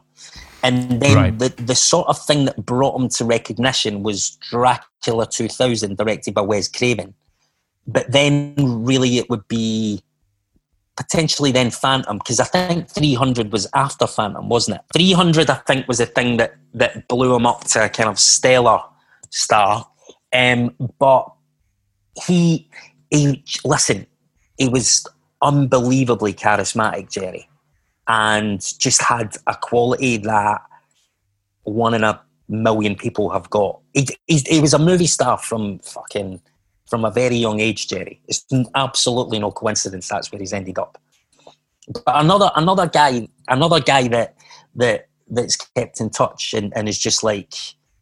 And 0.64 1.02
then 1.02 1.16
right. 1.16 1.38
the, 1.38 1.50
the 1.50 1.76
sort 1.76 2.08
of 2.08 2.18
thing 2.18 2.46
that 2.46 2.66
brought 2.66 3.00
him 3.00 3.10
to 3.10 3.26
recognition 3.26 4.02
was 4.02 4.38
Dracula 4.50 5.28
2000, 5.28 5.98
directed 5.98 6.34
by 6.34 6.42
Wes 6.42 6.70
Craven. 6.70 7.14
But 7.86 8.10
then 8.10 8.56
really 8.58 9.18
it 9.18 9.30
would 9.30 9.46
be 9.50 10.02
potentially 10.96 11.52
then 11.52 11.70
Phantom, 11.70 12.18
because 12.18 12.40
I 12.40 12.46
think 12.46 12.90
300 12.90 13.52
was 13.52 13.68
after 13.76 14.08
Phantom, 14.08 14.48
wasn't 14.48 14.78
it? 14.78 14.84
300, 14.94 15.50
I 15.50 15.56
think, 15.56 15.86
was 15.88 15.98
the 15.98 16.06
thing 16.06 16.38
that, 16.38 16.56
that 16.74 17.10
blew 17.10 17.36
him 17.36 17.46
up 17.46 17.66
to 17.66 17.84
a 17.84 17.90
kind 17.90 18.08
of 18.08 18.18
stellar 18.18 18.80
star. 19.32 19.86
Um, 20.32 20.74
but 20.98 21.30
he, 22.26 22.70
he, 23.10 23.44
listen, 23.66 24.08
he 24.58 24.70
was 24.70 25.06
unbelievably 25.42 26.36
charismatic, 26.36 27.12
Jerry 27.12 27.50
and 28.08 28.62
just 28.80 29.02
had 29.02 29.36
a 29.48 29.56
quality 29.56 30.18
that 30.18 30.62
one 31.64 31.94
in 31.94 32.04
a 32.04 32.22
million 32.50 32.96
people 32.96 33.30
have 33.30 33.50
got. 33.50 33.80
He, 33.94 34.08
he, 34.28 34.38
he 34.48 34.60
was 34.60 34.74
a 34.74 34.80
movie 34.80 35.08
star 35.08 35.38
from 35.38 35.80
fucking 35.80 36.42
from 36.90 37.06
a 37.06 37.12
very 37.12 37.36
young 37.36 37.60
age, 37.60 37.88
Jerry. 37.88 38.22
It's 38.28 38.46
absolutely 38.76 39.40
no 39.40 39.52
coincidence 39.52 40.08
that's 40.08 40.32
where 40.32 40.40
he's 40.40 40.54
ended 40.54 40.78
up. 40.78 41.02
But 41.88 42.04
another 42.08 42.52
another 42.56 42.88
guy, 42.88 43.28
another 43.48 43.80
guy 43.80 44.08
that 44.10 44.36
that 44.76 45.08
that's 45.30 45.56
kept 45.56 46.00
in 46.00 46.10
touch 46.10 46.54
and, 46.54 46.72
and 46.76 46.88
is 46.88 47.00
just 47.00 47.24
like 47.24 47.54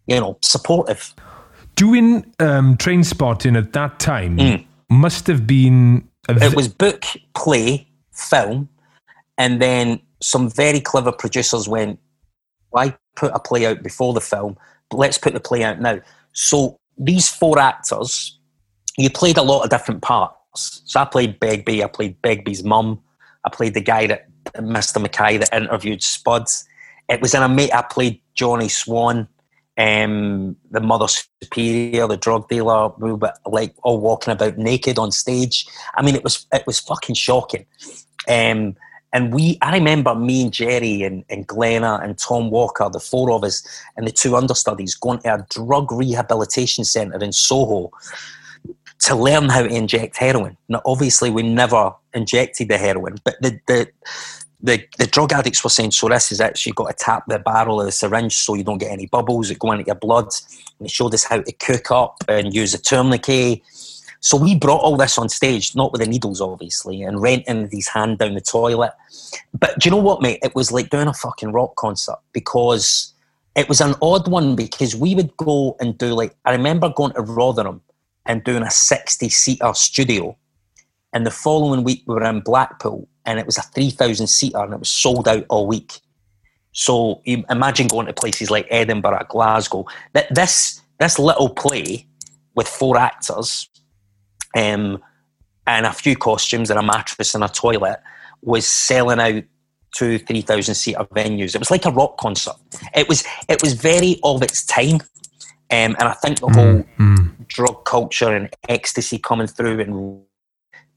you 0.08 0.20
know 0.20 0.38
supportive. 0.42 1.14
Doing 1.76 2.26
um, 2.40 2.78
Trainspotting 2.78 3.58
at 3.58 3.74
that 3.74 4.00
time 4.00 4.38
mm. 4.38 4.66
must 4.90 5.26
have 5.28 5.48
been. 5.48 6.08
it 6.30 6.56
was 6.56 6.68
book, 6.68 7.06
play, 7.34 7.88
film, 8.12 8.70
and 9.42 9.60
then 9.60 10.00
some 10.22 10.52
very 10.52 10.80
clever 10.80 11.12
producers 11.12 11.68
went, 11.68 12.00
"Why 12.70 12.96
put 13.16 13.34
a 13.34 13.40
play 13.40 13.66
out 13.66 13.82
before 13.82 14.14
the 14.14 14.22
film? 14.22 14.56
Let's 14.94 15.18
put 15.18 15.34
the 15.34 15.40
play 15.40 15.64
out 15.64 15.82
now." 15.82 16.00
So 16.34 16.80
these 16.96 17.28
four 17.28 17.58
actors, 17.58 18.38
you 18.98 19.10
played 19.10 19.38
a 19.38 19.42
lot 19.42 19.64
of 19.64 19.72
different 19.72 20.04
parts. 20.04 20.84
So 20.86 21.00
I 21.00 21.06
played 21.06 21.40
Begbie. 21.40 21.84
I 21.84 21.88
played 21.88 22.22
Begbie's 22.22 22.64
mum. 22.64 23.02
I 23.44 23.50
played 23.50 23.74
the 23.74 23.82
guy 23.82 24.06
that 24.06 24.28
Mr. 24.54 25.02
Mackay 25.02 25.38
that 25.38 25.54
interviewed 25.54 26.04
Spuds. 26.04 26.66
It 27.10 27.20
was 27.20 27.34
in 27.34 27.42
a 27.42 27.50
mate. 27.50 27.74
I 27.74 27.82
played 27.82 28.22
Johnny 28.36 28.70
Swan 28.70 29.28
um, 29.78 30.56
the 30.70 30.82
mother 30.82 31.08
superior, 31.08 32.08
the 32.08 32.18
drug 32.18 32.48
dealer, 32.50 32.90
we 33.00 33.14
were 33.14 33.34
like 33.46 33.74
all 33.84 34.00
walking 34.00 34.34
about 34.34 34.58
naked 34.58 35.00
on 35.00 35.12
stage. 35.12 35.66
I 35.96 36.04
mean, 36.04 36.16
it 36.16 36.24
was 36.24 36.46
it 36.54 36.68
was 36.68 36.80
fucking 36.80 37.16
shocking. 37.16 37.66
Um, 38.28 38.76
and 39.14 39.34
we, 39.34 39.58
I 39.62 39.74
remember 39.74 40.16
me 40.16 40.44
and 40.44 40.54
Jerry 40.54 41.04
and, 41.04 41.24
and 41.30 41.46
Glenna 41.46 42.00
and 42.02 42.18
Tom 42.18 42.50
Walker, 42.50 42.90
the 42.90 43.00
four 43.00 43.32
of 43.32 43.44
us, 43.44 43.64
and 43.98 44.08
the 44.08 44.12
two 44.12 44.36
understudies 44.36 44.96
going 44.96 45.20
to 45.20 45.36
a 45.36 45.46
drug 45.50 45.92
rehabilitation 45.92 46.86
centre 46.86 47.24
in 47.24 47.32
Soho 47.32 47.92
to 49.00 49.16
learn 49.16 49.50
how 49.50 49.64
to 49.64 49.70
inject 49.70 50.18
heroin. 50.18 50.56
Now, 50.70 50.82
obviously, 50.86 51.30
we 51.30 51.44
never 51.44 51.94
injected 52.14 52.70
the 52.70 52.78
heroin, 52.78 53.18
but 53.24 53.36
the, 53.42 53.60
the 53.68 53.92
the, 54.64 54.84
the 55.00 55.08
drug 55.08 55.34
addicts 55.34 55.64
were 55.64 55.70
saying, 55.70 55.92
so 55.92 56.08
this 56.08 56.32
is 56.32 56.40
actually 56.40 56.74
got 56.74 56.90
to 56.90 57.04
tap 57.04 57.24
the 57.28 57.40
barrel 57.40 57.80
of 57.80 57.88
the 57.88 57.92
syringe 57.92 58.36
so 58.36 58.54
you 58.54 58.64
don't 58.64 58.78
get 58.78 58.92
any 58.92 59.08
bubbles 59.08 59.50
that 59.50 59.60
go 59.60 59.72
into 59.72 59.86
your 59.86 59.96
blood. 59.96 60.26
And 60.26 60.86
they 60.86 60.88
showed 60.88 61.14
us 61.14 61.24
how 61.24 61.42
to 61.42 61.52
cook 61.54 61.90
up 61.90 62.18
and 62.28 62.54
use 62.54 62.74
a 62.74 62.78
tourniquet. 62.78 63.62
So 64.22 64.38
we 64.38 64.56
brought 64.56 64.82
all 64.82 64.98
this 64.98 65.18
on 65.18 65.30
stage, 65.30 65.76
not 65.76 65.92
with 65.92 66.02
the 66.02 66.08
needles, 66.08 66.42
obviously, 66.42 67.02
and 67.02 67.22
renting 67.22 67.68
these 67.70 67.88
hand 67.88 68.20
down 68.20 68.36
the 68.36 68.42
toilet. 68.42 68.94
But 69.58 69.80
do 69.80 69.88
you 69.88 69.92
know 69.92 70.02
what, 70.02 70.22
mate? 70.22 70.40
It 70.44 70.56
was 70.56 70.72
like 70.72 70.92
doing 70.92 71.08
a 71.08 71.14
fucking 71.14 71.52
rock 71.52 71.76
concert 71.76 72.20
because 72.32 73.14
it 73.56 73.68
was 73.68 73.82
an 73.82 73.96
odd 74.00 74.28
one 74.28 74.56
because 74.56 74.96
we 74.96 75.16
would 75.16 75.36
go 75.38 75.76
and 75.80 75.98
do 75.98 76.14
like, 76.14 76.36
I 76.46 76.52
remember 76.52 76.90
going 76.90 77.14
to 77.14 77.22
Rotherham 77.22 77.82
and 78.28 78.44
doing 78.44 78.62
a 78.62 78.70
60 78.70 79.28
seater 79.30 79.74
studio. 79.74 80.38
And 81.14 81.26
the 81.26 81.32
following 81.32 81.84
week 81.84 82.04
we 82.06 82.14
were 82.14 82.24
in 82.24 82.42
Blackpool 82.42 83.08
and 83.26 83.40
it 83.40 83.48
was 83.48 83.58
a 83.58 83.64
3,000 83.64 84.28
seater 84.28 84.60
and 84.60 84.74
it 84.74 84.80
was 84.80 84.90
sold 84.90 85.28
out 85.28 85.46
all 85.50 85.66
week. 85.66 86.00
So 86.74 87.22
imagine 87.26 87.88
going 87.88 88.06
to 88.06 88.14
places 88.14 88.52
like 88.52 88.68
Edinburgh, 88.70 89.26
Glasgow. 89.30 89.86
That 90.14 90.34
this 90.34 90.80
this 91.00 91.18
little 91.20 91.50
play 91.50 92.08
with 92.56 92.68
four 92.68 92.98
actors, 92.98 93.68
um, 94.56 95.02
and 95.68 95.86
a 95.86 95.94
few 95.94 96.16
costumes 96.16 96.70
and 96.70 96.80
a 96.80 96.84
mattress 96.84 97.34
and 97.36 97.44
a 97.44 97.48
toilet 97.48 98.00
was 98.42 98.66
selling 98.66 99.20
out 99.20 99.44
two, 99.96 100.18
three 100.20 100.42
thousand 100.42 100.76
seater 100.76 101.06
venues. 101.16 101.56
It 101.56 101.60
was 101.60 101.72
like 101.72 101.86
a 101.86 101.92
rock 101.92 102.18
concert. 102.18 102.56
It 102.96 103.08
was 103.08 103.24
it 103.48 103.62
was 103.62 103.74
very 103.74 104.20
of 104.24 104.42
its 104.42 104.66
time, 104.66 104.96
um, 104.96 105.96
and 106.00 106.04
I 106.04 106.14
think 106.14 106.40
the 106.40 106.48
whole 106.48 106.84
mm. 107.00 107.48
drug 107.48 107.86
culture 107.86 108.36
and 108.36 108.50
ecstasy 108.70 109.18
coming 109.18 109.48
through, 109.48 109.80
and 109.82 110.22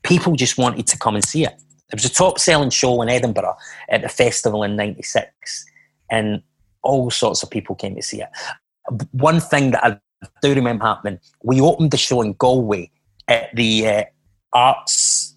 people 0.02 0.36
just 0.36 0.59
wanted 0.59 0.86
to 0.88 0.98
come 0.98 1.14
and 1.14 1.24
see 1.24 1.44
it. 1.44 1.55
It 1.92 1.96
was 1.96 2.05
a 2.05 2.12
top 2.12 2.38
selling 2.38 2.70
show 2.70 3.02
in 3.02 3.09
Edinburgh 3.09 3.57
at 3.88 4.02
the 4.02 4.09
festival 4.09 4.62
in 4.62 4.76
'96, 4.76 5.66
and 6.11 6.42
all 6.82 7.11
sorts 7.11 7.42
of 7.42 7.50
people 7.50 7.74
came 7.74 7.96
to 7.96 8.02
see 8.02 8.22
it. 8.22 8.28
One 9.12 9.40
thing 9.40 9.72
that 9.72 9.84
I 9.84 9.98
do 10.42 10.55
remember 10.55 10.84
happening, 10.84 11.18
we 11.42 11.61
opened 11.61 11.90
the 11.90 11.96
show 11.96 12.22
in 12.22 12.32
Galway 12.34 12.90
at 13.29 13.55
the 13.55 13.87
uh, 13.87 14.05
Arts 14.53 15.35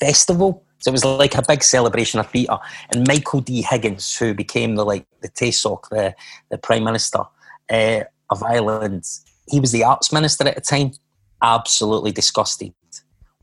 Festival. 0.00 0.64
So 0.78 0.90
it 0.90 0.92
was 0.92 1.04
like 1.04 1.36
a 1.36 1.42
big 1.46 1.62
celebration 1.62 2.18
of 2.18 2.28
theatre. 2.30 2.58
And 2.90 3.06
Michael 3.06 3.40
D. 3.40 3.62
Higgins, 3.62 4.16
who 4.16 4.34
became 4.34 4.74
the 4.74 4.84
like 4.84 5.06
the 5.20 5.28
Taoiseach, 5.28 5.88
the, 5.90 6.14
the 6.50 6.58
Prime 6.58 6.84
Minister 6.84 7.20
uh, 7.70 8.00
of 8.30 8.42
Ireland, 8.42 9.04
he 9.48 9.60
was 9.60 9.72
the 9.72 9.84
arts 9.84 10.12
minister 10.12 10.46
at 10.46 10.54
the 10.54 10.60
time, 10.60 10.92
absolutely 11.40 12.12
disgusted 12.12 12.74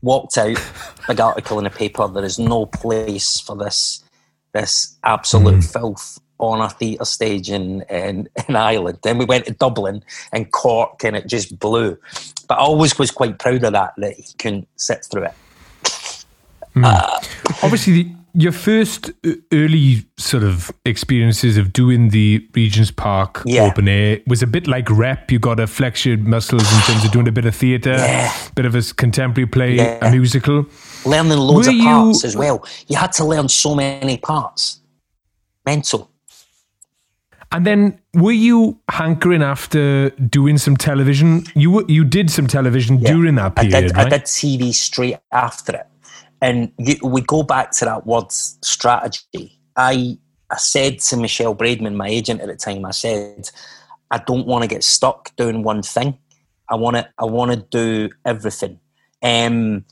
walked 0.02 0.38
out, 0.38 0.58
big 1.08 1.20
article 1.20 1.58
in 1.58 1.64
the 1.64 1.70
paper. 1.70 2.08
There 2.08 2.24
is 2.24 2.38
no 2.38 2.66
place 2.66 3.40
for 3.40 3.56
this 3.56 4.04
this 4.52 4.98
absolute 5.04 5.60
mm. 5.60 5.72
filth 5.72 6.18
on 6.40 6.60
a 6.60 6.68
theatre 6.68 7.04
stage 7.04 7.50
in, 7.50 7.82
in, 7.82 8.28
in 8.48 8.56
Ireland. 8.56 8.98
Then 9.02 9.18
we 9.18 9.24
went 9.24 9.46
to 9.46 9.52
Dublin 9.52 10.02
and 10.32 10.50
Cork, 10.50 11.04
and 11.04 11.16
it 11.16 11.26
just 11.26 11.58
blew. 11.58 11.96
But 12.48 12.58
I 12.58 12.62
always 12.62 12.98
was 12.98 13.10
quite 13.10 13.38
proud 13.38 13.62
of 13.64 13.72
that 13.72 13.92
that 13.98 14.14
he 14.14 14.24
couldn't 14.38 14.68
sit 14.76 15.04
through 15.04 15.24
it. 15.24 15.34
Mm. 16.74 16.84
Uh, 16.84 17.20
Obviously, 17.62 18.14
your 18.32 18.52
first 18.52 19.10
early 19.52 20.04
sort 20.16 20.44
of 20.44 20.70
experiences 20.84 21.56
of 21.56 21.72
doing 21.72 22.10
the 22.10 22.46
Regent's 22.54 22.90
Park 22.90 23.42
yeah. 23.44 23.64
open 23.64 23.88
air 23.88 24.20
was 24.26 24.42
a 24.42 24.46
bit 24.46 24.66
like 24.66 24.88
rep. 24.88 25.30
You 25.30 25.38
got 25.38 25.56
to 25.56 25.66
flex 25.66 26.06
your 26.06 26.16
muscles 26.16 26.62
in 26.62 26.80
terms 26.82 27.04
of 27.04 27.10
doing 27.10 27.28
a 27.28 27.32
bit 27.32 27.44
of 27.44 27.54
theatre, 27.54 27.96
yeah. 27.96 28.32
bit 28.54 28.66
of 28.66 28.74
a 28.74 28.82
contemporary 28.94 29.46
play, 29.46 29.76
yeah. 29.76 29.98
a 30.06 30.10
musical. 30.10 30.66
Learning 31.04 31.38
loads 31.38 31.66
Were 31.66 31.74
of 31.74 31.80
parts 31.80 32.22
you, 32.22 32.28
as 32.28 32.36
well. 32.36 32.64
You 32.86 32.96
had 32.96 33.12
to 33.12 33.24
learn 33.24 33.48
so 33.48 33.74
many 33.74 34.16
parts. 34.16 34.80
Mental. 35.66 36.09
And 37.52 37.66
then, 37.66 38.00
were 38.14 38.32
you 38.32 38.78
hankering 38.88 39.42
after 39.42 40.10
doing 40.10 40.56
some 40.56 40.76
television? 40.76 41.44
You 41.54 41.84
you 41.88 42.04
did 42.04 42.30
some 42.30 42.46
television 42.46 42.98
during 42.98 43.34
that 43.36 43.56
period, 43.56 43.74
I 43.74 43.80
did, 43.80 43.96
right? 43.96 44.06
I 44.06 44.08
did 44.10 44.22
TV 44.22 44.72
straight 44.72 45.16
after 45.32 45.76
it. 45.76 45.86
And 46.40 46.72
you, 46.78 46.96
we 47.02 47.20
go 47.22 47.42
back 47.42 47.72
to 47.72 47.84
that 47.86 48.06
word 48.06 48.30
strategy. 48.30 49.58
I 49.76 50.16
I 50.50 50.56
said 50.56 51.00
to 51.00 51.16
Michelle 51.16 51.54
Braidman, 51.54 51.94
my 51.94 52.08
agent 52.08 52.40
at 52.40 52.46
the 52.46 52.56
time, 52.56 52.84
I 52.84 52.92
said, 52.92 53.50
I 54.10 54.18
don't 54.18 54.46
want 54.46 54.62
to 54.62 54.68
get 54.68 54.84
stuck 54.84 55.34
doing 55.36 55.62
one 55.62 55.82
thing. 55.82 56.18
I 56.68 56.76
want 56.76 56.96
to 56.96 57.08
I 57.18 57.24
want 57.24 57.50
to 57.50 57.56
do 57.56 58.10
everything. 58.24 58.78
Um, 59.22 59.84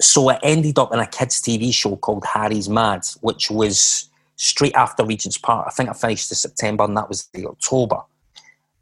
so 0.00 0.30
I 0.30 0.38
ended 0.42 0.78
up 0.78 0.92
in 0.92 0.98
a 0.98 1.06
kids' 1.06 1.42
TV 1.42 1.72
show 1.72 1.96
called 1.96 2.24
Harry's 2.24 2.68
Mad, 2.68 3.02
which 3.20 3.50
was 3.50 4.09
straight 4.40 4.74
after 4.74 5.04
Regent's 5.04 5.36
Park. 5.36 5.66
I 5.68 5.70
think 5.70 5.90
I 5.90 5.92
finished 5.92 6.30
in 6.32 6.36
September, 6.36 6.84
and 6.84 6.96
that 6.96 7.08
was 7.08 7.28
the 7.34 7.46
October. 7.46 8.00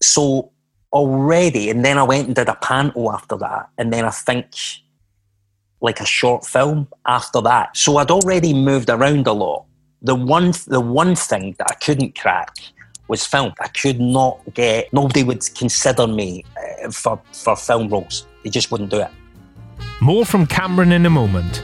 So 0.00 0.52
already, 0.92 1.68
and 1.68 1.84
then 1.84 1.98
I 1.98 2.04
went 2.04 2.26
and 2.28 2.36
did 2.36 2.48
a 2.48 2.54
panto 2.54 3.10
after 3.10 3.36
that, 3.38 3.68
and 3.76 3.92
then 3.92 4.04
I 4.04 4.10
think 4.10 4.54
like 5.80 6.00
a 6.00 6.06
short 6.06 6.46
film 6.46 6.88
after 7.06 7.40
that. 7.40 7.76
So 7.76 7.96
I'd 7.98 8.10
already 8.10 8.54
moved 8.54 8.88
around 8.88 9.26
a 9.26 9.32
lot. 9.32 9.64
The 10.02 10.14
one, 10.14 10.52
the 10.68 10.80
one 10.80 11.16
thing 11.16 11.56
that 11.58 11.70
I 11.70 11.74
couldn't 11.74 12.16
crack 12.16 12.56
was 13.08 13.26
film. 13.26 13.52
I 13.60 13.68
could 13.68 14.00
not 14.00 14.40
get. 14.54 14.92
Nobody 14.92 15.24
would 15.24 15.42
consider 15.56 16.06
me 16.06 16.44
uh, 16.84 16.90
for 16.90 17.20
for 17.32 17.56
film 17.56 17.88
roles. 17.88 18.26
They 18.44 18.50
just 18.50 18.70
wouldn't 18.70 18.90
do 18.90 19.00
it. 19.00 19.10
More 20.00 20.24
from 20.24 20.46
Cameron 20.46 20.92
in 20.92 21.04
a 21.04 21.10
moment. 21.10 21.62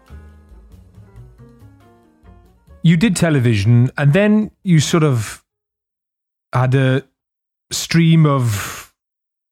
You 2.82 2.96
did 2.96 3.14
television, 3.16 3.90
and 3.98 4.12
then 4.12 4.50
you 4.64 4.80
sort 4.80 5.02
of 5.04 5.44
had 6.52 6.74
a 6.74 7.02
stream 7.70 8.26
of 8.26 8.92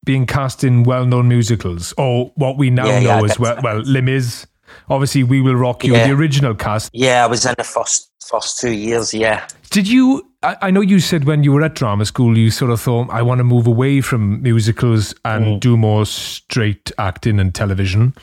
being 0.05 0.25
cast 0.25 0.63
in 0.63 0.83
well 0.83 1.05
known 1.05 1.27
musicals, 1.27 1.93
or 1.97 2.31
what 2.35 2.57
we 2.57 2.69
now 2.69 2.87
yeah, 2.87 2.99
know 2.99 3.19
yeah, 3.19 3.23
as 3.31 3.39
well, 3.39 3.59
well, 3.61 3.81
Les 3.85 4.01
Mis. 4.01 4.47
Obviously, 4.89 5.23
We 5.23 5.41
Will 5.41 5.55
Rock 5.55 5.83
You, 5.83 5.93
yeah. 5.93 6.07
the 6.07 6.13
original 6.13 6.53
cast. 6.55 6.91
Yeah, 6.93 7.23
I 7.23 7.27
was 7.27 7.45
in 7.45 7.53
the 7.57 7.63
first 7.63 8.11
first 8.27 8.59
two 8.59 8.71
years, 8.71 9.13
yeah. 9.13 9.47
Did 9.71 9.87
you? 9.87 10.25
I, 10.41 10.55
I 10.63 10.71
know 10.71 10.81
you 10.81 10.99
said 10.99 11.25
when 11.25 11.43
you 11.43 11.51
were 11.51 11.63
at 11.63 11.75
drama 11.75 12.05
school, 12.05 12.37
you 12.37 12.49
sort 12.49 12.71
of 12.71 12.79
thought, 12.79 13.09
I 13.09 13.21
want 13.21 13.39
to 13.39 13.43
move 13.43 13.67
away 13.67 14.01
from 14.01 14.41
musicals 14.41 15.13
and 15.25 15.45
Mm. 15.45 15.59
do 15.59 15.77
more 15.77 16.05
straight 16.05 16.91
acting 16.97 17.39
and 17.39 17.53
television. 17.53 18.13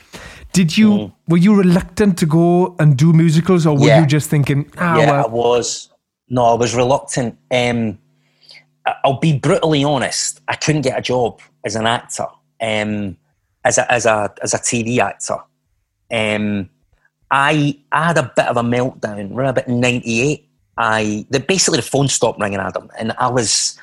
Did 0.57 0.75
you? 0.75 0.89
Mm. 0.91 1.13
Were 1.27 1.37
you 1.37 1.53
reluctant 1.55 2.17
to 2.17 2.25
go 2.25 2.75
and 2.79 2.97
do 2.97 3.13
musicals, 3.13 3.67
or 3.67 3.77
were 3.77 3.85
Yeah. 3.87 3.99
you 4.01 4.07
just 4.07 4.27
thinking, 4.27 4.59
ah, 4.77 4.97
yeah, 4.97 5.23
I 5.23 5.27
was. 5.27 5.89
No, 6.29 6.45
I 6.45 6.55
was 6.63 6.73
reluctant. 6.73 7.37
Um, 7.51 7.99
I- 8.87 8.95
I'll 9.03 9.19
be 9.19 9.37
brutally 9.37 9.83
honest. 9.83 10.41
I 10.47 10.55
couldn't 10.55 10.81
get 10.81 10.97
a 10.97 11.01
job 11.01 11.41
as 11.63 11.75
an 11.75 11.85
actor, 11.85 12.25
um, 12.59 13.17
as 13.63 13.77
a 13.77 13.85
as 13.91 14.05
a 14.07 14.33
as 14.41 14.53
a 14.55 14.57
TV 14.57 14.99
actor. 14.99 15.37
Um, 16.11 16.69
I 17.29 17.77
I 17.91 18.07
had 18.07 18.17
a 18.17 18.31
bit 18.35 18.47
of 18.47 18.57
a 18.57 18.63
meltdown. 18.63 19.31
Around 19.35 19.49
about 19.49 19.67
ninety 19.67 20.21
eight. 20.21 20.49
I 20.75 21.25
the, 21.29 21.39
basically 21.39 21.77
the 21.81 21.91
phone 21.93 22.07
stopped 22.07 22.39
ringing, 22.41 22.59
Adam, 22.59 22.89
and 22.97 23.13
I 23.19 23.27
was. 23.29 23.77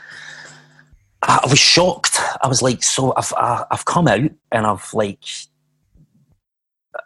I 1.23 1.41
I 1.45 1.47
was 1.49 1.59
shocked. 1.75 2.19
I 2.43 2.49
was 2.49 2.63
like, 2.63 2.83
so 2.83 3.13
I've 3.17 3.33
I- 3.37 3.65
I've 3.71 3.85
come 3.85 4.09
out 4.09 4.31
and 4.51 4.67
I've 4.67 4.89
like 4.93 5.23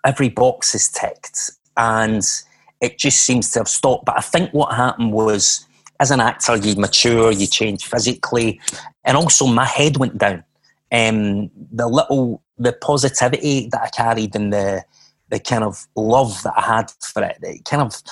every 0.04 0.28
box 0.28 0.74
is 0.74 0.88
ticked, 0.88 1.50
and 1.76 2.22
it 2.80 2.98
just 2.98 3.22
seems 3.22 3.50
to 3.52 3.60
have 3.60 3.68
stopped. 3.68 4.04
But 4.04 4.18
I 4.18 4.20
think 4.20 4.52
what 4.52 4.74
happened 4.74 5.12
was, 5.12 5.66
as 6.00 6.10
an 6.10 6.20
actor, 6.20 6.56
you 6.56 6.76
mature, 6.76 7.32
you 7.32 7.46
change 7.46 7.86
physically, 7.86 8.60
and 9.04 9.16
also 9.16 9.46
my 9.46 9.64
head 9.64 9.96
went 9.96 10.18
down. 10.18 10.44
Um, 10.90 11.50
the 11.70 11.86
little, 11.86 12.42
the 12.56 12.72
positivity 12.72 13.68
that 13.72 13.82
I 13.82 13.88
carried 13.88 14.34
and 14.34 14.52
the 14.52 14.84
the 15.30 15.38
kind 15.38 15.62
of 15.62 15.86
love 15.94 16.42
that 16.42 16.54
I 16.56 16.62
had 16.62 16.90
for 17.02 17.22
it, 17.22 17.36
it 17.42 17.64
kind 17.66 17.82
of 17.82 18.02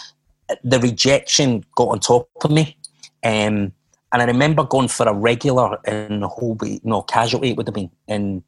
the 0.62 0.78
rejection 0.78 1.64
got 1.74 1.88
on 1.88 2.00
top 2.00 2.28
of 2.44 2.50
me. 2.50 2.76
Um, 3.24 3.72
and 4.12 4.22
I 4.22 4.24
remember 4.24 4.64
going 4.64 4.88
for 4.88 5.06
a 5.06 5.14
regular 5.14 5.78
in 5.86 6.22
Holby, 6.22 6.80
no, 6.84 7.02
casualty 7.02 7.50
it 7.50 7.56
would 7.56 7.66
have 7.66 7.74
been 7.74 7.90
in 8.06 8.44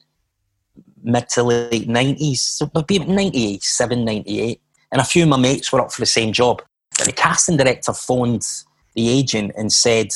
mid 1.03 1.29
to 1.31 1.43
late 1.43 1.89
90s, 1.89 2.39
so 2.39 2.70
would 2.74 3.09
97, 3.09 4.05
98. 4.05 4.61
And 4.91 5.01
a 5.01 5.05
few 5.05 5.22
of 5.22 5.29
my 5.29 5.37
mates 5.37 5.72
were 5.72 5.81
up 5.81 5.93
for 5.93 6.01
the 6.01 6.07
same 6.07 6.33
job. 6.33 6.62
But 6.97 7.07
the 7.07 7.12
casting 7.12 7.57
director 7.57 7.93
phoned 7.93 8.47
the 8.95 9.09
agent 9.09 9.53
and 9.57 9.72
said, 9.72 10.09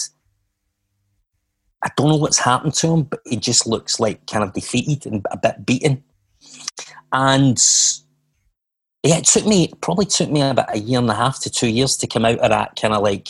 I 1.84 1.90
don't 1.96 2.08
know 2.08 2.16
what's 2.16 2.38
happened 2.38 2.74
to 2.74 2.88
him, 2.88 3.02
but 3.02 3.20
he 3.24 3.36
just 3.36 3.66
looks 3.66 3.98
like 3.98 4.26
kind 4.26 4.44
of 4.44 4.52
defeated 4.52 5.10
and 5.10 5.26
a 5.30 5.36
bit 5.36 5.66
beaten. 5.66 6.02
And 7.12 7.62
yeah, 9.02 9.18
it 9.18 9.24
took 9.24 9.46
me, 9.46 9.72
probably 9.80 10.06
took 10.06 10.30
me 10.30 10.42
about 10.42 10.74
a 10.74 10.78
year 10.78 11.00
and 11.00 11.10
a 11.10 11.14
half 11.14 11.40
to 11.42 11.50
two 11.50 11.68
years 11.68 11.96
to 11.98 12.06
come 12.06 12.24
out 12.24 12.38
of 12.38 12.50
that 12.50 12.78
kind 12.80 12.94
of 12.94 13.02
like, 13.02 13.28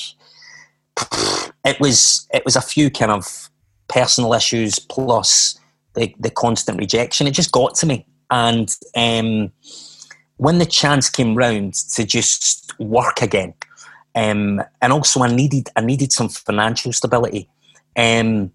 it 1.65 1.81
was, 1.81 2.29
it 2.33 2.45
was 2.45 2.57
a 2.57 2.61
few 2.61 2.91
kind 2.91 3.11
of 3.11 3.51
personal 3.89 4.35
issues 4.35 4.79
plus 4.79 5.59
the, 5.95 6.15
the 6.19 6.31
constant 6.31 6.79
rejection. 6.79 7.27
It 7.27 7.33
just 7.33 7.53
got 7.53 7.75
to 7.77 7.87
me. 7.87 8.07
And 8.31 8.75
um, 8.97 9.53
when 10.37 10.59
the 10.59 10.67
chance 10.67 11.11
came 11.11 11.35
round 11.35 11.75
to 11.95 12.05
just 12.05 12.79
work 12.81 13.23
again, 13.23 13.55
um, 14.15 14.63
and 14.81 14.93
also 14.93 15.23
I 15.23 15.33
needed 15.33 15.69
I 15.77 15.81
needed 15.81 16.13
some 16.13 16.29
financial 16.29 16.93
stability. 16.93 17.49
Um, 17.97 18.53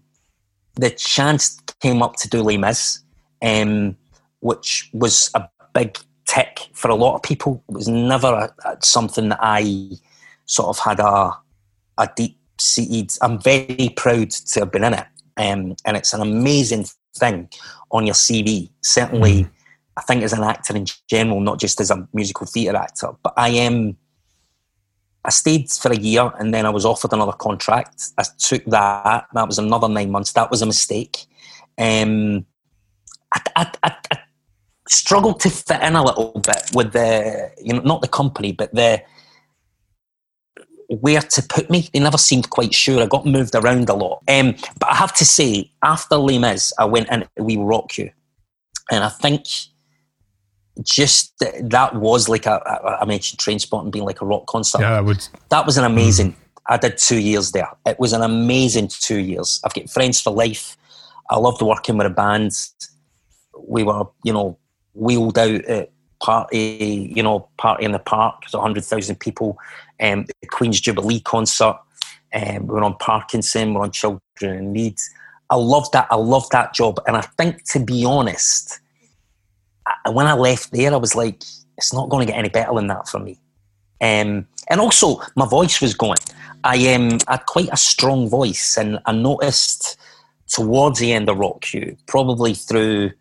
the 0.74 0.90
chance 0.90 1.58
came 1.80 2.02
up 2.02 2.16
to 2.16 2.28
do 2.28 2.42
Les 2.42 2.56
Mis, 2.56 3.00
um, 3.42 3.96
which 4.40 4.90
was 4.92 5.30
a 5.34 5.48
big 5.74 5.98
tick 6.26 6.68
for 6.74 6.90
a 6.90 6.94
lot 6.94 7.16
of 7.16 7.22
people. 7.22 7.62
It 7.68 7.74
was 7.74 7.88
never 7.88 8.28
a, 8.28 8.54
a- 8.64 8.76
something 8.82 9.30
that 9.30 9.40
I 9.40 9.90
sort 10.46 10.68
of 10.68 10.78
had 10.78 11.00
a 11.00 11.36
a 11.98 12.08
deep 12.14 12.38
seated. 12.58 13.16
I'm 13.22 13.40
very 13.40 13.92
proud 13.96 14.30
to 14.30 14.60
have 14.60 14.70
been 14.72 14.84
in 14.84 14.94
it, 14.94 15.06
um, 15.36 15.76
and 15.84 15.96
it's 15.96 16.12
an 16.12 16.20
amazing 16.20 16.86
thing 17.18 17.48
on 17.90 18.06
your 18.06 18.14
CV. 18.14 18.70
Certainly, 18.82 19.48
I 19.96 20.02
think 20.02 20.22
as 20.22 20.32
an 20.32 20.44
actor 20.44 20.76
in 20.76 20.86
general, 21.08 21.40
not 21.40 21.58
just 21.58 21.80
as 21.80 21.90
a 21.90 22.08
musical 22.12 22.46
theatre 22.46 22.76
actor. 22.76 23.08
But 23.22 23.34
I 23.36 23.50
am. 23.50 23.96
I 25.24 25.30
stayed 25.30 25.70
for 25.70 25.92
a 25.92 25.96
year 25.96 26.32
and 26.38 26.54
then 26.54 26.64
I 26.64 26.70
was 26.70 26.86
offered 26.86 27.12
another 27.12 27.32
contract. 27.32 28.10
I 28.16 28.24
took 28.38 28.64
that. 28.66 29.26
That 29.34 29.46
was 29.46 29.58
another 29.58 29.88
nine 29.88 30.10
months. 30.10 30.32
That 30.32 30.50
was 30.50 30.62
a 30.62 30.66
mistake. 30.66 31.26
Um, 31.76 32.46
I, 33.34 33.40
I, 33.56 33.72
I, 33.82 33.96
I 34.12 34.18
struggled 34.88 35.40
to 35.40 35.50
fit 35.50 35.82
in 35.82 35.96
a 35.96 36.04
little 36.04 36.40
bit 36.40 36.70
with 36.72 36.92
the, 36.92 37.50
you 37.62 37.74
know, 37.74 37.80
not 37.80 38.00
the 38.00 38.08
company, 38.08 38.52
but 38.52 38.74
the 38.74 39.02
where 40.88 41.20
to 41.20 41.42
put 41.42 41.70
me. 41.70 41.88
They 41.92 42.00
never 42.00 42.18
seemed 42.18 42.50
quite 42.50 42.74
sure. 42.74 43.02
I 43.02 43.06
got 43.06 43.26
moved 43.26 43.54
around 43.54 43.88
a 43.88 43.94
lot. 43.94 44.22
Um, 44.26 44.54
but 44.78 44.90
I 44.90 44.94
have 44.94 45.14
to 45.14 45.24
say, 45.24 45.70
after 45.82 46.16
Les 46.16 46.38
Mis, 46.38 46.72
I 46.78 46.84
went 46.86 47.10
in 47.10 47.26
We 47.36 47.56
Will 47.56 47.66
Rock 47.66 47.98
You. 47.98 48.10
And 48.90 49.04
I 49.04 49.10
think 49.10 49.46
just 50.82 51.38
th- 51.38 51.54
that 51.64 51.94
was 51.94 52.28
like 52.28 52.46
a, 52.46 52.98
I 53.00 53.04
mentioned 53.04 53.38
Trainspotting 53.38 53.92
being 53.92 54.04
like 54.04 54.22
a 54.22 54.26
rock 54.26 54.46
concert. 54.46 54.80
yeah, 54.80 54.96
I 54.96 55.00
would. 55.00 55.26
That 55.50 55.66
was 55.66 55.76
an 55.76 55.84
amazing. 55.84 56.34
I 56.68 56.76
did 56.76 56.96
two 56.98 57.18
years 57.18 57.52
there. 57.52 57.68
It 57.86 57.98
was 57.98 58.12
an 58.12 58.22
amazing 58.22 58.88
two 58.88 59.18
years. 59.18 59.60
I've 59.64 59.74
got 59.74 59.90
friends 59.90 60.20
for 60.20 60.30
life. 60.30 60.76
I 61.30 61.36
loved 61.38 61.60
working 61.62 61.98
with 61.98 62.06
a 62.06 62.10
band. 62.10 62.52
We 63.58 63.82
were, 63.82 64.04
you 64.22 64.32
know, 64.32 64.58
wheeled 64.94 65.38
out 65.38 65.64
at 65.64 65.90
party, 66.20 67.12
you 67.14 67.22
know, 67.22 67.48
party 67.58 67.84
in 67.84 67.92
the 67.92 67.98
park. 67.98 68.42
There's 68.42 68.60
hundred 68.60 68.84
thousand 68.84 69.20
people. 69.20 69.58
Um, 70.00 70.26
the 70.40 70.48
Queen's 70.48 70.80
Jubilee 70.80 71.20
concert. 71.20 71.78
Um, 72.34 72.66
we 72.66 72.74
were 72.74 72.84
on 72.84 72.96
Parkinson. 72.96 73.70
We 73.70 73.80
are 73.80 73.84
on 73.84 73.92
Children 73.92 74.20
in 74.42 74.72
Need. 74.72 74.98
I 75.50 75.56
loved 75.56 75.92
that. 75.92 76.06
I 76.10 76.16
loved 76.16 76.52
that 76.52 76.74
job. 76.74 77.00
And 77.06 77.16
I 77.16 77.22
think, 77.22 77.64
to 77.72 77.80
be 77.80 78.04
honest, 78.04 78.80
I- 79.86 80.10
when 80.10 80.26
I 80.26 80.34
left 80.34 80.72
there, 80.72 80.92
I 80.92 80.96
was 80.96 81.14
like, 81.14 81.42
it's 81.76 81.92
not 81.92 82.08
going 82.08 82.26
to 82.26 82.32
get 82.32 82.38
any 82.38 82.48
better 82.48 82.74
than 82.74 82.88
that 82.88 83.08
for 83.08 83.18
me. 83.18 83.38
Um, 84.00 84.46
and 84.68 84.80
also, 84.80 85.20
my 85.36 85.46
voice 85.46 85.80
was 85.80 85.94
going. 85.94 86.18
I 86.64 86.94
um, 86.94 87.18
had 87.26 87.46
quite 87.46 87.68
a 87.72 87.76
strong 87.76 88.28
voice, 88.28 88.76
and 88.76 88.98
I 89.06 89.12
noticed 89.12 89.96
towards 90.48 90.98
the 90.98 91.12
end 91.12 91.28
of 91.28 91.38
Rock 91.38 91.72
You, 91.72 91.96
probably 92.06 92.54
through 92.54 93.12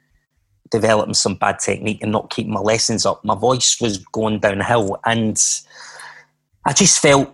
developing 0.70 1.14
some 1.14 1.36
bad 1.36 1.60
technique 1.60 2.02
and 2.02 2.12
not 2.12 2.30
keeping 2.30 2.54
my 2.54 2.60
lessons 2.60 3.06
up, 3.06 3.24
my 3.24 3.36
voice 3.36 3.80
was 3.80 4.00
going 4.00 4.40
downhill, 4.40 4.98
and 5.06 5.42
I 6.68 6.74
just 6.74 7.00
felt, 7.00 7.34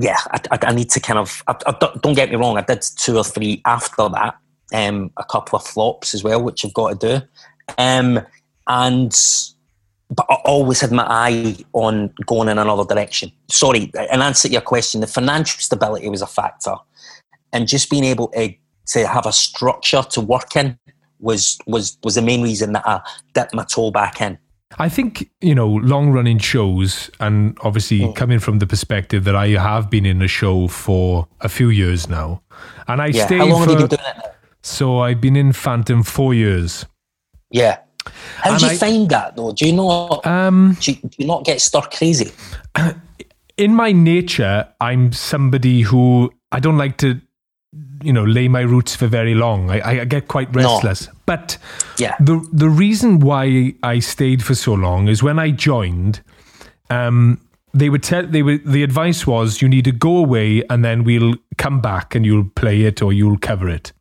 yeah, 0.00 0.16
I, 0.32 0.40
I, 0.50 0.58
I 0.60 0.74
need 0.74 0.90
to 0.90 1.00
kind 1.00 1.20
of. 1.20 1.42
I, 1.46 1.54
don't 2.02 2.16
get 2.16 2.30
me 2.30 2.36
wrong, 2.36 2.58
I 2.58 2.62
did 2.62 2.82
two 2.96 3.16
or 3.16 3.24
three 3.24 3.62
after 3.64 4.08
that, 4.08 4.36
um, 4.74 5.12
a 5.16 5.24
couple 5.24 5.56
of 5.56 5.64
flops 5.64 6.14
as 6.14 6.24
well, 6.24 6.42
which 6.42 6.64
I've 6.64 6.74
got 6.74 7.00
to 7.00 7.20
do, 7.20 7.26
um, 7.78 8.20
and 8.66 9.16
but 10.10 10.26
I 10.28 10.34
always 10.44 10.80
had 10.80 10.90
my 10.90 11.06
eye 11.08 11.56
on 11.72 12.12
going 12.26 12.48
in 12.48 12.58
another 12.58 12.84
direction. 12.84 13.30
Sorry, 13.50 13.90
in 14.12 14.20
answer 14.20 14.48
to 14.48 14.52
your 14.52 14.60
question, 14.62 15.00
the 15.00 15.06
financial 15.06 15.60
stability 15.60 16.08
was 16.08 16.22
a 16.22 16.26
factor, 16.26 16.74
and 17.52 17.68
just 17.68 17.88
being 17.88 18.04
able 18.04 18.28
to 18.28 18.52
to 18.88 19.06
have 19.06 19.26
a 19.26 19.32
structure 19.32 20.02
to 20.10 20.20
work 20.20 20.56
in 20.56 20.76
was 21.20 21.56
was 21.66 21.98
was 22.02 22.16
the 22.16 22.22
main 22.22 22.42
reason 22.42 22.72
that 22.72 22.86
I 22.86 23.00
dipped 23.32 23.54
my 23.54 23.64
toe 23.64 23.92
back 23.92 24.20
in. 24.20 24.38
I 24.78 24.88
think, 24.88 25.30
you 25.40 25.54
know, 25.54 25.68
long 25.68 26.10
running 26.10 26.38
shows, 26.38 27.08
and 27.20 27.56
obviously 27.62 28.00
Mm. 28.00 28.14
coming 28.16 28.38
from 28.40 28.58
the 28.58 28.66
perspective 28.66 29.24
that 29.24 29.36
I 29.36 29.48
have 29.50 29.88
been 29.90 30.04
in 30.04 30.20
a 30.22 30.28
show 30.28 30.66
for 30.68 31.28
a 31.40 31.48
few 31.48 31.68
years 31.70 32.08
now. 32.08 32.42
And 32.88 33.00
I 33.00 33.06
Yeah, 33.06 33.26
stayed 33.26 33.38
how 33.38 33.46
long 33.46 33.64
for, 33.64 33.70
have 33.70 33.80
you 33.80 33.86
been 33.88 33.96
doing 33.98 34.08
it? 34.10 34.16
Now? 34.16 34.30
so 34.62 35.00
I've 35.00 35.20
been 35.20 35.36
in 35.36 35.52
Phantom 35.52 36.02
four 36.02 36.34
years. 36.34 36.84
Yeah. 37.50 37.78
How 38.38 38.50
And 38.50 38.58
do 38.60 38.66
you 38.66 38.72
I- 38.72 38.76
find 38.76 39.08
that 39.10 39.36
though? 39.36 39.52
Do 39.52 39.66
you 39.66 39.72
not 39.72 40.26
Um, 40.26 40.76
do, 40.80 40.90
you, 40.92 40.96
do 40.98 41.10
you 41.18 41.26
not 41.26 41.44
get 41.44 41.60
stir 41.60 41.82
crazy? 41.82 42.32
in 43.56 43.74
my 43.74 43.92
nature, 43.92 44.66
I'm 44.80 45.12
somebody 45.12 45.82
who 45.82 46.30
I 46.52 46.58
don't 46.60 46.76
like 46.78 46.96
to, 46.98 47.20
you 48.06 48.12
know, 48.12 48.24
lay 48.24 48.48
my 48.48 48.60
roots 48.60 48.94
for 48.96 49.06
very 49.08 49.34
long. 49.34 49.70
I, 49.70 50.00
I 50.02 50.04
get 50.04 50.28
quite 50.28 50.54
No. 50.54 50.62
restless. 50.62 51.08
But 51.26 51.58
Yeah. 51.98 52.14
the 52.20 52.40
the 52.52 52.68
reason 52.68 53.18
why 53.20 53.74
I 53.82 53.98
stayed 54.00 54.42
for 54.42 54.54
so 54.54 54.74
long 54.74 55.08
is 55.08 55.22
when 55.22 55.38
I 55.38 55.50
joined, 55.50 56.20
um, 56.90 57.38
they 57.74 57.88
would 57.90 58.02
tell 58.02 58.26
they 58.26 58.42
were 58.42 58.58
the 58.64 58.82
advice 58.82 59.26
was 59.26 59.60
you 59.62 59.68
need 59.68 59.84
to 59.84 59.92
go 59.92 60.16
away 60.16 60.62
and 60.70 60.84
then 60.84 61.04
we'll 61.04 61.34
come 61.58 61.80
back 61.80 62.14
and 62.14 62.24
you'll 62.24 62.48
play 62.54 62.82
it 62.82 63.02
or 63.02 63.12
you'll 63.12 63.38
cover 63.38 63.68
it. 63.68 63.92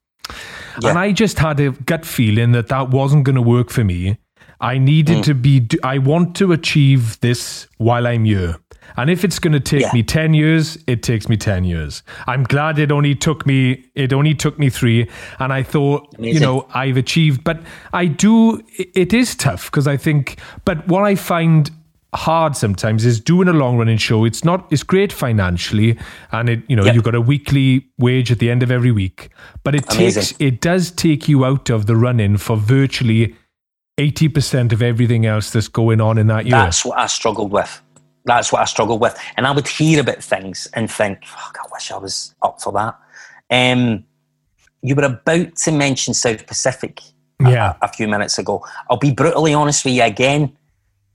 Yeah. 0.82 0.90
And 0.90 1.00
I 1.00 1.12
just 1.12 1.40
had 1.40 1.60
a 1.60 1.72
gut 1.72 2.06
feeling 2.06 2.52
that 2.54 2.68
that 2.68 2.90
wasn't 2.90 3.24
going 3.26 3.36
to 3.36 3.42
work 3.42 3.70
for 3.70 3.84
me. 3.84 4.18
I 4.62 4.78
needed 4.78 5.18
Mm. 5.18 5.24
to 5.24 5.34
be. 5.34 5.68
I 5.84 5.98
want 5.98 6.36
to 6.38 6.52
achieve 6.54 7.20
this 7.20 7.68
while 7.78 8.08
I'm 8.08 8.26
here. 8.26 8.56
And 8.98 9.10
if 9.10 9.24
it's 9.24 9.40
going 9.40 9.54
to 9.54 9.60
take 9.60 9.82
Yeah. 9.82 9.92
me 9.94 10.04
ten 10.04 10.34
years, 10.34 10.78
it 10.88 11.04
takes 11.04 11.28
me 11.30 11.38
ten 11.38 11.64
years. 11.64 12.04
I'm 12.28 12.44
glad 12.44 12.80
it 12.80 12.92
only 12.92 13.16
took 13.16 13.46
me. 13.46 13.86
It 13.96 14.14
only 14.14 14.34
took 14.34 14.58
me 14.60 14.70
three. 14.70 15.08
And 15.40 15.52
I 15.54 15.64
thought, 15.64 16.08
you 16.20 16.40
know, 16.40 16.68
I've 16.74 16.98
achieved. 16.98 17.44
But 17.44 17.62
I 17.94 18.06
do. 18.06 18.62
it- 18.78 18.90
It 18.96 19.14
is 19.14 19.36
tough 19.36 19.66
because 19.72 19.88
I 19.88 19.98
think. 19.98 20.38
But 20.64 20.88
what 20.88 21.04
I 21.04 21.16
find 21.16 21.70
hard 22.14 22.56
sometimes 22.56 23.06
is 23.06 23.20
doing 23.20 23.50
a 23.50 23.54
long 23.54 23.78
running 23.78 23.98
show. 23.98 24.24
It's 24.24 24.46
not 24.46 24.66
it's 24.72 24.84
great 24.84 25.12
financially 25.12 25.98
and 26.32 26.48
it 26.50 26.62
you 26.70 26.76
know 26.78 26.86
Yep. 26.86 26.96
you've 26.96 27.04
got 27.04 27.14
a 27.16 27.20
weekly 27.20 27.88
wage 27.98 28.32
at 28.32 28.40
the 28.40 28.50
end 28.50 28.64
of 28.64 28.72
every 28.72 28.92
week. 28.92 29.30
But 29.66 29.76
it 29.76 29.84
Amazing. 29.94 30.22
takes 30.24 30.34
it 30.40 30.62
does 30.62 30.92
take 30.92 31.28
you 31.28 31.44
out 31.44 31.70
of 31.70 31.88
the 31.88 31.96
running 31.98 32.38
for 32.38 32.56
virtually 32.56 33.36
eighty 33.98 34.30
percent 34.30 34.72
of 34.72 34.82
everything 34.82 35.26
else 35.26 35.50
that's 35.52 35.68
going 35.68 36.00
on 36.00 36.18
in 36.18 36.28
that 36.28 36.46
year. 36.46 36.52
That's 36.56 36.86
what 36.86 36.98
I 36.98 37.08
struggled 37.08 37.52
with. 37.52 37.82
That's 38.26 38.52
what 38.52 38.62
I 38.62 38.66
struggled 38.66 39.02
with. 39.02 39.18
And 39.38 39.46
I 39.48 39.52
would 39.52 39.68
hear 39.68 40.00
about 40.02 40.24
things 40.24 40.68
and 40.74 40.90
think, 40.92 41.26
fuck, 41.26 41.58
I 41.64 41.68
wish 41.72 41.92
I 41.92 41.98
was 41.98 42.34
up 42.42 42.62
for 42.62 42.74
that. 42.74 42.98
Um, 43.52 44.04
you 44.82 44.96
were 44.96 45.04
about 45.04 45.56
to 45.58 45.72
mention 45.72 46.14
South 46.14 46.46
Pacific 46.48 47.02
Yeah. 47.40 47.76
a, 47.82 47.88
few 47.88 48.08
minutes 48.08 48.38
ago. 48.40 48.66
I'll 48.90 48.98
be 48.98 49.12
brutally 49.14 49.54
honest 49.54 49.86
with 49.86 49.94
you 49.94 50.04
again. 50.04 50.56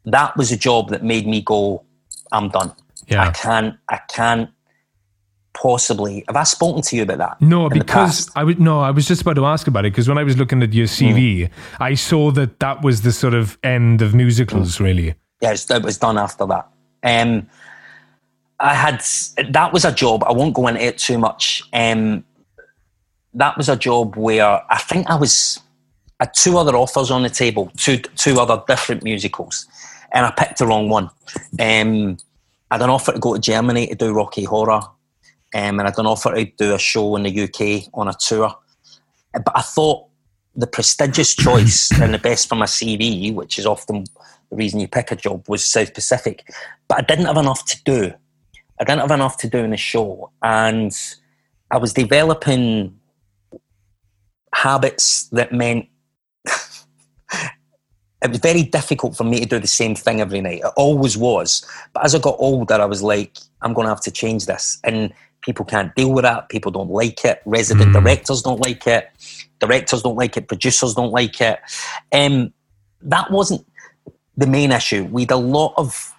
That 0.04 0.36
was 0.36 0.52
a 0.52 0.56
job 0.56 0.90
that 0.90 1.02
made 1.04 1.26
me 1.26 1.40
go, 1.42 1.84
I'm 2.32 2.48
done. 2.48 2.72
Yeah. 3.08 3.22
I 3.26 3.30
can't, 3.32 3.76
I 3.88 3.98
can't 4.08 4.50
possibly. 5.52 6.24
Have 6.28 6.36
I 6.36 6.44
spoken 6.44 6.82
to 6.82 6.96
you 6.96 7.02
about 7.02 7.18
that? 7.18 7.40
No, 7.40 7.68
because? 7.68 8.30
I 8.36 8.44
would 8.44 8.60
no, 8.60 8.80
I 8.80 8.90
was 8.92 9.06
just 9.08 9.22
about 9.22 9.34
to 9.34 9.46
ask 9.46 9.66
about 9.66 9.84
it 9.84 9.92
because 9.92 10.08
when 10.08 10.16
I 10.18 10.22
was 10.22 10.36
looking 10.36 10.62
at 10.62 10.72
your 10.72 10.86
CV, 10.86 11.40
Mm. 11.40 11.50
I 11.80 11.94
saw 11.94 12.30
that 12.32 12.60
that 12.60 12.82
was 12.82 13.02
the 13.02 13.12
sort 13.12 13.34
of 13.34 13.58
end 13.64 14.00
of 14.02 14.14
musicals, 14.14 14.76
Mm. 14.76 14.80
really. 14.80 15.14
yeah, 15.40 15.52
it 15.54 15.82
was 15.82 15.98
done 15.98 16.18
after 16.18 16.46
that. 16.46 16.68
Um, 17.02 17.48
I 18.58 18.74
had 18.74 19.02
that 19.52 19.72
was 19.72 19.84
a 19.84 19.92
job. 19.92 20.22
I 20.24 20.32
won't 20.32 20.54
go 20.54 20.66
into 20.66 20.82
it 20.82 20.98
too 20.98 21.18
much. 21.18 21.62
Um, 21.72 22.24
that 23.34 23.56
was 23.56 23.68
a 23.68 23.76
job 23.76 24.16
where 24.16 24.60
I 24.70 24.78
think 24.78 25.08
I 25.08 25.16
was 25.16 25.60
had 26.20 26.34
two 26.34 26.58
other 26.58 26.76
offers 26.76 27.10
on 27.10 27.22
the 27.22 27.30
table, 27.30 27.72
two 27.76 27.98
two 28.16 28.38
other 28.38 28.62
different 28.68 29.02
musicals, 29.02 29.66
and 30.12 30.26
I 30.26 30.30
picked 30.30 30.58
the 30.58 30.66
wrong 30.66 30.88
one. 30.88 31.10
Um, 31.58 32.18
I 32.70 32.74
had 32.74 32.82
an 32.82 32.90
offer 32.90 33.12
to 33.12 33.18
go 33.18 33.34
to 33.34 33.40
Germany 33.40 33.86
to 33.88 33.94
do 33.94 34.12
Rocky 34.12 34.44
Horror, 34.44 34.82
um, 35.54 35.80
and 35.80 35.82
I 35.82 35.86
had 35.86 35.98
an 35.98 36.06
offer 36.06 36.34
to 36.34 36.44
do 36.44 36.74
a 36.74 36.78
show 36.78 37.16
in 37.16 37.22
the 37.22 37.42
UK 37.42 37.88
on 37.94 38.08
a 38.08 38.14
tour. 38.14 38.54
But 39.32 39.52
I 39.54 39.62
thought 39.62 40.06
the 40.54 40.66
prestigious 40.66 41.34
choice 41.34 41.90
and 42.00 42.12
the 42.12 42.18
best 42.18 42.48
for 42.48 42.56
my 42.56 42.66
CV, 42.66 43.32
which 43.34 43.58
is 43.58 43.64
often 43.64 44.04
the 44.50 44.56
reason 44.56 44.80
you 44.80 44.88
pick 44.88 45.10
a 45.10 45.16
job, 45.16 45.48
was 45.48 45.64
South 45.64 45.94
Pacific. 45.94 46.52
But 46.88 46.98
I 46.98 47.02
didn't 47.02 47.26
have 47.26 47.36
enough 47.36 47.64
to 47.66 47.82
do. 47.84 48.12
I 48.80 48.84
didn't 48.84 49.00
have 49.00 49.10
enough 49.10 49.36
to 49.38 49.48
do 49.48 49.58
in 49.58 49.70
the 49.70 49.76
show, 49.76 50.30
and 50.42 50.96
I 51.70 51.78
was 51.78 51.92
developing 51.92 52.98
habits 54.54 55.28
that 55.28 55.52
meant 55.52 55.86
it 58.22 58.30
was 58.30 58.38
very 58.38 58.62
difficult 58.62 59.16
for 59.16 59.24
me 59.24 59.40
to 59.40 59.46
do 59.46 59.58
the 59.58 59.66
same 59.66 59.94
thing 59.94 60.20
every 60.20 60.40
night. 60.40 60.60
It 60.60 60.72
always 60.76 61.16
was. 61.16 61.64
But 61.92 62.04
as 62.04 62.14
I 62.14 62.18
got 62.18 62.36
older, 62.38 62.74
I 62.74 62.84
was 62.84 63.02
like, 63.02 63.36
I'm 63.62 63.72
going 63.72 63.86
to 63.86 63.90
have 63.90 64.02
to 64.02 64.10
change 64.10 64.46
this. 64.46 64.78
And 64.84 65.12
people 65.42 65.64
can't 65.64 65.94
deal 65.94 66.12
with 66.12 66.24
that. 66.24 66.48
People 66.48 66.70
don't 66.70 66.90
like 66.90 67.24
it. 67.24 67.40
Resident 67.46 67.92
directors 67.92 68.42
don't 68.42 68.60
like 68.60 68.86
it. 68.86 69.10
Directors 69.58 70.02
don't 70.02 70.16
like 70.16 70.36
it. 70.36 70.48
Producers 70.48 70.94
don't 70.94 71.12
like 71.12 71.40
it. 71.40 71.60
Um, 72.12 72.52
that 73.02 73.30
wasn't 73.30 73.64
the 74.40 74.46
main 74.46 74.72
issue. 74.72 75.04
We'd 75.04 75.30
a 75.30 75.36
lot 75.36 75.74
of 75.76 76.14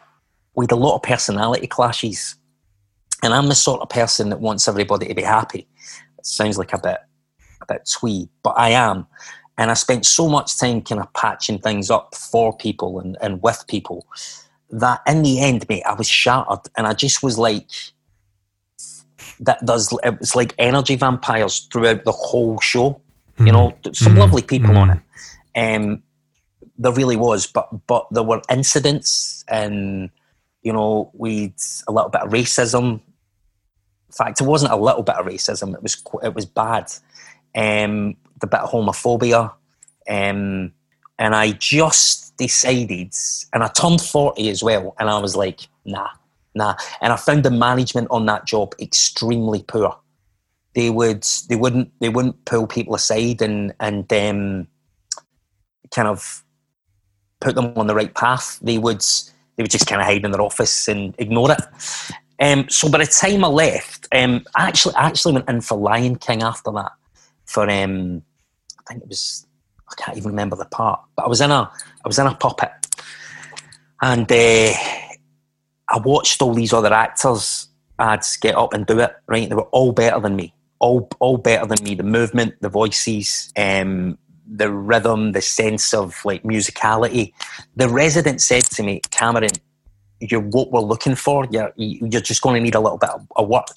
we'd 0.55 0.71
a 0.71 0.75
lot 0.75 0.95
of 0.95 1.01
personality 1.01 1.67
clashes, 1.67 2.35
and 3.23 3.33
I'm 3.33 3.47
the 3.47 3.55
sort 3.55 3.81
of 3.81 3.89
person 3.89 4.29
that 4.29 4.39
wants 4.39 4.67
everybody 4.67 5.07
to 5.07 5.15
be 5.15 5.23
happy. 5.23 5.67
It 6.17 6.25
sounds 6.25 6.57
like 6.57 6.71
a 6.71 6.79
bit 6.79 6.99
a 7.61 7.65
bit 7.73 7.89
twee, 7.91 8.29
but 8.43 8.53
I 8.57 8.69
am. 8.69 9.07
And 9.57 9.69
I 9.69 9.73
spent 9.73 10.05
so 10.05 10.29
much 10.29 10.57
time 10.57 10.81
kind 10.81 11.01
of 11.01 11.11
patching 11.13 11.59
things 11.59 11.91
up 11.91 12.15
for 12.15 12.55
people 12.55 12.99
and, 12.99 13.17
and 13.21 13.43
with 13.43 13.63
people 13.67 14.07
that 14.71 15.01
in 15.05 15.21
the 15.21 15.39
end, 15.41 15.67
mate, 15.67 15.83
I 15.85 15.93
was 15.93 16.07
shattered. 16.07 16.61
And 16.77 16.87
I 16.87 16.93
just 16.93 17.21
was 17.21 17.37
like, 17.37 17.69
that 19.41 19.63
does, 19.65 19.95
it 20.03 20.19
was 20.19 20.35
like 20.35 20.55
energy 20.57 20.95
vampires 20.95 21.67
throughout 21.71 22.05
the 22.05 22.11
whole 22.11 22.59
show. 22.59 23.01
You 23.37 23.45
hmm. 23.45 23.51
know, 23.51 23.77
some 23.93 24.13
hmm. 24.13 24.19
lovely 24.19 24.41
people 24.41 24.75
on 24.77 24.89
hmm. 24.89 24.97
it. 24.97 25.75
Um, 25.75 26.03
there 26.81 26.91
really 26.91 27.15
was, 27.15 27.45
but 27.45 27.69
but 27.87 28.07
there 28.11 28.23
were 28.23 28.41
incidents, 28.49 29.45
and 29.47 30.09
you 30.63 30.73
know, 30.73 31.11
we'd 31.13 31.53
a 31.87 31.91
little 31.91 32.09
bit 32.09 32.21
of 32.21 32.31
racism. 32.31 32.93
In 32.93 34.13
fact, 34.13 34.41
it 34.41 34.45
wasn't 34.45 34.73
a 34.73 34.77
little 34.77 35.03
bit 35.03 35.15
of 35.15 35.25
racism; 35.25 35.75
it 35.75 35.83
was 35.83 36.03
it 36.23 36.33
was 36.33 36.45
bad. 36.45 36.91
Um, 37.55 38.15
the 38.39 38.47
bit 38.47 38.61
of 38.61 38.71
homophobia, 38.71 39.53
um, 40.09 40.73
and 41.19 41.35
I 41.35 41.51
just 41.51 42.35
decided, 42.37 43.13
and 43.53 43.63
I 43.63 43.67
turned 43.67 44.01
forty 44.01 44.49
as 44.49 44.63
well, 44.63 44.95
and 44.99 45.07
I 45.07 45.19
was 45.19 45.35
like, 45.35 45.61
nah, 45.85 46.09
nah. 46.55 46.75
And 46.99 47.13
I 47.13 47.15
found 47.15 47.43
the 47.43 47.51
management 47.51 48.07
on 48.09 48.25
that 48.25 48.47
job 48.47 48.73
extremely 48.79 49.61
poor. 49.63 49.95
They 50.73 50.89
would 50.89 51.27
they 51.47 51.57
wouldn't 51.57 51.91
they 51.99 52.09
wouldn't 52.09 52.43
pull 52.45 52.65
people 52.65 52.95
aside 52.95 53.43
and 53.43 53.71
and 53.79 54.11
um, 54.11 54.67
kind 55.93 56.07
of 56.07 56.43
put 57.41 57.55
them 57.55 57.73
on 57.75 57.87
the 57.87 57.95
right 57.95 58.13
path. 58.13 58.59
They 58.61 58.77
would 58.77 59.03
they 59.55 59.63
would 59.63 59.71
just 59.71 59.87
kind 59.87 60.01
of 60.01 60.07
hide 60.07 60.23
in 60.23 60.31
their 60.31 60.41
office 60.41 60.87
and 60.87 61.13
ignore 61.17 61.51
it. 61.51 61.61
Um, 62.39 62.67
so 62.69 62.89
by 62.89 62.99
the 62.99 63.05
time 63.05 63.43
I 63.43 63.47
left, 63.47 64.07
um, 64.13 64.45
I 64.55 64.67
actually 64.67 64.95
I 64.95 65.07
actually 65.07 65.33
went 65.33 65.49
in 65.49 65.61
for 65.61 65.77
Lion 65.77 66.15
King 66.15 66.41
after 66.41 66.71
that. 66.71 66.91
For 67.45 67.69
um, 67.69 68.23
I 68.79 68.83
think 68.87 69.03
it 69.03 69.09
was 69.09 69.45
I 69.89 70.01
can't 70.01 70.17
even 70.17 70.31
remember 70.31 70.55
the 70.55 70.65
part, 70.65 71.01
but 71.15 71.25
I 71.25 71.27
was 71.27 71.41
in 71.41 71.51
a 71.51 71.69
I 72.03 72.07
was 72.07 72.17
in 72.17 72.27
a 72.27 72.35
puppet, 72.35 72.71
and 74.01 74.31
uh, 74.31 74.73
I 75.89 75.99
watched 76.03 76.41
all 76.41 76.53
these 76.53 76.73
other 76.73 76.93
actors 76.93 77.67
ads 77.99 78.37
get 78.37 78.55
up 78.55 78.73
and 78.73 78.85
do 78.85 78.99
it. 78.99 79.15
Right, 79.27 79.47
they 79.47 79.55
were 79.55 79.63
all 79.63 79.91
better 79.91 80.19
than 80.19 80.35
me, 80.35 80.53
all 80.79 81.07
all 81.19 81.37
better 81.37 81.67
than 81.67 81.83
me. 81.83 81.95
The 81.95 82.03
movement, 82.03 82.55
the 82.61 82.69
voices, 82.69 83.51
um, 83.57 84.17
the 84.53 84.71
rhythm, 84.71 85.31
the 85.31 85.41
sense 85.41 85.93
of 85.93 86.23
like 86.25 86.43
musicality. 86.43 87.33
The 87.75 87.87
resident 87.89 88.41
said 88.41 88.63
to 88.63 88.83
me, 88.83 89.01
Cameron, 89.09 89.51
you're 90.19 90.41
what 90.41 90.71
we're 90.71 90.81
looking 90.81 91.15
for. 91.15 91.47
You're 91.49 91.73
you're 91.77 92.21
just 92.21 92.41
going 92.41 92.55
to 92.55 92.61
need 92.61 92.75
a 92.75 92.79
little 92.79 92.97
bit 92.97 93.09
of, 93.09 93.25
of 93.35 93.47
work. 93.47 93.75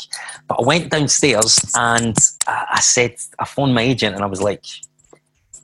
But 0.48 0.60
I 0.60 0.66
went 0.66 0.90
downstairs 0.90 1.58
and 1.74 2.16
I, 2.46 2.66
I 2.72 2.80
said, 2.80 3.14
I 3.38 3.44
phoned 3.44 3.74
my 3.74 3.82
agent 3.82 4.14
and 4.14 4.24
I 4.24 4.26
was 4.26 4.42
like, 4.42 4.64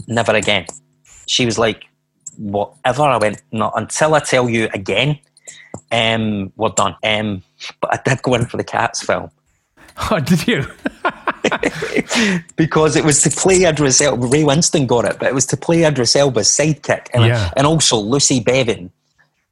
never 0.06 0.32
again. 0.32 0.66
She 1.26 1.44
was 1.44 1.58
like, 1.58 1.84
whatever. 2.36 3.02
I 3.02 3.18
went, 3.18 3.42
not 3.52 3.72
until 3.76 4.14
I 4.14 4.20
tell 4.20 4.48
you 4.48 4.68
again. 4.72 5.18
Um, 5.92 6.52
we're 6.56 6.70
done. 6.70 6.96
Um, 7.02 7.42
but 7.80 7.92
I 7.92 8.00
did 8.02 8.22
go 8.22 8.34
in 8.34 8.46
for 8.46 8.56
the 8.56 8.64
Cats 8.64 9.02
film 9.04 9.30
Oh, 10.10 10.20
did 10.20 10.46
you? 10.46 10.64
because 12.56 12.96
it 12.96 13.04
was 13.04 13.22
to 13.22 13.30
play 13.30 13.64
Idris 13.64 14.00
Elba. 14.00 14.26
Ray 14.26 14.42
Winstone 14.42 14.86
got 14.86 15.04
it, 15.04 15.18
but 15.18 15.28
it 15.28 15.34
was 15.34 15.46
to 15.46 15.56
play 15.56 15.84
Idris 15.84 16.16
Elba's 16.16 16.48
sidekick, 16.48 17.06
and 17.14 17.24
Yeah. 17.24 17.50
and 17.56 17.66
also 17.66 17.96
Lucy 17.98 18.40
Bevan 18.40 18.90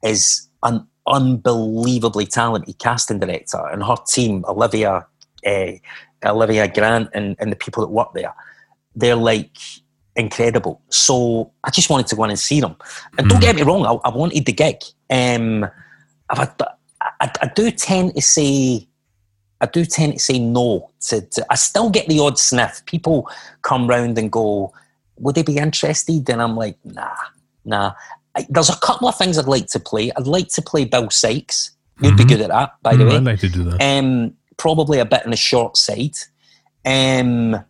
is 0.03 0.47
an 0.63 0.85
unbelievably 1.07 2.27
talented 2.27 2.77
casting 2.79 3.19
director, 3.19 3.65
and 3.71 3.83
her 3.83 3.95
team, 4.07 4.45
Olivia, 4.47 5.05
uh, 5.45 5.71
Olivia 6.25 6.67
Grant, 6.67 7.09
and 7.13 7.35
and 7.39 7.51
the 7.51 7.55
people 7.55 7.81
that 7.85 7.91
work 7.91 8.13
there, 8.13 8.33
they're 8.95 9.15
like 9.15 9.57
incredible. 10.15 10.81
So 10.89 11.51
I 11.63 11.69
just 11.69 11.89
wanted 11.89 12.07
to 12.07 12.15
go 12.15 12.25
in 12.25 12.29
and 12.31 12.39
see 12.39 12.59
them. 12.59 12.75
And 13.17 13.29
don't 13.29 13.39
get 13.39 13.55
me 13.55 13.61
wrong, 13.61 13.85
I, 13.85 14.09
I 14.09 14.13
wanted 14.13 14.45
the 14.45 14.51
gig. 14.51 14.77
Um, 15.09 15.65
I've 16.29 16.51
I, 17.21 17.31
I 17.41 17.47
do 17.55 17.71
tend 17.71 18.15
to 18.15 18.21
say. 18.21 18.85
I 19.61 19.65
do 19.65 19.85
tend 19.85 20.13
to 20.13 20.19
say 20.19 20.39
no 20.39 20.89
to, 21.01 21.21
to. 21.21 21.45
I 21.49 21.55
still 21.55 21.89
get 21.89 22.07
the 22.07 22.19
odd 22.19 22.39
sniff. 22.39 22.83
People 22.85 23.29
come 23.61 23.87
round 23.87 24.17
and 24.17 24.31
go, 24.31 24.73
"Would 25.17 25.35
they 25.35 25.43
be 25.43 25.57
interested?" 25.57 26.29
And 26.29 26.41
I'm 26.41 26.55
like, 26.55 26.77
"Nah, 26.83 27.15
nah." 27.65 27.93
I, 28.35 28.45
there's 28.49 28.69
a 28.69 28.77
couple 28.77 29.07
of 29.07 29.17
things 29.17 29.37
I'd 29.37 29.47
like 29.47 29.67
to 29.67 29.79
play. 29.79 30.11
I'd 30.15 30.27
like 30.27 30.49
to 30.49 30.61
play 30.61 30.85
Bill 30.85 31.09
Sikes. 31.09 31.71
You'd 32.01 32.15
be 32.15 32.23
good 32.23 32.41
at 32.41 32.49
that, 32.49 32.75
by 32.81 32.95
the 32.95 33.03
Mm, 33.03 33.09
way. 33.09 33.15
I'd 33.17 33.23
like 33.23 33.39
to 33.39 33.49
do 33.49 33.63
that. 33.65 33.81
Um, 33.81 34.33
probably 34.57 34.99
a 34.99 35.05
bit 35.05 35.25
on 35.25 35.31
the 35.31 35.37
short 35.37 35.75
side. 35.75 36.15
Um, 36.85 37.55
uh, 37.55 37.61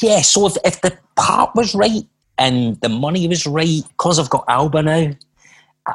yeah, 0.00 0.20
so 0.20 0.46
if, 0.46 0.56
if 0.64 0.80
the 0.82 0.96
part 1.16 1.54
was 1.56 1.74
right 1.74 2.04
and 2.36 2.80
the 2.80 2.88
money 2.88 3.26
was 3.26 3.46
right, 3.46 3.82
because 3.88 4.20
I've 4.20 4.30
got 4.30 4.44
Alba 4.48 4.82
now, 4.82 5.10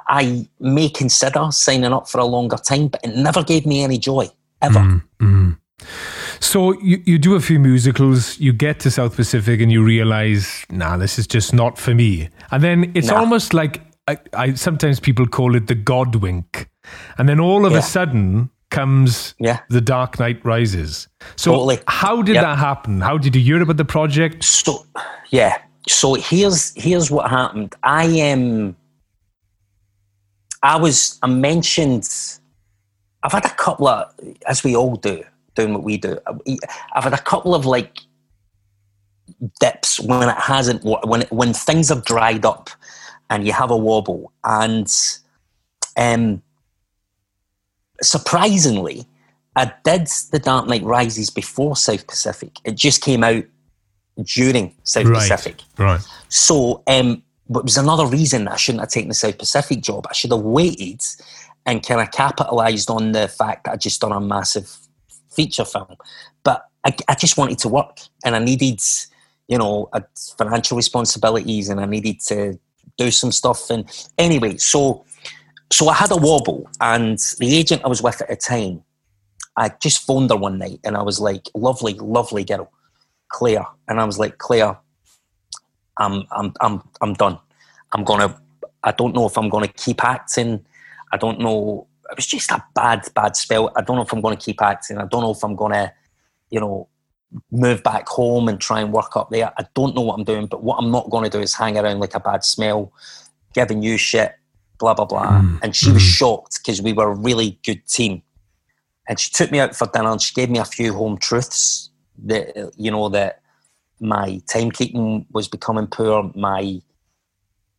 I- 0.07 0.47
may 0.59 0.89
consider 0.89 1.47
signing 1.51 1.93
up 1.93 2.07
for 2.09 2.19
a 2.19 2.25
longer 2.25 2.57
time, 2.57 2.87
but 2.87 3.01
it 3.03 3.15
never 3.15 3.43
gave 3.43 3.65
me 3.65 3.83
any 3.83 3.97
joy, 3.97 4.27
ever. 4.61 4.79
Mm, 4.79 5.01
mm. 5.21 5.57
So 6.39 6.73
you, 6.81 7.01
you 7.05 7.17
do 7.17 7.35
a 7.35 7.39
few 7.39 7.59
musicals, 7.59 8.37
you 8.39 8.53
get 8.53 8.79
to 8.81 8.91
South 8.91 9.15
Pacific 9.15 9.61
and 9.61 9.71
you 9.71 9.83
realize, 9.83 10.65
nah, 10.69 10.97
this 10.97 11.17
is 11.17 11.27
just 11.27 11.53
not 11.53 11.77
for 11.77 11.93
me. 11.95 12.29
And 12.51 12.63
then 12.63 12.91
it's 12.95 13.07
Nah. 13.07 13.17
almost 13.19 13.53
like 13.53 13.81
I, 14.07 14.17
I 14.33 14.53
sometimes 14.55 14.99
people 14.99 15.25
call 15.27 15.55
it 15.55 15.67
the 15.67 15.75
God 15.75 16.15
wink. 16.17 16.69
And 17.17 17.27
then 17.29 17.39
all 17.39 17.65
of 17.65 17.71
Yeah. 17.71 17.79
a 17.79 17.81
sudden 17.81 18.49
comes 18.69 19.35
Yeah. 19.39 19.59
The 19.69 19.79
Dark 19.81 20.19
Knight 20.19 20.43
Rises. 20.43 21.07
So 21.37 21.51
Totally. 21.51 21.79
how 21.87 22.21
did 22.21 22.35
Yep. 22.35 22.43
that 22.43 22.57
happen? 22.57 23.01
How 23.01 23.17
did 23.17 23.35
you 23.35 23.41
hear 23.41 23.61
about 23.61 23.77
the 23.77 23.85
project? 23.85 24.43
So, 24.43 24.85
yeah. 25.29 25.57
So 25.87 26.15
here's 26.15 26.73
here's 26.75 27.09
what 27.11 27.29
happened. 27.29 27.75
I 27.83 28.05
am. 28.05 28.75
I 30.63 30.77
was, 30.77 31.19
I 31.21 31.27
mentioned, 31.27 32.09
I've 33.21 33.33
had 33.33 33.45
a 33.45 33.49
couple 33.49 33.87
of, 33.87 34.11
as 34.47 34.63
we 34.63 34.75
all 34.75 34.95
do, 34.95 35.23
doing 35.55 35.73
what 35.73 35.83
we 35.83 35.97
do, 35.97 36.17
I've 36.95 37.03
had 37.03 37.13
a 37.13 37.21
couple 37.21 37.53
of 37.53 37.65
like 37.65 37.99
dips 39.59 39.99
when 39.99 40.29
it 40.29 40.37
hasn't, 40.37 40.83
when, 40.83 41.23
when 41.23 41.53
things 41.53 41.89
have 41.89 42.05
dried 42.05 42.45
up 42.45 42.69
and 43.29 43.45
you 43.45 43.51
have 43.51 43.71
a 43.71 43.77
wobble. 43.77 44.31
And 44.43 44.91
um, 45.97 46.41
surprisingly, 48.01 49.05
I 49.55 49.71
did 49.83 50.07
The 50.31 50.39
Dark 50.39 50.67
Knight 50.67 50.83
Rises 50.83 51.29
before 51.29 51.75
South 51.75 52.07
Pacific. 52.07 52.57
It 52.63 52.75
just 52.75 53.01
came 53.01 53.23
out 53.23 53.43
during 54.23 54.75
South 54.83 55.05
right, 55.05 55.15
Pacific. 55.15 55.61
Right. 55.77 56.01
So, 56.29 56.83
um, 56.87 57.21
but 57.49 57.59
it 57.59 57.65
was 57.65 57.77
another 57.77 58.05
reason 58.05 58.47
I 58.47 58.55
shouldn't 58.55 58.81
have 58.81 58.89
taken 58.89 59.09
the 59.09 59.15
South 59.15 59.37
Pacific 59.37 59.81
job. 59.81 60.07
I 60.09 60.13
should 60.13 60.31
have 60.31 60.41
waited 60.41 61.01
and 61.65 61.85
kind 61.85 62.01
of 62.01 62.11
capitalised 62.11 62.89
on 62.89 63.11
the 63.11 63.27
fact 63.27 63.65
that 63.65 63.73
I'd 63.73 63.81
just 63.81 64.01
done 64.01 64.11
a 64.11 64.19
massive 64.19 64.75
feature 65.31 65.65
film. 65.65 65.95
But 66.43 66.65
I, 66.83 66.95
I 67.07 67.15
just 67.15 67.37
wanted 67.37 67.59
to 67.59 67.69
work 67.69 67.99
and 68.25 68.35
I 68.35 68.39
needed, 68.39 68.81
you 69.47 69.57
know, 69.57 69.89
financial 70.37 70.77
responsibilities 70.77 71.69
and 71.69 71.79
I 71.79 71.85
needed 71.85 72.19
to 72.21 72.59
do 72.97 73.11
some 73.11 73.31
stuff. 73.31 73.69
And 73.69 73.89
anyway, 74.17 74.57
so 74.57 75.05
so 75.73 75.89
I 75.89 75.95
had 75.95 76.11
a 76.11 76.15
wobble, 76.15 76.69
and 76.81 77.17
the 77.39 77.57
agent 77.57 77.81
I 77.83 77.87
was 77.87 78.03
with 78.03 78.21
at 78.21 78.29
the 78.29 78.35
time, 78.35 78.83
I 79.57 79.71
just 79.81 80.05
phoned 80.05 80.29
her 80.29 80.35
one 80.37 80.59
night, 80.59 80.79
and 80.83 80.95
I 80.95 81.01
was 81.01 81.19
like, 81.19 81.49
"Lovely, 81.55 81.95
lovely 81.95 82.43
girl, 82.43 82.71
Claire," 83.29 83.65
and 83.87 83.99
I 83.99 84.03
was 84.03 84.19
like, 84.19 84.37
"Claire, 84.37 84.77
I'm 85.97 86.23
I'm 86.31 86.53
I'm 86.61 86.81
I'm 87.01 87.13
done. 87.13 87.39
I'm 87.91 88.03
gonna. 88.03 88.39
I 88.83 88.91
don't 88.91 89.15
know 89.15 89.25
if 89.25 89.37
I'm 89.37 89.49
gonna 89.49 89.67
keep 89.67 90.03
acting. 90.03 90.65
I 91.11 91.17
don't 91.17 91.39
know. 91.39 91.87
It 92.11 92.17
was 92.17 92.27
just 92.27 92.51
a 92.51 92.63
bad 92.75 93.07
bad 93.13 93.35
spell. 93.35 93.71
I 93.75 93.81
don't 93.81 93.95
know 93.95 94.03
if 94.03 94.11
I'm 94.11 94.21
gonna 94.21 94.35
keep 94.35 94.61
acting. 94.61 94.97
I 94.97 95.05
don't 95.05 95.21
know 95.21 95.31
if 95.31 95.43
I'm 95.43 95.55
gonna, 95.55 95.93
you 96.49 96.59
know." 96.59 96.87
move 97.51 97.81
back 97.83 98.07
home 98.07 98.47
and 98.47 98.59
try 98.59 98.81
and 98.81 98.93
work 98.93 99.15
up 99.15 99.29
there. 99.29 99.51
I 99.57 99.65
don't 99.73 99.95
know 99.95 100.01
what 100.01 100.15
I'm 100.15 100.23
doing, 100.23 100.45
but 100.45 100.63
what 100.63 100.77
I'm 100.77 100.91
not 100.91 101.09
going 101.09 101.23
to 101.23 101.29
do 101.29 101.41
is 101.41 101.53
hang 101.53 101.77
around 101.77 101.99
like 101.99 102.13
a 102.15 102.19
bad 102.19 102.43
smell, 102.43 102.93
giving 103.53 103.81
you 103.81 103.97
shit, 103.97 104.35
blah 104.77 104.93
blah 104.93 105.05
blah. 105.05 105.41
Mm. 105.41 105.59
And 105.63 105.75
she 105.75 105.91
was 105.91 106.03
mm-hmm. 106.03 106.09
shocked 106.09 106.59
because 106.59 106.81
we 106.81 106.93
were 106.93 107.11
a 107.11 107.15
really 107.15 107.59
good 107.65 107.85
team. 107.87 108.21
And 109.07 109.19
she 109.19 109.31
took 109.31 109.51
me 109.51 109.59
out 109.59 109.75
for 109.75 109.87
dinner 109.87 110.11
and 110.11 110.21
she 110.21 110.33
gave 110.33 110.49
me 110.49 110.59
a 110.59 110.65
few 110.65 110.93
home 110.93 111.17
truths 111.17 111.89
that 112.25 112.71
you 112.77 112.91
know 112.91 113.09
that 113.09 113.41
my 113.99 114.41
timekeeping 114.47 115.25
was 115.31 115.47
becoming 115.47 115.87
poor, 115.87 116.31
my 116.35 116.81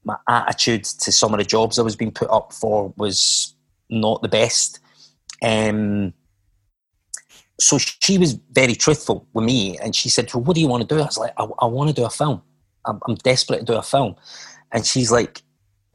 my 0.04 0.16
attitude 0.28 0.84
to 0.84 1.10
some 1.10 1.32
of 1.32 1.38
the 1.38 1.44
jobs 1.44 1.78
I 1.78 1.82
was 1.82 1.96
being 1.96 2.12
put 2.12 2.30
up 2.30 2.52
for 2.52 2.92
was 2.96 3.54
not 3.88 4.20
the 4.20 4.28
best. 4.28 4.78
Um, 5.42 6.12
so 7.60 7.78
she 7.78 8.18
was 8.18 8.34
very 8.52 8.74
truthful 8.74 9.26
with 9.32 9.44
me 9.44 9.78
and 9.78 9.94
she 9.94 10.08
said, 10.08 10.32
well, 10.34 10.42
what 10.42 10.54
do 10.54 10.60
you 10.60 10.68
want 10.68 10.86
to 10.86 10.94
do? 10.94 11.00
I 11.00 11.06
was 11.06 11.18
like, 11.18 11.32
I, 11.38 11.46
I 11.60 11.66
want 11.66 11.88
to 11.88 11.94
do 11.94 12.04
a 12.04 12.10
film. 12.10 12.42
I'm, 12.84 13.00
I'm 13.08 13.14
desperate 13.16 13.60
to 13.60 13.64
do 13.64 13.74
a 13.74 13.82
film. 13.82 14.16
And 14.72 14.84
she's 14.84 15.10
like, 15.10 15.42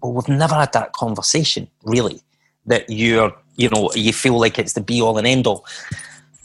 well, 0.01 0.13
we've 0.13 0.27
never 0.27 0.55
had 0.55 0.73
that 0.73 0.93
conversation, 0.93 1.69
really, 1.83 2.21
that 2.65 2.89
you're, 2.89 3.35
you 3.57 3.69
know, 3.69 3.91
you 3.93 4.13
feel 4.13 4.39
like 4.39 4.57
it's 4.57 4.73
the 4.73 4.81
be 4.81 5.01
all 5.01 5.17
and 5.17 5.27
end 5.27 5.45
all. 5.45 5.65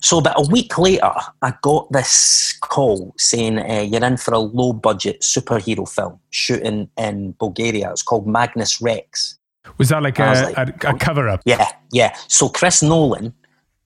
So 0.05 0.19
about 0.19 0.39
a 0.39 0.49
week 0.51 0.77
later, 0.79 1.11
I 1.43 1.55
got 1.63 1.91
this 1.91 2.57
call 2.61 3.15
saying 3.19 3.59
uh, 3.59 3.87
you're 3.89 4.05
in 4.05 4.17
for 4.17 4.35
a 4.35 4.39
low 4.39 4.73
budget 4.73 5.23
superhero 5.23 5.89
film 5.89 6.21
shooting 6.31 6.89
in 6.97 7.33
Bulgaria. 7.39 7.91
It's 7.91 8.03
called 8.03 8.27
Magnus 8.27 8.81
Rex. 8.81 9.39
Was 9.79 9.89
that 9.89 10.03
like, 10.03 10.19
a, 10.19 10.53
like 10.57 10.85
a, 10.85 10.91
a, 10.91 10.99
cover 10.99 11.29
up? 11.29 11.41
Yeah, 11.45 11.67
yeah. 11.91 12.15
So 12.29 12.49
Chris 12.49 12.83
Nolan, 12.83 13.33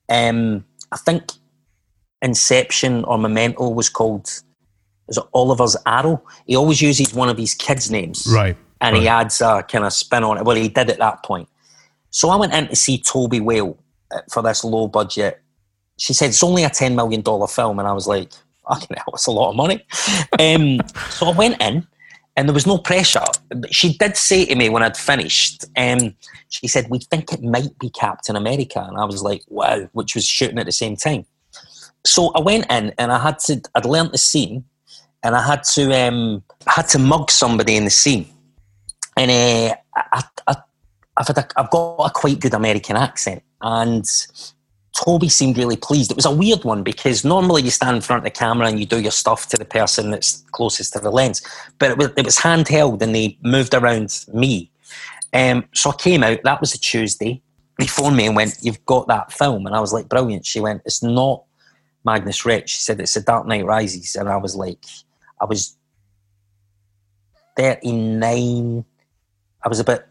um, 0.09 0.65
I 0.93 0.97
think 0.97 1.31
Inception 2.21 3.05
or 3.05 3.17
Memento 3.17 3.69
was 3.69 3.89
called 3.89 4.29
was 5.07 5.19
Oliver's 5.33 5.77
Arrow. 5.87 6.23
He 6.47 6.57
always 6.57 6.83
uses 6.83 7.15
one 7.15 7.31
of 7.31 7.39
his 7.39 7.55
kids' 7.55 7.91
names. 7.91 8.27
Right 8.31 8.57
and 8.81 8.95
right. 8.95 9.03
he 9.03 9.09
adds 9.09 9.41
a 9.41 9.63
kind 9.63 9.85
of 9.85 9.93
spin 9.93 10.25
on 10.25 10.39
it. 10.39 10.45
Well, 10.45 10.57
he 10.57 10.69
did 10.69 10.91
at 10.91 10.99
that 10.99 11.25
point. 11.25 11.49
So 12.11 12.31
I 12.31 12.37
went 12.37 12.55
in 12.55 12.69
to 12.69 12.77
see 12.77 12.99
Toby 12.99 13.41
Whale 13.41 13.79
uh, 14.11 14.21
for 14.31 14.43
this 14.43 14.65
low 14.65 14.89
budget. 14.89 15.41
She 15.99 16.15
said 16.15 16.31
it's 16.31 16.43
only 16.43 16.65
a 16.65 16.71
ten 16.71 16.97
million 16.97 17.21
dollar 17.21 17.47
film, 17.47 17.79
and 17.79 17.89
I 17.89 17.93
was 17.93 18.07
like, 18.07 18.33
"Fucking 18.69 18.97
hell, 18.97 19.15
it's 19.15 19.27
a 19.27 19.31
lot 19.31 19.51
of 19.51 19.57
money." 19.57 19.85
um, 20.39 20.81
so 21.11 21.29
I 21.29 21.37
went 21.37 21.61
in, 21.61 21.87
and 22.37 22.49
there 22.49 22.55
was 22.55 22.67
no 22.67 22.79
pressure. 22.79 23.25
She 23.71 23.97
did 23.97 24.17
say 24.17 24.47
to 24.47 24.55
me 24.55 24.69
when 24.69 24.83
I'd 24.83 24.97
finished, 24.97 25.65
um, 25.77 26.15
she 26.49 26.69
said, 26.69 26.89
"We 26.89 27.01
think 27.01 27.33
it 27.33 27.43
might 27.43 27.79
be 27.79 27.91
Captain 27.91 28.37
America," 28.37 28.85
and 28.87 28.99
I 28.99 29.05
was 29.05 29.23
like, 29.23 29.43
"Wow!" 29.49 29.89
Which 29.93 30.15
was 30.15 30.25
shooting 30.25 30.59
at 30.59 30.67
the 30.67 30.73
same 30.73 30.97
time. 30.97 31.27
So 32.07 32.31
I 32.35 32.41
went 32.41 32.71
in, 32.71 32.95
and 32.99 33.13
I 33.13 33.19
had 33.19 33.39
to. 33.41 33.61
I'd 33.75 33.85
learnt 33.85 34.13
the 34.13 34.19
scene, 34.19 34.65
and 35.23 35.37
I 35.37 35.47
had 35.47 35.63
to. 35.75 35.93
Um, 35.93 36.43
I 36.67 36.73
had 36.73 36.89
to 36.89 36.99
mug 36.99 37.31
somebody 37.31 37.77
in 37.77 37.85
the 37.85 37.91
scene 37.91 38.27
and 39.19 39.31
uh, 39.31 39.75
I, 39.97 40.23
I, 40.47 40.57
I've, 41.17 41.27
had 41.27 41.39
a, 41.39 41.49
I've 41.57 41.71
got 41.71 41.97
a 41.99 42.11
quite 42.11 42.39
good 42.41 42.55
American 42.55 42.97
accent, 42.97 43.43
and 43.61 44.05
Toby 45.05 45.29
seemed 45.29 45.57
really 45.59 45.77
pleased. 45.77 46.11
It 46.11 46.17
was 46.17 46.25
a 46.25 46.35
weird 46.35 46.65
one 46.65 46.83
because 46.83 47.25
normally 47.25 47.63
you 47.63 47.71
stand 47.71 47.97
in 47.97 48.03
front 48.03 48.19
of 48.19 48.25
the 48.25 48.39
camera 48.39 48.67
and 48.67 48.81
you 48.81 48.87
do 48.87 49.01
your 49.01 49.13
stuff 49.13 49.49
to 49.49 49.57
the 49.57 49.65
person 49.65 50.11
that's 50.11 50.45
closest 50.53 50.93
to 50.95 50.99
the 50.99 51.11
lens, 51.11 51.41
but 51.79 51.91
it 51.91 51.99
was, 51.99 52.11
it 52.17 52.25
was 52.25 52.39
handheld 52.39 53.01
and 53.01 53.15
they 53.15 53.39
moved 53.43 53.75
around 53.75 54.25
me. 54.33 54.71
Um, 55.33 55.65
so 55.73 55.91
I 55.91 55.95
came 55.95 56.23
out. 56.25 56.43
That 56.43 56.61
was 56.61 56.75
a 56.75 56.79
Tuesday. 56.79 57.41
They 57.79 57.87
phoned 57.87 58.17
me 58.17 58.27
and 58.27 58.35
went, 58.35 58.57
"You've 58.61 58.85
got 58.87 59.07
that 59.07 59.33
film," 59.33 59.67
and 59.67 59.77
I 59.77 59.81
was 59.81 59.93
like, 59.93 60.09
"Brilliant." 60.09 60.47
She 60.47 60.59
went, 60.59 60.83
"It's 60.85 61.03
not 61.03 61.45
Magnus 62.05 62.45
Rex." 62.45 62.73
She 62.73 62.81
said, 62.81 62.99
"It's 62.99 63.15
The 63.15 63.21
Dark 63.21 63.47
Knight 63.47 63.67
Rises," 63.67 64.17
and 64.17 64.29
I 64.29 64.37
was 64.37 64.57
like, 64.57 64.85
"I 65.41 65.45
was 65.45 65.77
thirty 67.57 67.93
nine 67.93 68.85
I 69.65 69.69
was 69.69 69.81
about, 69.81 70.05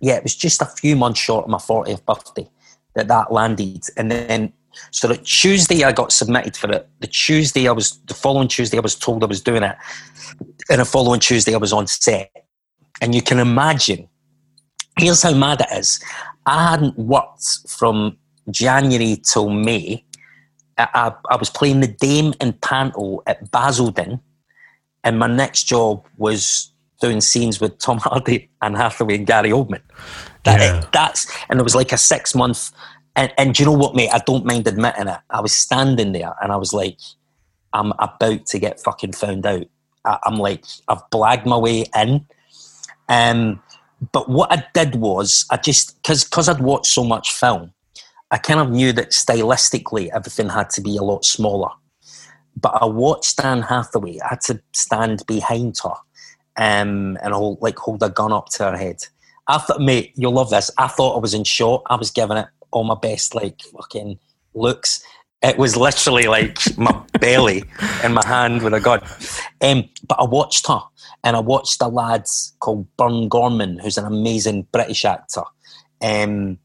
yeah, 0.00 0.14
it 0.14 0.22
was 0.22 0.34
just 0.34 0.62
a 0.62 0.66
few 0.66 0.96
months 0.96 1.20
short 1.20 1.44
of 1.44 1.50
my 1.50 1.58
40th 1.58 2.04
birthday 2.04 2.48
that 2.96 3.08
that 3.08 3.32
landed. 3.32 3.84
And 3.96 4.10
then, 4.10 4.52
so 4.90 5.06
the 5.06 5.16
Tuesday 5.18 5.84
I 5.84 5.92
got 5.92 6.10
submitted 6.10 6.56
for 6.56 6.70
it. 6.72 6.88
The 6.98 7.06
Tuesday 7.06 7.68
I 7.68 7.72
was, 7.72 7.98
the 8.06 8.14
following 8.14 8.48
Tuesday 8.48 8.78
I 8.78 8.80
was 8.80 8.96
told 8.96 9.22
I 9.22 9.26
was 9.26 9.40
doing 9.40 9.62
it. 9.62 9.76
And 10.68 10.80
the 10.80 10.84
following 10.84 11.20
Tuesday 11.20 11.54
I 11.54 11.58
was 11.58 11.72
on 11.72 11.86
set. 11.86 12.32
And 13.00 13.14
you 13.14 13.22
can 13.22 13.38
imagine, 13.38 14.08
here's 14.98 15.22
how 15.22 15.34
mad 15.34 15.60
it 15.60 15.78
is. 15.78 16.00
I 16.46 16.70
hadn't 16.70 16.98
worked 16.98 17.68
from 17.68 18.16
January 18.50 19.20
till 19.22 19.50
May. 19.50 20.04
I, 20.78 20.88
I, 20.94 21.12
I 21.30 21.36
was 21.36 21.50
playing 21.50 21.80
the 21.80 21.88
Dame 21.88 22.34
in 22.40 22.54
Panto 22.54 23.22
at 23.26 23.50
Basildon. 23.50 24.20
And 25.04 25.18
my 25.18 25.26
next 25.26 25.64
job 25.64 26.04
was 26.16 26.72
doing 27.00 27.20
scenes 27.20 27.60
with 27.60 27.78
Tom 27.78 27.98
Hardy 27.98 28.48
and 28.62 28.76
Hathaway 28.76 29.16
and 29.16 29.26
Gary 29.26 29.50
Oldman. 29.50 29.82
That, 30.46 30.60
yeah. 30.60 30.78
it, 30.78 30.92
that's 30.92 31.26
and 31.50 31.60
it 31.60 31.62
was 31.62 31.74
like 31.74 31.92
a 31.92 31.98
six 31.98 32.34
month. 32.34 32.72
And, 33.14 33.32
and 33.36 33.54
do 33.54 33.62
you 33.62 33.66
know 33.66 33.76
what, 33.76 33.94
mate? 33.94 34.10
I 34.12 34.18
don't 34.18 34.44
mind 34.44 34.66
admitting 34.66 35.08
it. 35.08 35.18
I 35.30 35.40
was 35.40 35.52
standing 35.52 36.12
there 36.12 36.34
and 36.42 36.52
I 36.52 36.56
was 36.56 36.72
like, 36.72 36.98
I'm 37.72 37.92
about 37.98 38.46
to 38.46 38.58
get 38.58 38.80
fucking 38.80 39.12
found 39.12 39.44
out. 39.44 39.66
I, 40.04 40.18
am 40.26 40.36
like, 40.36 40.64
I've 40.88 41.02
blagged 41.10 41.46
my 41.46 41.56
way 41.56 41.86
in. 41.94 42.26
Um, 43.08 43.62
but 44.12 44.28
what 44.28 44.52
I 44.52 44.64
did 44.74 44.96
was, 44.96 45.44
I 45.50 45.56
just 45.56 46.00
because 46.02 46.24
because 46.24 46.48
I'd 46.48 46.60
watched 46.60 46.92
so 46.92 47.04
much 47.04 47.32
film, 47.32 47.72
I 48.30 48.38
kind 48.38 48.60
of 48.60 48.70
knew 48.70 48.92
that 48.92 49.10
stylistically 49.10 50.10
everything 50.14 50.48
had 50.48 50.70
to 50.70 50.80
be 50.80 50.96
a 50.96 51.02
lot 51.02 51.24
smaller. 51.24 51.70
But 52.60 52.78
I 52.80 52.86
watched 52.86 53.44
Anne 53.44 53.62
Hathaway. 53.62 54.18
I 54.20 54.28
had 54.30 54.40
to 54.42 54.60
stand 54.72 55.24
behind 55.26 55.76
her 55.82 55.94
um, 56.56 57.18
and 57.22 57.34
hold, 57.34 57.60
like 57.60 57.78
hold 57.78 58.02
a 58.02 58.08
gun 58.08 58.32
up 58.32 58.48
to 58.50 58.64
her 58.64 58.76
head. 58.76 59.04
I 59.48 59.58
thought, 59.58 59.80
mate, 59.80 60.12
you'll 60.16 60.32
love 60.32 60.50
this. 60.50 60.70
I 60.78 60.88
thought 60.88 61.16
I 61.16 61.20
was 61.20 61.34
in 61.34 61.44
shot. 61.44 61.82
I 61.86 61.96
was 61.96 62.10
giving 62.10 62.36
it 62.36 62.46
all 62.72 62.84
my 62.84 62.96
best, 63.00 63.34
like 63.34 63.62
fucking 63.62 64.18
looks. 64.54 65.02
It 65.42 65.58
was 65.58 65.76
literally 65.76 66.24
like 66.24 66.58
my 66.76 67.02
belly 67.20 67.62
in 68.02 68.14
my 68.14 68.26
hand 68.26 68.62
with 68.62 68.74
a 68.74 68.80
gun. 68.80 69.00
Um, 69.60 69.88
but 70.08 70.18
I 70.18 70.24
watched 70.24 70.66
her, 70.66 70.80
and 71.22 71.36
I 71.36 71.40
watched 71.40 71.80
a 71.82 71.88
lad 71.88 72.26
called 72.60 72.86
Burn 72.96 73.28
Gorman, 73.28 73.78
who's 73.78 73.98
an 73.98 74.06
amazing 74.06 74.66
British 74.72 75.04
actor, 75.04 75.42
um, 76.00 76.58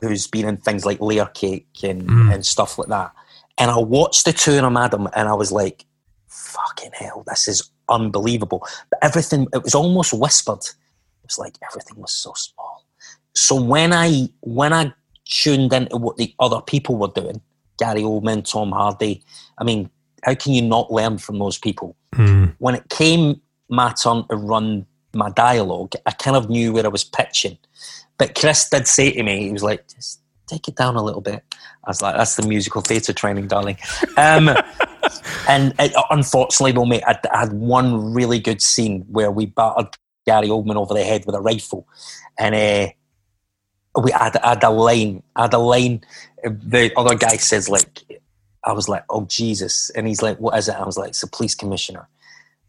who's 0.00 0.26
been 0.26 0.46
in 0.46 0.56
things 0.58 0.84
like 0.84 1.00
Layer 1.00 1.26
Cake 1.26 1.68
and, 1.82 2.02
mm. 2.02 2.34
and 2.34 2.44
stuff 2.44 2.78
like 2.78 2.88
that. 2.88 3.12
And 3.58 3.70
I 3.70 3.78
watched 3.78 4.24
the 4.24 4.32
two 4.32 4.52
of 4.52 4.62
them, 4.62 4.76
Adam, 4.76 5.08
and 5.14 5.28
I 5.28 5.34
was 5.34 5.52
like, 5.52 5.84
fucking 6.28 6.92
hell, 6.94 7.24
this 7.26 7.48
is 7.48 7.70
unbelievable. 7.88 8.66
But 8.90 9.00
everything, 9.02 9.46
it 9.52 9.62
was 9.62 9.74
almost 9.74 10.12
whispered. 10.12 10.64
Was 11.30 11.38
like 11.38 11.56
everything 11.70 12.00
was 12.00 12.12
so 12.12 12.32
small. 12.36 12.84
So 13.34 13.60
when 13.60 13.92
I 13.92 14.28
when 14.40 14.72
I 14.72 14.92
tuned 15.24 15.72
into 15.72 15.96
what 15.96 16.16
the 16.16 16.34
other 16.40 16.60
people 16.60 16.96
were 16.96 17.08
doing, 17.08 17.40
Gary 17.78 18.02
Oldman, 18.02 18.50
Tom 18.50 18.72
Hardy, 18.72 19.22
I 19.58 19.64
mean, 19.64 19.88
how 20.24 20.34
can 20.34 20.52
you 20.52 20.62
not 20.62 20.92
learn 20.92 21.18
from 21.18 21.38
those 21.38 21.56
people? 21.56 21.96
Mm. 22.14 22.54
When 22.58 22.74
it 22.74 22.88
came 22.88 23.40
my 23.68 23.92
turn 23.92 24.26
to 24.28 24.36
run 24.36 24.86
my 25.14 25.30
dialogue, 25.30 25.92
I 26.06 26.10
kind 26.10 26.36
of 26.36 26.50
knew 26.50 26.72
where 26.72 26.84
I 26.84 26.88
was 26.88 27.04
pitching. 27.04 27.58
But 28.18 28.34
Chris 28.34 28.68
did 28.68 28.86
say 28.86 29.12
to 29.12 29.22
me, 29.22 29.44
he 29.44 29.52
was 29.52 29.62
like, 29.62 29.86
just 29.94 30.20
take 30.46 30.68
it 30.68 30.76
down 30.76 30.96
a 30.96 31.02
little 31.02 31.20
bit. 31.20 31.42
I 31.84 31.90
was 31.90 32.02
like, 32.02 32.16
that's 32.16 32.36
the 32.36 32.46
musical 32.46 32.82
theatre 32.82 33.12
training, 33.12 33.46
darling. 33.46 33.78
Um, 34.16 34.48
and 35.48 35.74
it, 35.78 35.92
unfortunately, 36.10 36.72
though, 36.72 36.84
mate, 36.84 37.04
I, 37.06 37.18
I, 37.32 37.38
had 37.40 37.52
one 37.52 38.12
really 38.12 38.40
good 38.40 38.60
scene 38.60 39.06
where 39.08 39.30
we 39.30 39.46
battered 39.46 39.96
Gary 40.30 40.48
Oldman 40.48 40.76
over 40.76 40.94
the 40.94 41.02
head 41.02 41.26
with 41.26 41.34
a 41.34 41.40
rifle. 41.40 41.88
And 42.38 42.54
uh, 42.54 44.00
we 44.00 44.12
had, 44.12 44.38
had 44.44 44.62
a 44.62 44.70
line, 44.70 45.24
had 45.34 45.52
a 45.54 45.58
line. 45.58 46.02
The 46.44 46.92
other 46.96 47.16
guy 47.16 47.36
says, 47.36 47.68
like, 47.68 48.22
I 48.64 48.72
was 48.72 48.88
like, 48.88 49.04
oh, 49.10 49.24
Jesus. 49.24 49.90
And 49.90 50.06
he's 50.06 50.22
like, 50.22 50.38
what 50.38 50.56
is 50.56 50.68
it? 50.68 50.76
I 50.76 50.84
was 50.84 50.96
like, 50.96 51.08
it's 51.08 51.24
a 51.24 51.26
police 51.26 51.56
commissioner. 51.56 52.08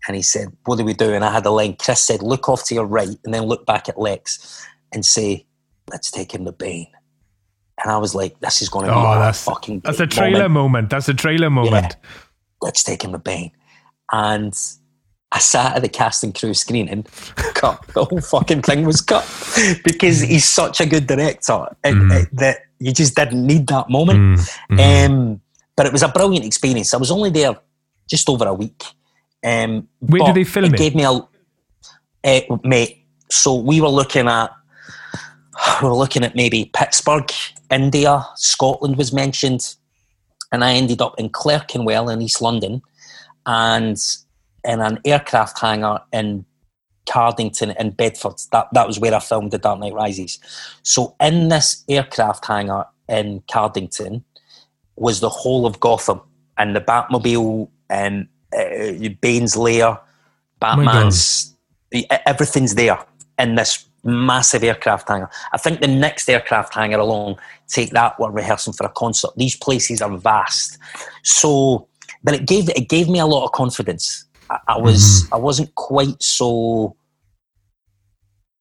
And 0.07 0.15
he 0.15 0.23
said, 0.23 0.47
what 0.65 0.79
do 0.79 0.83
we 0.83 0.93
do? 0.93 1.13
And 1.13 1.23
I 1.23 1.31
had 1.31 1.45
a 1.45 1.51
line. 1.51 1.75
Chris 1.75 2.01
said, 2.01 2.23
look 2.23 2.49
off 2.49 2.65
to 2.65 2.73
your 2.73 2.87
right 2.87 3.15
and 3.23 3.31
then 3.33 3.43
look 3.43 3.67
back 3.67 3.87
at 3.87 3.99
Lex 3.99 4.65
and 4.91 5.05
say, 5.05 5.45
let's 5.91 6.09
take 6.09 6.33
him 6.33 6.45
to 6.45 6.51
Bane. 6.51 6.87
And 7.83 7.91
I 7.91 7.97
was 7.97 8.15
like, 8.15 8.39
this 8.39 8.63
is 8.63 8.69
going 8.69 8.87
to 8.87 8.91
be 8.91 8.97
oh, 8.97 9.19
that's, 9.19 9.43
fucking 9.43 9.81
That's 9.81 9.99
a 9.99 10.07
trailer 10.07 10.49
moment. 10.49 10.53
moment. 10.53 10.89
That's 10.89 11.09
a 11.09 11.13
trailer 11.13 11.51
moment. 11.51 11.95
Yeah. 12.01 12.09
Let's 12.61 12.83
take 12.83 13.03
him 13.03 13.11
to 13.11 13.19
Bane. 13.19 13.51
And 14.11 14.57
I 15.31 15.39
sat 15.39 15.77
at 15.77 15.81
the 15.81 15.89
casting 15.89 16.33
crew 16.33 16.53
screening, 16.53 17.03
cut. 17.53 17.85
The 17.93 18.05
whole 18.05 18.21
fucking 18.21 18.63
thing 18.63 18.85
was 18.85 19.01
cut 19.01 19.23
because 19.83 20.21
he's 20.21 20.47
such 20.47 20.81
a 20.81 20.85
good 20.85 21.07
director 21.07 21.67
mm. 21.83 22.29
that 22.33 22.59
you 22.79 22.91
just 22.91 23.15
didn't 23.15 23.45
need 23.45 23.67
that 23.67 23.89
moment. 23.89 24.39
Mm. 24.69 25.05
Um, 25.05 25.41
but 25.75 25.85
it 25.85 25.93
was 25.93 26.03
a 26.03 26.09
brilliant 26.09 26.45
experience. 26.45 26.93
I 26.93 26.97
was 26.97 27.11
only 27.11 27.29
there 27.29 27.57
just 28.09 28.27
over 28.27 28.45
a 28.45 28.53
week. 28.53 28.83
Um, 29.43 29.87
Where 29.99 30.25
did 30.25 30.35
they 30.35 30.43
film 30.43 30.65
it? 30.65 30.73
It 30.73 30.77
gave 30.77 30.95
me 30.95 31.03
a 31.03 31.21
uh, 32.23 32.57
mate. 32.63 33.05
So 33.29 33.55
we 33.55 33.81
were 33.81 33.87
looking 33.87 34.27
at 34.27 34.51
we 35.81 35.87
were 35.87 35.95
looking 35.95 36.23
at 36.23 36.35
maybe 36.35 36.69
Pittsburgh, 36.73 37.31
India, 37.69 38.25
Scotland 38.35 38.97
was 38.97 39.13
mentioned, 39.13 39.75
and 40.51 40.63
I 40.63 40.73
ended 40.73 41.01
up 41.01 41.15
in 41.17 41.29
Clerkenwell 41.29 42.09
in 42.09 42.21
East 42.21 42.41
London, 42.41 42.81
and 43.45 43.97
in 44.65 44.79
an 44.79 44.99
aircraft 45.05 45.59
hangar 45.59 46.01
in 46.11 46.45
Cardington 47.07 47.75
in 47.79 47.91
Bedford. 47.91 48.35
That 48.51 48.67
that 48.73 48.87
was 48.87 48.99
where 48.99 49.13
I 49.13 49.19
filmed 49.19 49.51
The 49.51 49.57
Dark 49.57 49.79
Knight 49.79 49.93
Rises. 49.93 50.39
So 50.83 51.15
in 51.19 51.49
this 51.49 51.83
aircraft 51.87 52.45
hangar 52.45 52.85
in 53.07 53.41
Cardington, 53.51 54.23
was 54.95 55.19
the 55.19 55.29
whole 55.29 55.65
of 55.65 55.79
Gotham 55.79 56.21
and 56.57 56.75
the 56.75 56.81
Batmobile 56.81 57.67
and 57.89 58.27
uh, 58.55 59.09
Bane's 59.19 59.57
lair, 59.57 59.97
Batman's, 60.59 61.55
everything's 62.25 62.75
there 62.75 63.03
in 63.39 63.55
this 63.55 63.85
massive 64.03 64.63
aircraft 64.63 65.09
hangar. 65.09 65.29
I 65.53 65.57
think 65.57 65.81
the 65.81 65.87
next 65.87 66.29
aircraft 66.29 66.73
hangar 66.73 66.99
along, 66.99 67.39
take 67.67 67.91
that 67.91 68.19
one 68.19 68.33
rehearsing 68.33 68.73
for 68.73 68.85
a 68.85 68.89
concert. 68.89 69.31
These 69.35 69.55
places 69.55 70.01
are 70.01 70.15
vast. 70.17 70.77
So, 71.23 71.87
but 72.23 72.35
it 72.35 72.45
gave 72.45 72.69
it 72.69 72.87
gave 72.89 73.09
me 73.09 73.19
a 73.19 73.25
lot 73.25 73.45
of 73.45 73.51
confidence. 73.53 74.25
I, 74.51 74.59
I 74.67 74.77
was 74.77 75.23
mm. 75.23 75.29
I 75.33 75.37
wasn't 75.37 75.73
quite 75.75 76.21
so 76.21 76.95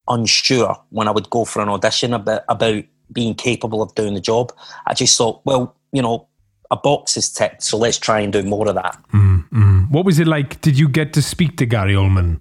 unsure 0.08 0.76
when 0.90 1.08
I 1.08 1.10
would 1.10 1.30
go 1.30 1.44
for 1.44 1.62
an 1.62 1.68
audition 1.68 2.14
about 2.14 2.42
about 2.48 2.84
being 3.12 3.34
capable 3.34 3.82
of 3.82 3.94
doing 3.94 4.14
the 4.14 4.20
job. 4.20 4.52
I 4.86 4.94
just 4.94 5.18
thought, 5.18 5.40
well, 5.44 5.76
you 5.92 6.00
know, 6.00 6.28
a 6.70 6.76
box 6.76 7.16
is 7.16 7.30
ticked, 7.30 7.62
so 7.62 7.76
let's 7.76 7.98
try 7.98 8.20
and 8.20 8.32
do 8.32 8.42
more 8.42 8.68
of 8.68 8.76
that. 8.76 8.96
Mm-hmm. 9.12 9.82
What 9.90 10.04
was 10.04 10.20
it 10.20 10.28
like? 10.28 10.60
Did 10.60 10.78
you 10.78 10.88
get 10.88 11.12
to 11.14 11.22
speak 11.22 11.56
to 11.56 11.66
Gary 11.66 11.94
Oldman? 11.94 12.40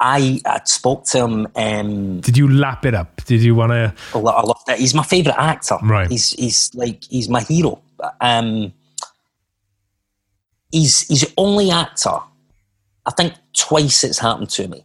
I, 0.00 0.40
I 0.44 0.60
spoke 0.64 1.04
to 1.06 1.24
him. 1.24 1.48
Um, 1.56 2.20
Did 2.20 2.36
you 2.36 2.48
lap 2.52 2.86
it 2.86 2.94
up? 2.94 3.24
Did 3.24 3.42
you 3.42 3.54
want 3.54 3.72
to? 3.72 3.92
I 4.14 4.18
loved 4.18 4.68
it. 4.68 4.78
He's 4.78 4.94
my 4.94 5.02
favourite 5.02 5.38
actor. 5.38 5.76
Right. 5.82 6.08
He's 6.08 6.30
he's 6.30 6.72
like 6.74 7.02
he's 7.04 7.28
my 7.28 7.40
hero. 7.40 7.82
Um, 8.20 8.72
he's 10.70 11.06
he's 11.08 11.22
the 11.22 11.32
only 11.36 11.70
actor. 11.70 12.18
I 13.08 13.10
think 13.12 13.34
twice 13.54 14.04
it's 14.04 14.18
happened 14.18 14.50
to 14.50 14.68
me. 14.68 14.84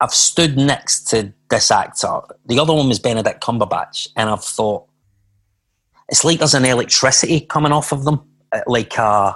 I've 0.00 0.12
stood 0.12 0.58
next 0.58 1.08
to 1.08 1.32
this 1.48 1.70
actor. 1.70 2.20
The 2.44 2.60
other 2.60 2.74
one 2.74 2.88
was 2.88 2.98
Benedict 2.98 3.42
Cumberbatch, 3.42 4.08
and 4.14 4.28
I've 4.28 4.44
thought, 4.44 4.86
it's 6.10 6.22
like 6.22 6.38
there's 6.38 6.54
an 6.54 6.66
electricity 6.66 7.40
coming 7.40 7.72
off 7.72 7.92
of 7.92 8.04
them, 8.04 8.20
uh, 8.52 8.60
like 8.66 8.98
uh, 8.98 9.32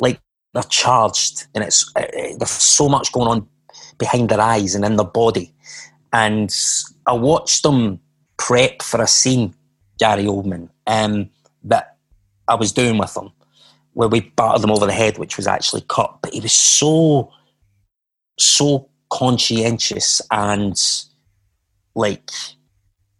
like 0.00 0.20
they're 0.52 0.62
charged, 0.64 1.46
and 1.54 1.64
it's 1.64 1.90
uh, 1.96 2.06
there's 2.38 2.50
so 2.50 2.88
much 2.88 3.10
going 3.10 3.28
on 3.28 3.48
behind 3.98 4.28
their 4.28 4.40
eyes 4.40 4.74
and 4.74 4.84
in 4.84 4.96
their 4.96 5.06
body. 5.06 5.54
And 6.12 6.54
I 7.06 7.14
watched 7.14 7.62
them 7.62 8.00
prep 8.36 8.82
for 8.82 9.00
a 9.00 9.06
scene, 9.06 9.54
Gary 9.98 10.24
Oldman, 10.24 10.68
um, 10.86 11.30
that 11.64 11.96
I 12.48 12.54
was 12.54 12.70
doing 12.72 12.98
with 12.98 13.14
them, 13.14 13.32
where 13.94 14.08
we 14.08 14.20
battered 14.20 14.62
them 14.62 14.70
over 14.70 14.86
the 14.86 14.92
head, 14.92 15.18
which 15.18 15.36
was 15.38 15.46
actually 15.46 15.84
cut. 15.88 16.18
But 16.22 16.34
he 16.34 16.40
was 16.40 16.52
so, 16.52 17.32
so 18.38 18.88
conscientious 19.10 20.20
and 20.30 20.80
like 21.94 22.30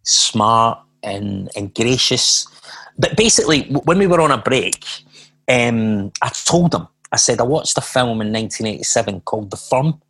smart 0.03 0.79
and, 1.03 1.51
and 1.57 1.75
gracious 1.75 2.47
but 2.99 3.17
basically, 3.17 3.63
when 3.85 3.99
we 3.99 4.07
were 4.07 4.21
on 4.21 4.31
a 4.31 4.39
break, 4.39 4.85
um, 5.49 6.13
I 6.23 6.31
told 6.31 6.75
him, 6.75 6.89
I 7.13 7.17
said, 7.17 7.41
I 7.41 7.45
watched 7.45 7.77
a 7.79 7.83
film 7.83 8.21
in 8.21 8.33
1987 8.33 9.21
called 9.23 9.51
The 9.51 9.57
Firm, 9.57 10.01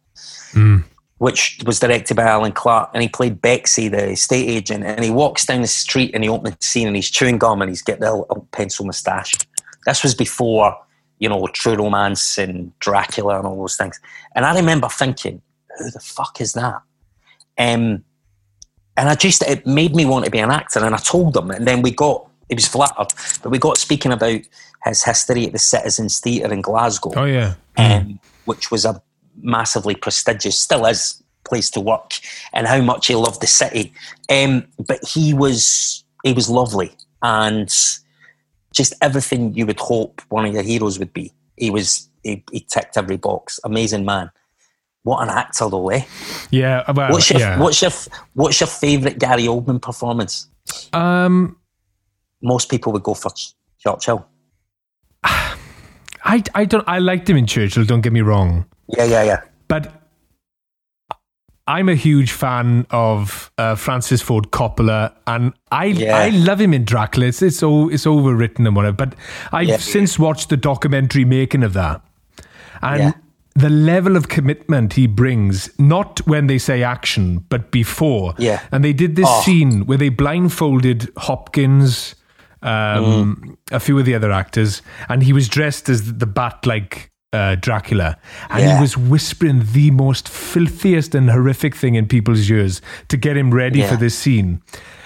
mm. 0.52 0.84
which 1.18 1.61
was 1.66 1.80
directed 1.80 2.16
by 2.16 2.24
Alan 2.24 2.52
Clarke, 2.52 2.90
and 2.94 3.02
he 3.02 3.09
played 3.09 3.40
Bexy, 3.42 3.88
the 3.88 4.11
estate 4.11 4.48
agent. 4.48 4.84
And 4.84 5.04
he 5.04 5.11
walks 5.11 5.44
down 5.44 5.62
the 5.62 5.68
street 5.68 6.14
in 6.14 6.22
the 6.22 6.28
opening 6.28 6.57
scene 6.61 6.86
and 6.86 6.96
he's 6.96 7.11
chewing 7.11 7.38
gum 7.38 7.61
and 7.61 7.68
he's 7.68 7.82
got 7.82 7.98
the 7.98 8.12
little 8.12 8.48
pencil 8.52 8.86
moustache. 8.86 9.34
This 9.84 10.02
was 10.02 10.14
before, 10.14 10.76
you 11.18 11.28
know, 11.28 11.46
True 11.48 11.74
Romance 11.74 12.38
and 12.38 12.78
Dracula 12.78 13.38
and 13.38 13.46
all 13.46 13.58
those 13.58 13.76
things. 13.76 13.98
And 14.34 14.44
I 14.44 14.54
remember 14.54 14.88
thinking, 14.88 15.42
who 15.78 15.90
the 15.90 16.00
fuck 16.00 16.40
is 16.40 16.52
that? 16.54 16.82
Um, 17.58 18.04
and 18.98 19.08
I 19.08 19.14
just, 19.14 19.42
it 19.42 19.66
made 19.66 19.94
me 19.94 20.04
want 20.04 20.24
to 20.24 20.30
be 20.30 20.38
an 20.38 20.50
actor. 20.50 20.84
And 20.84 20.94
I 20.94 20.98
told 20.98 21.34
them, 21.34 21.50
and 21.50 21.66
then 21.66 21.82
we 21.82 21.90
got 21.90 22.28
he 22.48 22.54
was 22.54 22.68
flattered. 22.68 23.12
But 23.42 23.50
we 23.50 23.58
got 23.58 23.78
speaking 23.78 24.12
about 24.12 24.40
his 24.84 25.04
history 25.04 25.46
at 25.46 25.52
the 25.52 25.58
Citizens 25.58 26.20
Theatre 26.20 26.52
in 26.52 26.60
Glasgow. 26.60 27.12
Oh 27.16 27.24
yeah, 27.24 27.54
um, 27.76 28.20
which 28.44 28.70
was 28.70 28.84
a 28.84 29.02
massively 29.40 29.94
prestigious, 29.94 30.58
still 30.58 30.86
is 30.86 31.22
place 31.44 31.70
to 31.70 31.80
work, 31.80 32.12
and 32.52 32.66
how 32.66 32.80
much 32.80 33.08
he 33.08 33.14
loved 33.14 33.40
the 33.40 33.46
city. 33.46 33.92
Um, 34.30 34.66
but 34.86 35.00
he 35.04 35.34
was 35.34 36.04
he 36.24 36.32
was 36.32 36.48
lovely 36.48 36.92
and 37.22 37.74
just 38.76 38.92
everything 39.00 39.54
you 39.54 39.66
would 39.66 39.80
hope 39.80 40.20
one 40.28 40.44
of 40.44 40.52
your 40.52 40.62
heroes 40.62 40.98
would 40.98 41.12
be. 41.12 41.32
He 41.56 41.70
was 41.70 42.08
he, 42.22 42.44
he 42.52 42.60
ticked 42.60 42.96
every 42.96 43.16
box. 43.16 43.58
Amazing 43.64 44.04
man. 44.04 44.30
What 45.02 45.22
an 45.22 45.30
actor, 45.30 45.68
though, 45.70 45.88
eh? 45.90 46.04
Yeah. 46.50 46.90
Well, 46.92 47.12
what's 47.12 47.30
your 47.30 47.40
yeah. 47.40 47.58
what's 47.58 47.80
your 47.80 47.92
what's 48.34 48.60
your 48.60 48.66
favourite 48.66 49.18
Gary 49.18 49.44
Oldman 49.44 49.80
performance? 49.80 50.48
Um, 50.92 51.56
most 52.42 52.68
people 52.68 52.92
would 52.92 53.02
go 53.02 53.14
for 53.14 53.30
Churchill. 53.78 54.26
I, 55.24 56.42
I 56.54 56.64
don't 56.64 56.84
I 56.88 56.98
liked 56.98 57.30
him 57.30 57.36
in 57.36 57.46
Churchill. 57.46 57.84
Don't 57.84 58.00
get 58.00 58.12
me 58.12 58.20
wrong. 58.20 58.66
Yeah, 58.88 59.04
yeah, 59.04 59.22
yeah. 59.22 59.40
But 59.68 60.05
I'm 61.68 61.88
a 61.88 61.94
huge 61.94 62.30
fan 62.30 62.86
of 62.90 63.50
uh, 63.58 63.74
Francis 63.74 64.22
Ford 64.22 64.52
Coppola, 64.52 65.12
and 65.26 65.52
I 65.72 65.86
yeah. 65.86 66.16
I 66.16 66.28
love 66.28 66.60
him 66.60 66.72
in 66.72 66.84
Dracula. 66.84 67.26
It's 67.26 67.42
it's, 67.42 67.56
it's 67.56 68.06
overwritten 68.06 68.66
and 68.66 68.76
whatever. 68.76 68.96
But 68.96 69.14
I've 69.52 69.68
yeah. 69.68 69.76
since 69.78 70.18
watched 70.18 70.48
the 70.48 70.56
documentary 70.56 71.24
making 71.24 71.64
of 71.64 71.72
that, 71.72 72.02
and 72.82 73.02
yeah. 73.02 73.12
the 73.56 73.70
level 73.70 74.16
of 74.16 74.28
commitment 74.28 74.92
he 74.92 75.08
brings, 75.08 75.76
not 75.78 76.24
when 76.26 76.46
they 76.46 76.58
say 76.58 76.84
action, 76.84 77.44
but 77.48 77.72
before. 77.72 78.34
Yeah. 78.38 78.62
And 78.70 78.84
they 78.84 78.92
did 78.92 79.16
this 79.16 79.28
oh. 79.28 79.42
scene 79.42 79.86
where 79.86 79.98
they 79.98 80.08
blindfolded 80.08 81.10
Hopkins 81.16 82.14
um, 82.62 83.42
mm. 83.44 83.56
a 83.72 83.80
few 83.80 83.98
of 83.98 84.04
the 84.04 84.14
other 84.14 84.30
actors, 84.30 84.82
and 85.08 85.24
he 85.24 85.32
was 85.32 85.48
dressed 85.48 85.88
as 85.88 86.18
the 86.18 86.26
bat 86.26 86.64
like 86.64 87.10
uh, 87.37 87.55
Dracula, 87.57 88.16
and 88.51 88.64
yeah. 88.64 88.76
he 88.76 88.80
was 88.80 88.97
whispering 88.97 89.62
the 89.72 89.91
most 89.91 90.28
filthiest 90.28 91.14
and 91.14 91.30
horrific 91.30 91.74
thing 91.76 91.95
in 91.95 92.07
people's 92.07 92.51
ears 92.51 92.80
to 93.09 93.16
get 93.16 93.37
him 93.37 93.53
ready 93.53 93.80
yeah. 93.80 93.91
for 93.91 93.97
this 93.97 94.18
scene. 94.18 94.62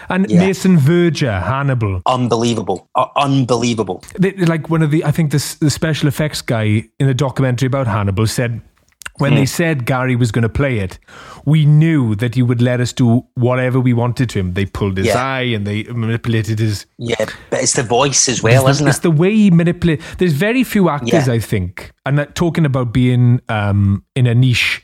And 0.08 0.28
yeah. 0.28 0.40
Mason 0.40 0.76
Verger, 0.76 1.40
Hannibal, 1.40 2.02
unbelievable, 2.06 2.88
uh, 2.94 3.06
unbelievable. 3.16 4.02
They, 4.18 4.32
like 4.32 4.68
one 4.68 4.82
of 4.82 4.90
the, 4.90 5.04
I 5.04 5.12
think 5.12 5.30
the, 5.30 5.56
the 5.60 5.70
special 5.70 6.08
effects 6.08 6.42
guy 6.42 6.84
in 6.98 7.06
the 7.06 7.14
documentary 7.14 7.66
about 7.66 7.86
Hannibal 7.86 8.26
said 8.26 8.60
when 9.20 9.32
mm. 9.32 9.36
they 9.36 9.40
hmm. 9.42 9.46
said 9.46 9.86
Gary 9.86 10.16
was 10.16 10.32
going 10.32 10.42
to 10.42 10.48
play 10.48 10.78
it, 10.78 10.98
we 11.44 11.66
knew 11.66 12.14
that 12.16 12.34
he 12.34 12.42
would 12.42 12.62
let 12.62 12.80
us 12.80 12.92
do 12.92 13.26
whatever 13.34 13.78
we 13.78 13.92
wanted 13.92 14.30
to 14.30 14.38
him. 14.38 14.54
They 14.54 14.66
pulled 14.66 14.96
his 14.96 15.08
yeah. 15.08 15.22
eye 15.22 15.42
and 15.42 15.66
they 15.66 15.84
manipulated 15.84 16.58
his. 16.58 16.86
Yeah, 16.98 17.26
but 17.50 17.62
it's 17.62 17.74
the 17.74 17.82
voice 17.82 18.28
as 18.28 18.42
well, 18.42 18.66
isn't 18.68 18.84
the, 18.84 18.88
it? 18.88 18.90
It's 18.90 19.00
the 19.00 19.10
way 19.10 19.34
he 19.34 19.50
manipulates. 19.50 20.04
There's 20.16 20.32
very 20.32 20.64
few 20.64 20.88
actors, 20.88 21.26
yeah. 21.26 21.34
I 21.34 21.38
think, 21.38 21.92
and 22.06 22.18
that, 22.18 22.34
talking 22.34 22.64
about 22.64 22.92
being 22.92 23.40
um, 23.48 24.04
in 24.16 24.26
a 24.26 24.34
niche. 24.34 24.82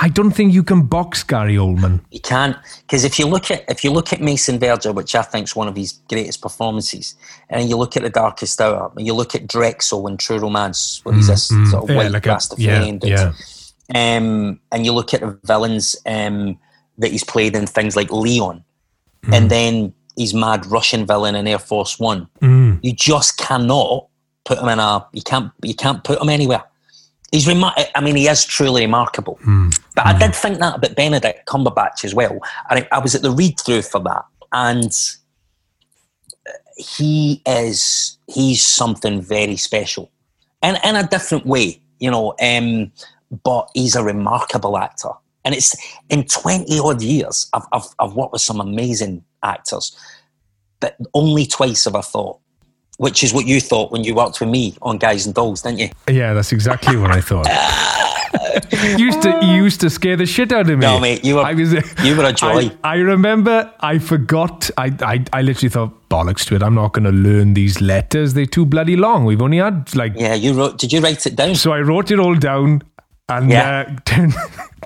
I 0.00 0.08
don't 0.08 0.30
think 0.30 0.54
you 0.54 0.62
can 0.62 0.82
box 0.86 1.22
Gary 1.24 1.56
Oldman. 1.56 2.00
You 2.10 2.20
can't 2.20 2.56
because 2.82 3.02
if 3.04 3.18
you 3.18 3.26
look 3.26 3.50
at 3.50 3.64
if 3.68 3.82
you 3.82 3.90
look 3.90 4.12
at 4.12 4.20
Mason 4.20 4.58
Verger, 4.58 4.92
which 4.92 5.14
I 5.14 5.22
think 5.22 5.44
is 5.48 5.56
one 5.56 5.66
of 5.68 5.74
his 5.76 5.92
greatest 6.08 6.40
performances, 6.40 7.16
and 7.50 7.68
you 7.68 7.76
look 7.76 7.96
at 7.96 8.02
The 8.04 8.10
Darkest 8.10 8.60
Hour, 8.60 8.92
and 8.96 9.06
you 9.06 9.12
look 9.14 9.34
at 9.34 9.46
Drexl 9.48 10.08
in 10.08 10.16
True 10.16 10.38
Romance, 10.38 11.00
where 11.04 11.14
he's 11.16 11.26
this 11.26 11.50
Mm, 11.50 11.70
sort 11.70 11.84
of 11.84 11.90
yeah, 11.90 11.96
white 11.96 12.10
like 12.12 12.22
Rastafarian 12.22 13.04
yeah, 13.04 13.32
dude. 13.32 13.96
Um, 13.96 14.60
and 14.70 14.84
you 14.84 14.92
look 14.92 15.14
at 15.14 15.20
the 15.20 15.38
villains 15.44 15.96
um, 16.06 16.58
that 16.98 17.10
he's 17.10 17.24
played 17.24 17.56
in 17.56 17.66
things 17.66 17.96
like 17.96 18.10
Leon, 18.12 18.62
Mm. 19.24 19.34
and 19.36 19.50
then 19.50 19.94
he's 20.14 20.32
mad 20.32 20.64
Russian 20.66 21.06
villain 21.06 21.34
in 21.34 21.46
Air 21.48 21.58
Force 21.58 21.98
One. 21.98 22.28
Mm. 22.40 22.78
You 22.82 22.92
just 22.92 23.36
cannot 23.36 24.06
put 24.44 24.58
him 24.58 24.68
in 24.68 24.78
a. 24.78 25.04
You 25.12 25.22
can't. 25.22 25.50
You 25.62 25.74
can't 25.74 26.04
put 26.04 26.20
him 26.22 26.28
anywhere. 26.28 26.62
He's 27.30 27.46
remar- 27.46 27.74
I 27.94 28.00
mean, 28.00 28.16
he 28.16 28.26
is 28.26 28.44
truly 28.44 28.82
remarkable. 28.82 29.38
Hmm. 29.42 29.68
But 29.94 30.06
I 30.06 30.12
hmm. 30.12 30.18
did 30.18 30.34
think 30.34 30.58
that 30.58 30.76
about 30.76 30.96
Benedict 30.96 31.46
Cumberbatch 31.46 32.04
as 32.04 32.14
well. 32.14 32.38
And 32.70 32.80
I, 32.80 32.88
I 32.92 32.98
was 32.98 33.14
at 33.14 33.22
the 33.22 33.30
read 33.30 33.60
through 33.60 33.82
for 33.82 34.00
that, 34.00 34.24
and 34.52 34.92
uh, 36.46 36.52
he 36.76 37.42
is 37.46 38.16
he's 38.28 38.64
something 38.64 39.20
very 39.20 39.56
special, 39.56 40.10
and 40.62 40.78
in 40.84 40.96
a 40.96 41.06
different 41.06 41.44
way, 41.44 41.82
you 41.98 42.10
know. 42.10 42.34
Um, 42.40 42.92
but 43.44 43.68
he's 43.74 43.94
a 43.94 44.02
remarkable 44.02 44.78
actor, 44.78 45.10
and 45.44 45.54
it's 45.54 45.76
in 46.08 46.24
twenty 46.24 46.78
odd 46.78 47.02
years. 47.02 47.48
I've 47.52 47.66
I've, 47.72 47.88
I've 47.98 48.14
worked 48.14 48.32
with 48.32 48.42
some 48.42 48.60
amazing 48.60 49.22
actors, 49.42 49.94
but 50.80 50.96
only 51.12 51.44
twice 51.44 51.84
have 51.84 51.94
I 51.94 52.00
thought. 52.00 52.40
Which 52.98 53.22
is 53.22 53.32
what 53.32 53.46
you 53.46 53.60
thought 53.60 53.92
when 53.92 54.02
you 54.04 54.14
worked 54.14 54.40
with 54.40 54.48
me 54.48 54.74
on 54.82 54.98
Guys 54.98 55.24
and 55.24 55.34
Dolls, 55.34 55.62
didn't 55.62 55.78
you? 55.78 55.88
Yeah, 56.08 56.34
that's 56.34 56.50
exactly 56.52 56.96
what 56.96 57.12
I 57.12 57.20
thought. 57.20 57.46
you 58.72 58.96
used 59.06 59.22
to 59.22 59.38
you 59.40 59.52
used 59.62 59.80
to 59.82 59.88
scare 59.88 60.16
the 60.16 60.26
shit 60.26 60.50
out 60.52 60.62
of 60.68 60.78
me. 60.78 60.84
No, 60.84 60.98
mate, 60.98 61.24
you 61.24 61.36
were- 61.36 61.42
I 61.42 61.54
was, 61.54 61.72
you 62.04 62.16
were 62.16 62.24
a 62.24 62.32
joy. 62.42 62.70
I, 62.82 62.94
I 62.94 62.96
remember 62.96 63.72
I 63.78 63.98
forgot. 63.98 64.68
I, 64.76 64.92
I 65.00 65.24
I 65.32 65.42
literally 65.42 65.68
thought 65.68 66.08
bollocks 66.08 66.44
to 66.46 66.56
it. 66.56 66.62
I'm 66.62 66.74
not 66.74 66.92
going 66.92 67.04
to 67.04 67.12
learn 67.12 67.54
these 67.54 67.80
letters. 67.80 68.34
They're 68.34 68.46
too 68.46 68.66
bloody 68.66 68.96
long. 68.96 69.24
We've 69.24 69.40
only 69.40 69.58
had 69.58 69.94
like 69.94 70.14
Yeah, 70.16 70.34
you 70.34 70.52
wrote. 70.54 70.78
Did 70.78 70.92
you 70.92 71.00
write 71.00 71.24
it 71.24 71.36
down? 71.36 71.54
So 71.54 71.72
I 71.72 71.78
wrote 71.80 72.10
it 72.10 72.18
all 72.18 72.34
down 72.34 72.82
and 73.28 73.48
Yeah. 73.48 73.84
uh, 73.88 73.96
turned, 74.06 74.34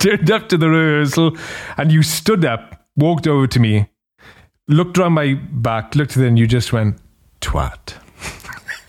turned 0.00 0.30
up 0.30 0.50
to 0.50 0.58
the 0.58 0.68
rehearsal, 0.68 1.34
and 1.78 1.90
you 1.90 2.02
stood 2.02 2.44
up, 2.44 2.84
walked 2.96 3.26
over 3.26 3.46
to 3.46 3.58
me, 3.58 3.86
looked 4.68 4.98
around 4.98 5.14
my 5.14 5.32
back, 5.34 5.94
looked 5.94 6.18
at 6.18 6.22
it, 6.24 6.26
and 6.26 6.38
you 6.38 6.46
just 6.46 6.74
went, 6.74 6.98
twat. 7.40 7.94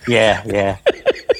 Yeah, 0.08 0.42
yeah. 0.46 0.76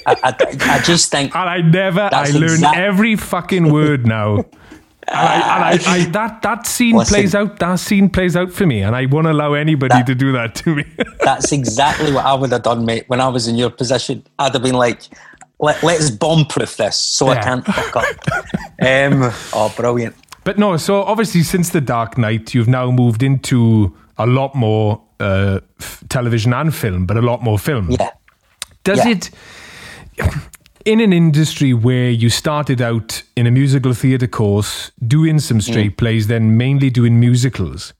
I, 0.06 0.16
I, 0.22 0.34
I 0.60 0.78
just 0.82 1.10
think 1.10 1.34
And 1.34 1.48
I 1.48 1.60
never, 1.60 2.08
I 2.12 2.28
learned 2.30 2.44
exact- 2.44 2.76
every 2.76 3.16
fucking 3.16 3.72
word 3.72 4.06
now. 4.06 4.36
And, 4.36 4.48
I, 5.10 5.72
and 5.72 5.86
I, 5.86 5.92
I, 5.94 6.04
that 6.10 6.42
that 6.42 6.66
scene 6.66 6.96
Listen. 6.96 7.14
plays 7.14 7.34
out. 7.34 7.58
That 7.58 7.76
scene 7.76 8.08
plays 8.08 8.36
out 8.36 8.50
for 8.52 8.64
me, 8.66 8.80
and 8.82 8.96
I 8.96 9.04
won't 9.06 9.26
allow 9.26 9.52
anybody 9.54 9.94
That- 9.94 10.06
to 10.06 10.14
do 10.14 10.32
that 10.32 10.54
to 10.56 10.76
me. 10.76 10.84
that's 11.24 11.52
exactly 11.52 12.12
what 12.12 12.24
I 12.24 12.32
would 12.34 12.52
have 12.52 12.62
done, 12.62 12.84
mate. 12.86 13.04
When 13.08 13.20
I 13.20 13.28
was 13.28 13.46
in 13.48 13.56
your 13.56 13.70
position, 13.70 14.24
I'd 14.38 14.54
have 14.54 14.62
been 14.62 14.74
like, 14.74 15.02
Let, 15.58 15.82
"Let's 15.82 16.10
bomb-proof 16.10 16.76
this, 16.78 16.96
so 16.96 17.28
I 17.28 17.36
can't 17.42 17.64
fuck 17.66 17.96
up." 17.96 18.04
Um, 18.80 19.30
oh, 19.52 19.72
brilliant! 19.76 20.16
But 20.42 20.58
no, 20.58 20.76
so 20.76 21.02
obviously 21.02 21.42
since 21.42 21.70
the 21.70 21.80
Dark 21.80 22.18
Knight, 22.18 22.52
you've 22.54 22.68
now 22.68 22.90
moved 22.90 23.22
into 23.22 23.94
a 24.18 24.26
lot 24.26 24.54
more 24.54 25.00
uh, 25.20 25.60
f- 25.80 26.02
television 26.08 26.52
and 26.52 26.74
film, 26.74 27.06
but 27.06 27.16
a 27.16 27.22
lot 27.22 27.42
more 27.42 27.58
film. 27.58 27.90
Yeah, 27.92 28.10
Does 28.84 28.98
Yeah. 29.04 29.08
it 29.12 29.30
in 30.84 31.00
an 31.00 31.14
industry 31.14 31.72
where 31.72 32.10
you 32.10 32.28
started 32.28 32.82
out 32.82 33.22
in 33.36 33.46
a 33.46 33.50
musical 33.50 33.94
theatre 33.94 34.26
course, 34.26 34.90
doing 35.06 35.38
some 35.38 35.58
straight 35.62 35.96
plays, 35.96 36.26
then 36.26 36.58
mainly 36.58 36.90
doing 36.90 37.18
musicals? 37.18 37.94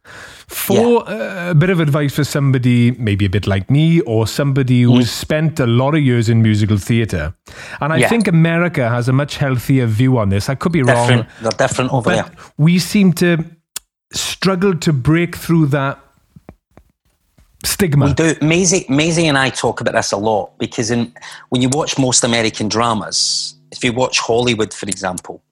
For 0.47 1.09
uh, 1.09 1.51
a 1.51 1.55
bit 1.55 1.71
of 1.71 1.81
advice 1.81 2.15
for 2.15 2.25
somebody, 2.25 2.91
maybe 2.93 3.25
a 3.25 3.31
bit 3.31 3.47
like 3.47 3.71
me, 3.71 4.01
or 4.03 4.27
somebody 4.27 4.83
who's 4.83 5.11
spent 5.11 5.59
a 5.59 5.67
lot 5.67 5.95
of 5.95 6.03
years 6.03 6.29
in 6.29 6.43
musical 6.43 6.77
theatre, 6.77 7.33
and 7.81 7.91
I 7.95 7.97
Yeah. 7.97 8.09
think 8.11 8.29
America 8.29 8.91
has 8.91 9.09
a 9.09 9.13
much 9.13 9.39
healthier 9.39 9.87
view 9.87 10.19
on 10.19 10.29
this. 10.29 10.51
I 10.51 10.55
could 10.55 10.73
be 10.73 10.83
wrong. 10.83 11.25
They're 11.41 11.51
different 11.57 11.91
over 11.93 12.11
there. 12.11 12.27
we 12.59 12.79
seem 12.79 13.15
to 13.15 13.39
struggle 14.13 14.75
to 14.77 14.93
break 14.93 15.35
through 15.37 15.67
that 15.69 15.99
stigma. 17.65 18.07
We 18.07 18.15
do. 18.15 18.35
Maisie, 18.41 18.87
Maisie 18.89 19.27
and 19.27 19.39
I 19.39 19.51
talk 19.51 19.81
about 19.81 19.95
this 19.95 20.13
a 20.13 20.17
lot 20.17 20.57
because 20.59 20.91
in 20.91 21.13
when 21.49 21.63
you 21.63 21.69
watch 21.69 21.99
most 21.99 22.25
American 22.25 22.69
dramas, 22.69 23.57
if 23.71 23.83
you 23.83 23.93
watch 23.93 24.21
Hollywood, 24.21 24.73
for 24.73 24.87
example, 24.87 25.43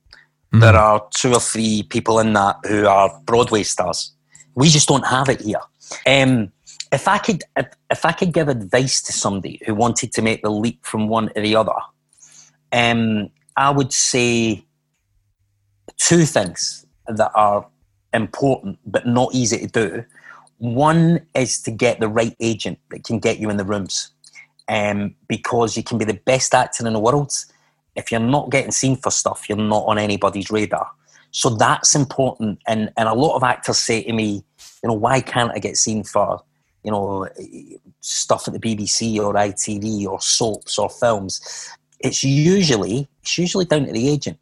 there 0.52 0.76
are 0.76 1.06
two 1.14 1.32
or 1.32 1.40
three 1.40 1.82
people 1.84 2.18
in 2.18 2.34
that 2.34 2.56
who 2.68 2.86
are 2.86 3.10
Broadway 3.24 3.62
stars. 3.62 4.12
We 4.54 4.68
just 4.68 4.86
don't 4.86 5.06
have 5.06 5.30
it 5.30 5.40
here. 5.40 5.60
Um, 6.06 6.52
if 6.92 7.08
I 7.08 7.16
could, 7.18 7.42
if, 7.56 7.68
if 7.90 8.04
I 8.04 8.12
could 8.12 8.34
give 8.34 8.48
advice 8.48 9.00
to 9.02 9.12
somebody 9.12 9.60
who 9.64 9.74
wanted 9.74 10.12
to 10.12 10.22
make 10.22 10.42
the 10.42 10.50
leap 10.50 10.84
from 10.84 11.08
one 11.08 11.32
to 11.34 11.40
the 11.40 11.56
other, 11.56 11.72
um, 12.70 13.30
I 13.56 13.70
would 13.70 13.92
say 13.92 14.64
two 15.96 16.24
things 16.24 16.84
that 17.06 17.32
are 17.34 17.66
important 18.12 18.78
but 18.84 19.06
not 19.06 19.34
easy 19.34 19.66
to 19.66 19.66
do. 19.66 20.04
One 20.62 21.26
is 21.34 21.60
to 21.62 21.72
get 21.72 21.98
the 21.98 22.06
right 22.06 22.36
agent 22.38 22.78
that 22.92 23.02
can 23.02 23.18
get 23.18 23.40
you 23.40 23.50
in 23.50 23.56
the 23.56 23.64
rooms, 23.64 24.12
um, 24.68 25.12
because 25.26 25.76
you 25.76 25.82
can 25.82 25.98
be 25.98 26.04
the 26.04 26.20
best 26.24 26.54
actor 26.54 26.86
in 26.86 26.92
the 26.92 27.00
world. 27.00 27.32
If 27.96 28.12
you're 28.12 28.20
not 28.20 28.50
getting 28.50 28.70
seen 28.70 28.94
for 28.94 29.10
stuff, 29.10 29.48
you're 29.48 29.58
not 29.58 29.82
on 29.88 29.98
anybody's 29.98 30.52
radar. 30.52 30.88
So 31.32 31.50
that's 31.50 31.96
important. 31.96 32.60
And 32.68 32.92
and 32.96 33.08
a 33.08 33.12
lot 33.12 33.34
of 33.34 33.42
actors 33.42 33.78
say 33.78 34.04
to 34.04 34.12
me, 34.12 34.44
you 34.84 34.88
know, 34.88 34.92
why 34.92 35.20
can't 35.20 35.50
I 35.52 35.58
get 35.58 35.76
seen 35.76 36.04
for, 36.04 36.40
you 36.84 36.92
know, 36.92 37.28
stuff 37.98 38.46
at 38.46 38.54
the 38.54 38.60
BBC 38.60 39.18
or 39.18 39.34
ITV 39.34 40.06
or 40.06 40.20
soaps 40.20 40.78
or 40.78 40.88
films? 40.88 41.40
It's 41.98 42.22
usually 42.22 43.08
it's 43.22 43.36
usually 43.36 43.64
down 43.64 43.86
to 43.86 43.92
the 43.92 44.08
agent. 44.08 44.38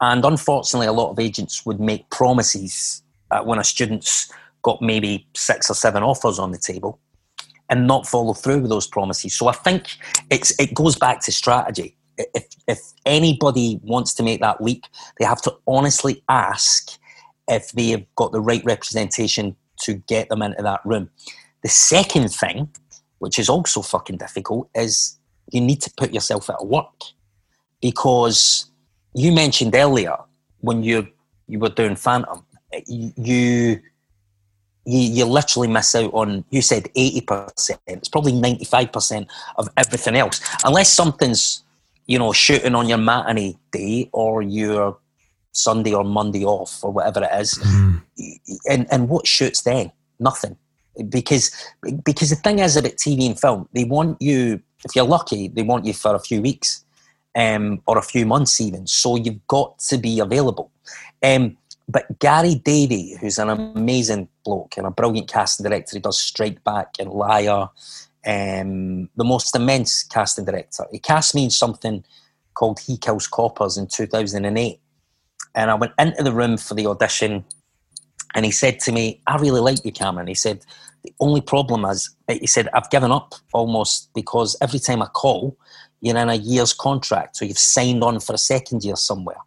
And 0.00 0.24
unfortunately, 0.24 0.86
a 0.86 0.92
lot 0.92 1.10
of 1.10 1.18
agents 1.18 1.66
would 1.66 1.80
make 1.80 2.08
promises 2.10 3.02
uh, 3.32 3.42
when 3.42 3.58
a 3.58 3.64
student's 3.64 4.30
got 4.62 4.80
maybe 4.82 5.26
six 5.34 5.70
or 5.70 5.74
seven 5.74 6.02
offers 6.02 6.38
on 6.38 6.50
the 6.50 6.58
table 6.58 7.00
and 7.70 7.86
not 7.86 8.06
follow 8.06 8.32
through 8.32 8.60
with 8.60 8.70
those 8.70 8.86
promises. 8.86 9.34
So 9.34 9.48
I 9.48 9.52
think 9.52 9.96
it's 10.30 10.58
it 10.58 10.74
goes 10.74 10.96
back 10.96 11.20
to 11.22 11.32
strategy. 11.32 11.96
If 12.16 12.46
if 12.66 12.80
anybody 13.06 13.80
wants 13.82 14.14
to 14.14 14.22
make 14.22 14.40
that 14.40 14.62
leap, 14.62 14.84
they 15.18 15.24
have 15.24 15.42
to 15.42 15.54
honestly 15.66 16.22
ask 16.28 16.98
if 17.46 17.72
they 17.72 17.88
have 17.88 18.04
got 18.16 18.32
the 18.32 18.40
right 18.40 18.64
representation 18.64 19.56
to 19.82 19.94
get 19.94 20.28
them 20.28 20.42
into 20.42 20.62
that 20.62 20.80
room. 20.84 21.10
The 21.62 21.68
second 21.68 22.28
thing, 22.28 22.68
which 23.18 23.38
is 23.38 23.48
also 23.48 23.82
fucking 23.82 24.18
difficult, 24.18 24.68
is 24.74 25.18
you 25.50 25.60
need 25.60 25.80
to 25.82 25.92
put 25.96 26.12
yourself 26.12 26.50
at 26.50 26.66
work 26.66 26.92
because 27.80 28.70
you 29.14 29.32
mentioned 29.32 29.74
earlier 29.74 30.16
when 30.60 30.82
you 30.82 31.08
you 31.46 31.58
were 31.58 31.70
doing 31.70 31.96
Phantom, 31.96 32.44
you 32.86 33.80
you 34.88 35.00
you 35.00 35.24
literally 35.26 35.68
miss 35.68 35.94
out 35.94 36.12
on. 36.14 36.44
You 36.50 36.62
said 36.62 36.88
eighty 36.96 37.20
percent. 37.20 37.80
It's 37.86 38.08
probably 38.08 38.32
ninety 38.32 38.64
five 38.64 38.90
percent 38.90 39.28
of 39.56 39.68
everything 39.76 40.16
else, 40.16 40.40
unless 40.64 40.90
something's 40.90 41.62
you 42.06 42.18
know 42.18 42.32
shooting 42.32 42.74
on 42.74 42.88
your 42.88 42.98
matinee 42.98 43.56
day 43.70 44.08
or 44.12 44.40
your 44.40 44.96
Sunday 45.52 45.92
or 45.92 46.04
Monday 46.04 46.44
off 46.44 46.82
or 46.82 46.90
whatever 46.90 47.22
it 47.22 47.30
is. 47.38 47.58
And 48.68 48.86
and 48.90 49.08
what 49.10 49.26
shoots 49.26 49.62
then? 49.62 49.92
Nothing. 50.18 50.56
Because 51.08 51.54
because 52.04 52.30
the 52.30 52.36
thing 52.36 52.58
is 52.60 52.76
about 52.76 52.92
TV 52.92 53.26
and 53.26 53.38
film, 53.38 53.68
they 53.74 53.84
want 53.84 54.20
you. 54.22 54.62
If 54.84 54.96
you're 54.96 55.04
lucky, 55.04 55.48
they 55.48 55.62
want 55.62 55.84
you 55.84 55.92
for 55.92 56.14
a 56.14 56.20
few 56.20 56.40
weeks 56.40 56.84
um, 57.36 57.82
or 57.86 57.98
a 57.98 58.02
few 58.02 58.24
months 58.24 58.60
even. 58.60 58.86
So 58.86 59.16
you've 59.16 59.46
got 59.48 59.78
to 59.90 59.98
be 59.98 60.20
available. 60.20 60.70
Um, 61.22 61.58
but 61.88 62.18
Gary 62.18 62.54
Davy, 62.54 63.16
who's 63.20 63.38
an 63.38 63.48
amazing 63.48 64.28
bloke 64.44 64.76
and 64.76 64.86
a 64.86 64.90
brilliant 64.90 65.28
casting 65.28 65.64
director, 65.64 65.96
he 65.96 66.00
does 66.00 66.18
Strike 66.18 66.62
Back 66.62 66.94
and 66.98 67.10
Liar, 67.10 67.68
um, 68.26 69.08
the 69.16 69.24
most 69.24 69.56
immense 69.56 70.02
casting 70.02 70.44
director. 70.44 70.84
He 70.92 70.98
cast 70.98 71.34
me 71.34 71.44
in 71.44 71.50
something 71.50 72.04
called 72.52 72.80
He 72.80 72.98
Kills 72.98 73.26
Coppers 73.26 73.78
in 73.78 73.86
2008. 73.86 74.80
And 75.54 75.70
I 75.70 75.74
went 75.74 75.92
into 75.98 76.22
the 76.22 76.32
room 76.32 76.58
for 76.58 76.74
the 76.74 76.86
audition 76.86 77.44
and 78.34 78.44
he 78.44 78.50
said 78.50 78.80
to 78.80 78.92
me, 78.92 79.22
I 79.26 79.36
really 79.38 79.60
like 79.60 79.84
you, 79.84 79.92
Cameron. 79.92 80.26
He 80.26 80.34
said, 80.34 80.64
the 81.08 81.24
only 81.24 81.40
problem 81.40 81.84
is, 81.86 82.14
he 82.28 82.46
said, 82.46 82.68
I've 82.74 82.90
given 82.90 83.10
up 83.10 83.34
almost 83.54 84.10
because 84.14 84.56
every 84.60 84.78
time 84.78 85.00
I 85.00 85.06
call, 85.06 85.56
you're 86.00 86.16
in 86.16 86.28
a 86.28 86.34
year's 86.34 86.74
contract, 86.74 87.36
so 87.36 87.44
you've 87.44 87.58
signed 87.58 88.04
on 88.04 88.20
for 88.20 88.34
a 88.34 88.38
second 88.38 88.84
year 88.84 88.94
somewhere. 88.96 89.38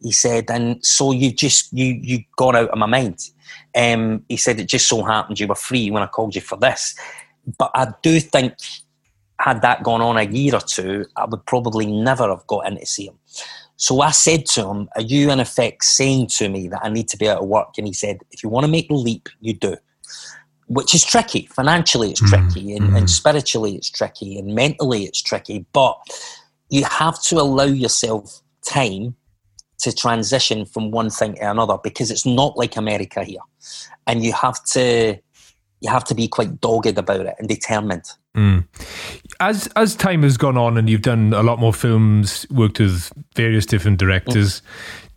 He 0.00 0.12
said, 0.12 0.50
and 0.50 0.84
so 0.84 1.12
you 1.12 1.30
just 1.30 1.72
you 1.72 2.00
you 2.02 2.24
gone 2.36 2.56
out 2.56 2.70
of 2.70 2.78
my 2.78 2.86
mind. 2.86 3.18
Um, 3.76 4.24
he 4.28 4.36
said 4.36 4.58
it 4.58 4.66
just 4.66 4.88
so 4.88 5.02
happened 5.02 5.38
you 5.38 5.46
were 5.46 5.54
free 5.54 5.90
when 5.90 6.02
I 6.02 6.06
called 6.06 6.34
you 6.34 6.40
for 6.40 6.56
this, 6.56 6.98
but 7.58 7.70
I 7.74 7.92
do 8.02 8.18
think 8.18 8.54
had 9.38 9.62
that 9.62 9.82
gone 9.82 10.00
on 10.00 10.16
a 10.16 10.22
year 10.22 10.54
or 10.54 10.60
two, 10.60 11.04
I 11.16 11.26
would 11.26 11.44
probably 11.46 11.86
never 11.86 12.28
have 12.28 12.46
got 12.46 12.66
in 12.66 12.78
to 12.78 12.86
see 12.86 13.06
him. 13.06 13.18
So 13.76 14.00
I 14.00 14.10
said 14.10 14.46
to 14.46 14.68
him, 14.68 14.88
Are 14.96 15.02
you 15.02 15.30
in 15.30 15.38
effect 15.38 15.84
saying 15.84 16.28
to 16.38 16.48
me 16.48 16.68
that 16.68 16.80
I 16.82 16.88
need 16.88 17.08
to 17.08 17.16
be 17.16 17.28
out 17.28 17.42
of 17.42 17.48
work? 17.48 17.74
And 17.78 17.86
he 17.86 17.92
said, 17.92 18.20
If 18.30 18.42
you 18.42 18.48
want 18.48 18.64
to 18.64 18.72
make 18.72 18.88
the 18.88 18.94
leap, 18.94 19.28
you 19.40 19.52
do. 19.52 19.76
Which 20.70 20.94
is 20.94 21.04
tricky. 21.04 21.46
Financially, 21.46 22.12
it's 22.12 22.22
Mm, 22.22 22.28
tricky, 22.28 22.76
and, 22.76 22.90
mm. 22.90 22.96
and 22.96 23.10
spiritually, 23.10 23.74
it's 23.74 23.90
tricky, 23.90 24.38
and 24.38 24.54
mentally, 24.54 25.04
it's 25.04 25.20
tricky. 25.20 25.66
But 25.72 25.98
you 26.68 26.84
have 26.84 27.20
to 27.24 27.40
allow 27.40 27.64
yourself 27.64 28.40
time 28.64 29.16
to 29.80 29.92
transition 29.92 30.64
from 30.64 30.90
one 30.90 31.10
thing 31.10 31.34
to 31.34 31.50
another 31.50 31.78
because 31.82 32.10
it's 32.10 32.26
not 32.26 32.56
like 32.56 32.76
America 32.76 33.24
here. 33.24 33.40
And 34.06 34.24
you 34.24 34.32
have 34.32 34.62
to 34.72 35.18
you 35.80 35.90
have 35.90 36.04
to 36.04 36.14
be 36.14 36.28
quite 36.28 36.60
dogged 36.60 36.98
about 36.98 37.24
it 37.26 37.34
and 37.38 37.48
determined. 37.48 38.04
Mm. 38.36 38.66
As 39.40 39.66
as 39.76 39.96
time 39.96 40.22
has 40.22 40.36
gone 40.36 40.56
on 40.56 40.76
and 40.76 40.88
you've 40.88 41.02
done 41.02 41.32
a 41.32 41.42
lot 41.42 41.58
more 41.58 41.72
films, 41.72 42.46
worked 42.50 42.78
with 42.78 43.10
various 43.34 43.66
different 43.66 43.98
directors, 43.98 44.62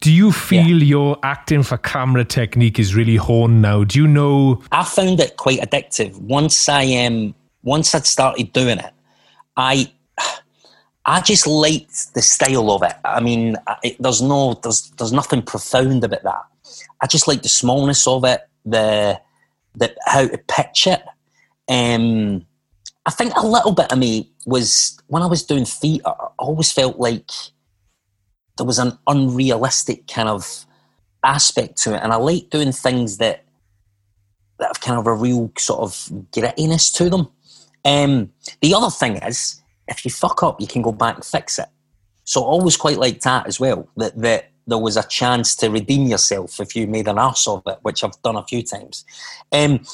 do 0.04 0.12
you 0.12 0.34
feel 0.34 0.84
your 0.84 1.18
acting 1.24 1.64
for 1.64 1.78
camera 1.78 2.26
technique 2.26 2.78
is 2.78 2.94
really 2.94 3.16
honed 3.16 3.62
now? 3.62 3.86
Do 3.86 4.00
you 4.00 4.06
know? 4.06 4.62
I 4.70 4.84
found 4.84 5.22
it 5.22 5.38
quite 5.38 5.62
addictive. 5.62 6.20
Once 6.20 6.68
I 6.68 7.06
um, 7.06 7.34
once 7.62 7.96
I'd 7.96 8.06
started 8.06 8.52
doing 8.52 8.80
it, 8.80 8.92
I 9.56 9.90
I 11.06 11.22
just 11.22 11.48
liked 11.48 12.14
the 12.16 12.22
style 12.22 12.72
of 12.72 12.84
it. 12.84 12.96
I 13.06 13.22
mean, 13.22 13.56
it, 13.82 13.96
there's 13.98 14.22
no 14.22 14.56
there's 14.62 14.90
there's 14.98 15.14
nothing 15.14 15.42
profound 15.42 16.04
about 16.04 16.24
that. 16.24 16.44
I 17.00 17.08
just 17.08 17.30
like 17.30 17.42
the 17.42 17.48
smallness 17.48 18.06
of 18.06 18.26
it, 18.26 18.42
the 18.66 19.22
the 19.74 19.96
how 20.06 20.28
to 20.28 20.38
pitch 20.38 20.86
it. 20.86 21.02
Um, 21.70 22.46
I 23.06 23.12
think 23.12 23.34
a 23.38 23.48
little 23.48 23.72
bit 23.72 23.90
of 23.90 23.98
me 23.98 24.30
was 24.46 25.00
when 25.08 25.24
I 25.24 25.28
was 25.28 25.44
doing 25.44 25.64
theatre. 25.64 26.10
I 26.10 26.28
always 26.40 26.74
felt 26.74 27.00
like 27.00 27.32
there 28.58 28.66
was 28.66 28.80
an 28.80 28.98
unrealistic 29.08 30.08
kind 30.08 30.30
of 30.30 30.66
aspect 31.24 31.78
to 31.84 31.96
it, 31.96 32.02
and 32.04 32.12
I 32.12 32.18
like 32.18 32.50
doing 32.50 32.72
things 32.72 33.18
that 33.18 33.44
that 34.60 34.68
have 34.68 34.82
kind 34.82 35.00
of 35.00 35.08
a 35.08 35.14
real 35.14 35.52
sort 35.58 35.82
of 35.82 35.92
grittiness 36.32 36.94
to 36.96 37.10
them. 37.10 37.28
Um, 37.86 38.32
the 38.62 38.74
other 38.74 38.90
thing 38.90 39.18
is, 39.18 39.62
if 39.88 40.06
you 40.06 40.12
fuck 40.12 40.44
up, 40.44 40.62
you 40.62 40.68
can 40.68 40.82
go 40.82 40.92
back 40.92 41.16
and 41.16 41.26
fix 41.26 41.60
it. 41.60 41.68
So 42.24 42.42
I 42.42 42.46
always 42.46 42.78
quite 42.78 42.98
liked 42.98 43.24
that 43.24 43.48
as 43.48 43.60
well. 43.60 43.90
That 43.98 44.18
that 44.22 44.52
there 44.68 44.78
was 44.78 44.98
a 44.98 45.04
chance 45.04 45.56
to 45.58 45.70
redeem 45.70 46.08
yourself 46.08 46.60
if 46.60 46.76
you 46.76 46.88
made 46.88 47.08
an 47.08 47.18
arse 47.18 47.48
of 47.48 47.64
it, 47.68 47.80
which 47.82 48.04
I've 48.04 48.22
done 48.22 48.36
a 48.36 48.46
few 48.46 48.64
times. 48.64 49.04
Um, 49.52 49.86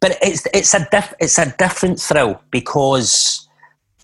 but 0.00 0.18
it's 0.20 0.46
it's 0.52 0.74
a 0.74 0.86
diff, 0.90 1.14
it's 1.20 1.38
a 1.38 1.54
different 1.58 2.00
thrill 2.00 2.42
because 2.50 3.48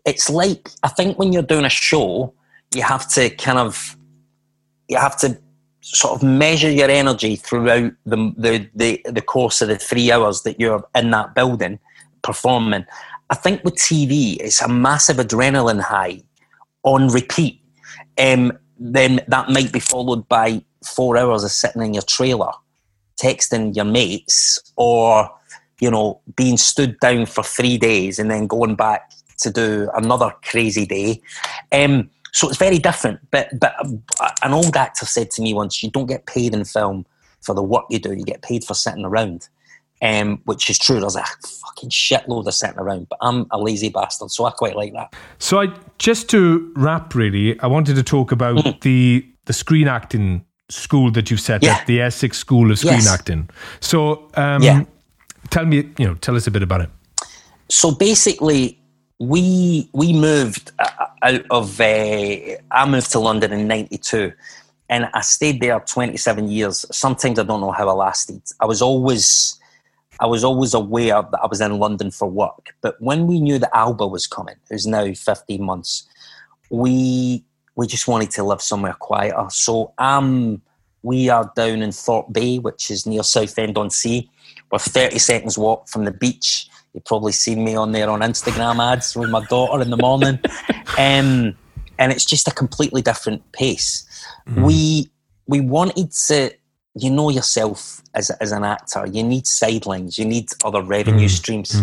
it's 0.05 0.31
like 0.31 0.71
I 0.83 0.89
think 0.89 1.19
when 1.19 1.33
you're 1.33 1.43
doing 1.43 1.65
a 1.65 1.71
show, 1.71 2.33
you 2.75 2.83
have 2.83 3.09
to 3.09 3.31
kind 3.31 3.59
of 3.59 3.97
you 4.89 4.97
have 4.97 5.17
to 5.19 5.39
sort 5.81 6.15
of 6.15 6.23
measure 6.23 6.71
your 6.71 6.91
energy 6.91 7.37
throughout 7.37 7.93
the 8.05 8.33
the 8.37 8.69
the, 8.75 9.01
the 9.11 9.23
course 9.23 9.61
of 9.63 9.69
the 9.69 9.77
three 9.77 10.11
hours 10.13 10.43
that 10.43 10.61
you're 10.61 10.85
in 10.95 11.11
that 11.11 11.35
building 11.35 11.79
performing. 12.23 12.85
I 13.31 13.35
think 13.35 13.63
with 13.65 13.75
TV, 13.75 14.39
it's 14.41 14.63
a 14.63 14.69
massive 14.69 15.19
adrenaline 15.19 15.81
high 15.81 16.23
on 16.83 17.09
repeat. 17.09 17.61
Um, 18.19 18.59
then 18.79 19.21
that 19.29 19.51
might 19.51 19.73
be 19.73 19.81
followed 19.81 20.29
by 20.29 20.63
four 20.85 21.17
hours 21.17 21.45
of 21.45 21.51
sitting 21.51 21.83
in 21.83 21.95
your 21.95 22.03
trailer, 22.03 22.53
texting 23.21 23.75
your 23.75 23.85
mates, 23.85 24.59
or 24.77 25.31
you 25.81 25.91
know 25.91 26.21
being 26.37 26.57
stood 26.57 26.99
down 27.01 27.27
for 27.27 27.45
three 27.45 27.79
days 27.79 28.19
and 28.19 28.31
then 28.31 28.47
going 28.47 28.75
back 28.75 29.11
to 29.39 29.51
do 29.51 29.91
another 29.95 30.35
crazy 30.43 30.87
day. 30.87 31.21
Um, 31.73 32.11
so 32.39 32.49
it's 32.49 32.59
very 32.59 32.79
different. 32.79 33.19
But 33.31 33.49
but 33.59 33.75
an 34.43 34.53
old 34.53 34.77
actor 34.77 35.07
said 35.07 35.31
to 35.33 35.43
me 35.43 35.55
once, 35.55 35.83
"You 35.83 35.91
don't 35.91 36.07
get 36.07 36.27
paid 36.27 36.55
in 36.55 36.65
film 36.65 37.05
for 37.41 37.55
the 37.55 37.63
work 37.63 37.85
you 37.91 37.99
do. 37.99 38.13
You 38.13 38.25
get 38.25 38.43
paid 38.43 38.65
for 38.65 38.75
sitting 38.75 39.05
around." 39.05 39.49
Um, 40.01 40.41
which 40.45 40.71
is 40.71 40.79
true. 40.79 41.01
There's 41.01 41.17
a 41.17 41.25
fucking 41.65 41.91
shitload 41.91 42.47
of 42.47 42.55
sitting 42.55 42.79
around, 42.79 43.09
but 43.09 43.19
I'm 43.21 43.47
a 43.51 43.59
lazy 43.59 43.89
bastard, 43.89 44.31
so 44.31 44.45
I 44.45 44.53
quite 44.53 44.77
like 44.77 44.93
that. 44.93 45.13
So 45.41 45.61
I 45.61 45.67
just 45.99 46.31
to 46.31 46.73
wrap, 46.77 47.17
really, 47.17 47.59
I 47.59 47.67
wanted 47.67 47.97
to 47.97 48.05
talk 48.05 48.31
about 48.31 48.81
the 48.83 49.27
the 49.47 49.53
screen 49.53 49.89
acting 49.89 50.45
school 50.69 51.11
that 51.13 51.31
you've 51.33 51.41
set 51.41 51.65
Yeah. 51.65 51.75
up, 51.75 51.87
the 51.87 52.01
Essex 52.01 52.39
School 52.39 52.71
of 52.71 52.79
Screen 52.79 52.93
Yes. 53.03 53.09
Acting. 53.09 53.49
So 53.81 54.29
um, 54.35 54.63
Yeah. 54.63 54.85
tell 55.51 55.67
me, 55.67 55.77
you 55.99 56.07
know, 56.07 56.15
tell 56.15 56.37
us 56.37 56.47
a 56.47 56.51
bit 56.53 56.63
about 56.63 56.83
it. 56.83 56.91
so 57.71 57.91
basically 57.91 58.78
we 59.19 59.89
we 59.93 60.13
moved 60.13 60.73
uh, 60.79 61.07
out 61.23 61.45
of 61.51 61.81
uh, 61.81 61.85
I 62.71 62.87
moved 62.89 63.11
to 63.13 63.19
London 63.19 63.53
in 63.53 63.67
'92, 63.67 64.33
and 64.89 65.09
I 65.13 65.21
stayed 65.23 65.61
there 65.61 65.81
27 65.81 66.49
years. 66.49 66.87
Sometimes 66.93 67.39
I 67.39 67.43
don't 67.43 67.61
know 67.61 67.73
how 67.73 67.89
I 67.89 67.93
lasted. 67.93 68.43
I 68.61 68.67
was 68.67 68.81
always 68.81 69.59
I 70.21 70.27
was 70.27 70.45
always 70.45 70.75
aware 70.75 71.23
that 71.23 71.41
I 71.43 71.47
was 71.47 71.61
in 71.61 71.79
London 71.79 72.11
for 72.11 72.29
work, 72.29 72.75
but 72.81 73.01
when 73.01 73.27
we 73.27 73.41
knew 73.41 73.59
that 73.59 73.77
Alba 73.77 74.07
was 74.07 74.27
coming, 74.27 74.57
who's 74.69 74.87
now 74.87 75.13
15 75.13 75.63
months, 75.63 76.09
we 76.71 77.45
we 77.75 77.87
just 77.87 78.09
wanted 78.09 78.31
to 78.33 78.45
live 78.45 78.63
somewhere 78.63 78.95
quieter. 78.95 79.47
So 79.51 79.93
um, 79.99 80.63
we 81.03 81.29
are 81.29 81.53
down 81.57 81.83
in 81.83 81.93
Thorpe 81.93 82.33
Bay, 82.33 82.59
which 82.59 82.91
is 82.91 83.07
near 83.07 83.23
Southend 83.23 83.79
on 83.79 83.91
Sea. 83.91 84.31
We're 84.71 84.79
30 84.79 85.19
seconds 85.19 85.57
walk 85.57 85.89
from 85.89 86.05
the 86.05 86.11
beach. 86.11 86.69
You've 86.95 87.05
probably 87.05 87.33
seen 87.33 87.65
me 87.65 87.75
on 87.75 87.93
there 87.93 88.11
on 88.11 88.21
Instagram 88.21 88.81
ads 88.93 89.17
with 89.17 89.31
my 89.31 89.45
daughter 89.47 89.83
in 89.83 89.91
the 89.91 89.97
morning. 89.97 90.39
Um, 90.99 91.55
and 91.99 92.11
it's 92.11 92.25
just 92.25 92.49
a 92.49 92.51
completely 92.51 93.03
different 93.03 93.53
pace. 93.53 94.05
We 94.57 95.11
we 95.49 95.61
wanted 95.61 96.13
to, 96.13 96.53
you 96.95 97.11
know 97.11 97.31
yourself 97.31 98.03
as, 98.15 98.31
as 98.31 98.53
an 98.53 98.65
actor, 98.65 99.07
you 99.07 99.23
need 99.23 99.47
sidelines, 99.47 100.19
you 100.19 100.25
need 100.25 100.49
other 100.65 100.83
revenue 100.83 101.29
streams. 101.29 101.81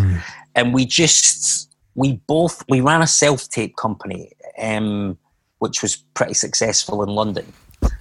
And 0.54 0.74
we 0.74 0.86
just, 0.86 1.74
we 1.96 2.22
both, 2.28 2.64
we 2.70 2.82
ran 2.82 3.02
a 3.02 3.08
self-tape 3.08 3.76
company, 3.76 4.32
um, 4.62 5.18
which 5.60 5.82
was 5.82 5.96
pretty 6.14 6.34
successful 6.34 7.04
in 7.04 7.10
London. 7.10 7.52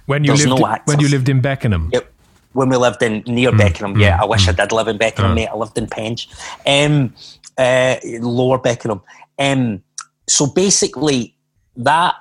When 0.05 0.23
you 0.23 0.29
There's 0.29 0.45
lived 0.47 0.61
no 0.61 0.77
when 0.85 0.99
you 0.99 1.09
lived 1.09 1.29
in 1.29 1.41
Beckenham. 1.41 1.89
Yep. 1.91 2.13
When 2.55 2.69
we 2.69 2.77
lived 2.77 3.01
in 3.03 3.21
near 3.27 3.51
Beckenham, 3.51 3.99
yeah, 3.99 4.17
I 4.21 4.25
wish 4.25 4.47
I 4.47 4.53
did 4.53 4.71
live 4.71 4.87
in 4.87 4.97
Beckenham, 4.97 5.31
Uh. 5.31 5.35
mate. 5.35 5.49
I 5.49 5.55
lived 5.55 5.77
in 5.77 5.87
Penge, 5.87 6.29
um, 6.65 7.13
uh, 7.57 7.97
lower 8.21 8.57
Beckenham. 8.57 9.01
Um, 9.37 9.83
so 10.29 10.47
basically, 10.47 11.35
that 11.75 12.15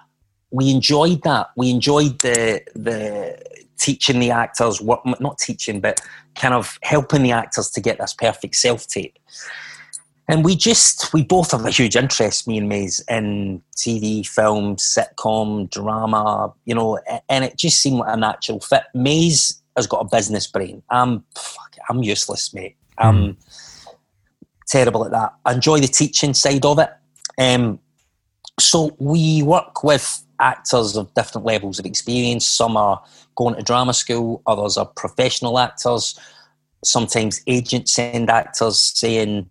we 0.51 0.71
enjoyed 0.71 1.23
that. 1.23 1.51
We 1.57 1.71
enjoyed 1.71 2.19
the 2.21 2.63
the 2.75 3.39
teaching 3.79 4.19
the 4.19 4.31
actors, 4.33 4.81
what 4.81 5.01
not 5.21 5.39
teaching, 5.39 5.81
but 5.81 6.01
kind 6.35 6.55
of 6.55 6.79
helping 6.83 7.23
the 7.23 7.31
actors 7.33 7.71
to 7.71 7.81
get 7.81 7.99
this 7.99 8.13
perfect 8.13 8.57
self 8.57 8.89
tape. 8.89 9.17
And 10.27 10.43
we 10.45 10.57
just, 10.57 11.13
we 11.13 11.23
both 11.23 11.51
have 11.53 11.67
a 11.67 11.71
huge 11.71 11.97
interest, 11.97 12.49
me 12.49 12.57
and 12.57 12.67
Maze, 12.69 13.05
in 13.11 13.61
TV, 13.77 14.27
film, 14.27 14.77
sitcom, 14.77 15.69
drama, 15.71 16.51
you 16.65 16.75
know, 16.75 16.99
and 17.29 17.45
it 17.45 17.59
just 17.59 17.83
seemed 17.83 17.99
like 17.99 18.15
a 18.15 18.17
natural 18.17 18.59
fit. 18.61 18.85
Maze 18.95 19.61
has 19.77 19.87
got 19.87 19.99
a 19.99 20.05
business 20.05 20.47
brain. 20.47 20.83
I'm, 20.91 21.25
fuck, 21.35 21.77
I'm 21.89 22.03
useless, 22.03 22.55
mate. 22.55 22.77
I'm 22.99 23.37
terrible 24.69 25.05
at 25.05 25.11
that. 25.11 25.35
I 25.45 25.55
enjoy 25.55 25.81
the 25.81 25.89
teaching 25.89 26.35
side 26.35 26.65
of 26.65 26.79
it. 26.79 26.91
Um, 27.39 27.81
so 28.61 28.95
we 28.99 29.43
work 29.43 29.83
with 29.83 30.25
actors 30.41 30.97
of 30.97 31.13
different 31.15 31.45
levels 31.45 31.79
of 31.79 31.87
experience. 31.87 32.47
Some 32.47 32.77
are 32.77 33.03
going 33.35 33.57
to 33.57 33.63
drama 33.63 33.95
school, 33.95 34.43
others 34.47 34.77
are 34.77 34.87
professional 34.87 35.59
actors. 35.59 36.19
Sometimes 36.85 37.41
agents 37.47 37.95
send 37.95 38.31
actors 38.31 38.79
saying, 38.79 39.51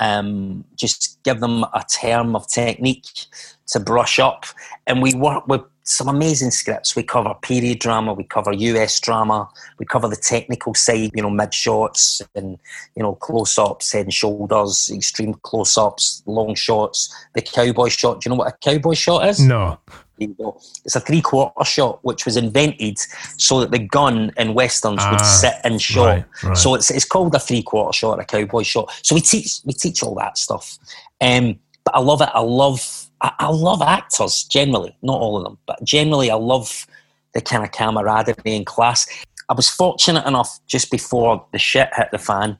um, 0.00 0.64
just 0.76 1.22
give 1.24 1.40
them 1.40 1.64
a 1.64 1.84
term 1.90 2.36
of 2.36 2.46
technique 2.48 3.26
to 3.68 3.80
brush 3.80 4.18
up. 4.18 4.44
And 4.86 5.02
we 5.02 5.14
work 5.14 5.46
with 5.48 5.62
some 5.84 6.08
amazing 6.08 6.50
scripts. 6.50 6.96
We 6.96 7.02
cover 7.02 7.34
period 7.42 7.78
drama, 7.78 8.14
we 8.14 8.24
cover 8.24 8.52
US 8.52 8.98
drama, 9.00 9.48
we 9.78 9.84
cover 9.86 10.08
the 10.08 10.16
technical 10.16 10.74
side, 10.74 11.10
you 11.14 11.22
know, 11.22 11.30
mid 11.30 11.52
shots 11.52 12.22
and, 12.34 12.58
you 12.96 13.02
know, 13.02 13.14
close 13.16 13.58
ups, 13.58 13.92
head 13.92 14.06
and 14.06 14.14
shoulders, 14.14 14.90
extreme 14.92 15.34
close 15.42 15.76
ups, 15.76 16.22
long 16.26 16.54
shots, 16.54 17.14
the 17.34 17.42
cowboy 17.42 17.88
shot. 17.88 18.20
Do 18.20 18.28
you 18.28 18.34
know 18.34 18.38
what 18.38 18.52
a 18.52 18.56
cowboy 18.56 18.94
shot 18.94 19.28
is? 19.28 19.40
No. 19.40 19.78
There 20.18 20.28
you 20.28 20.34
go. 20.34 20.56
It's 20.84 20.96
a 20.96 21.00
three 21.00 21.20
quarter 21.20 21.64
shot, 21.64 21.98
which 22.02 22.24
was 22.24 22.36
invented 22.36 22.98
so 23.36 23.60
that 23.60 23.70
the 23.70 23.80
gun 23.80 24.32
in 24.38 24.54
westerns 24.54 25.00
Ah, 25.02 25.10
would 25.10 25.20
sit 25.26 25.54
in 25.64 25.78
shot. 25.78 26.06
right, 26.06 26.24
right. 26.44 26.56
So 26.56 26.74
it's 26.76 26.90
it's 26.90 27.04
called 27.04 27.34
a 27.34 27.40
three 27.40 27.62
quarter 27.62 27.92
shot, 27.92 28.20
a 28.20 28.24
cowboy 28.24 28.62
shot. 28.62 28.90
So 29.02 29.14
we 29.16 29.20
teach 29.20 29.58
we 29.64 29.72
teach 29.72 30.02
all 30.02 30.14
that 30.14 30.38
stuff. 30.38 30.78
Um, 31.20 31.58
but 31.84 31.96
I 31.96 31.98
love 31.98 32.22
it. 32.22 32.30
I 32.32 32.40
love 32.40 33.03
I, 33.24 33.32
I 33.38 33.48
love 33.48 33.80
actors 33.80 34.44
generally, 34.44 34.94
not 35.02 35.20
all 35.20 35.38
of 35.38 35.44
them, 35.44 35.58
but 35.66 35.82
generally 35.82 36.30
I 36.30 36.34
love 36.34 36.86
the 37.32 37.40
kind 37.40 37.64
of 37.64 37.72
camaraderie 37.72 38.54
in 38.54 38.64
class. 38.64 39.08
I 39.48 39.54
was 39.54 39.68
fortunate 39.68 40.26
enough 40.26 40.60
just 40.66 40.90
before 40.90 41.44
the 41.50 41.58
shit 41.58 41.88
hit 41.96 42.10
the 42.12 42.18
fan. 42.18 42.58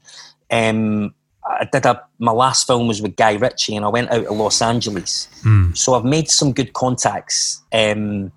Um, 0.50 1.14
I 1.46 1.68
did 1.70 1.84
a 1.84 2.02
my 2.18 2.32
last 2.32 2.66
film 2.66 2.88
was 2.88 3.02
with 3.02 3.16
Guy 3.16 3.34
Ritchie, 3.34 3.76
and 3.76 3.84
I 3.84 3.88
went 3.88 4.10
out 4.10 4.24
to 4.24 4.32
Los 4.32 4.62
Angeles. 4.62 5.28
So 5.74 5.94
I've 5.94 6.04
made 6.04 6.30
some 6.30 6.52
good 6.54 6.72
contacts 6.72 7.60
um, 7.72 8.32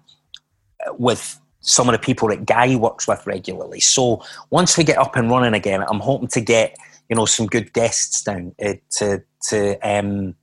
with 0.98 1.40
some 1.62 1.88
of 1.88 1.94
the 1.94 2.00
people 2.00 2.28
that 2.28 2.46
Guy 2.46 2.76
works 2.76 3.08
with 3.08 3.26
regularly. 3.26 3.80
So 3.80 4.22
once 4.50 4.78
we 4.78 4.84
get 4.84 4.98
up 4.98 5.16
and 5.16 5.30
running 5.30 5.54
again, 5.54 5.84
I'm 5.88 6.02
hoping 6.02 6.28
to 6.30 6.42
get 6.42 6.76
you 7.10 7.16
know 7.16 7.26
some 7.26 7.48
good 7.48 7.72
guests 7.72 8.22
down 8.24 8.54
uh, 8.62 8.74
to 8.98 9.24
to 9.50 9.80
um, 9.90 10.36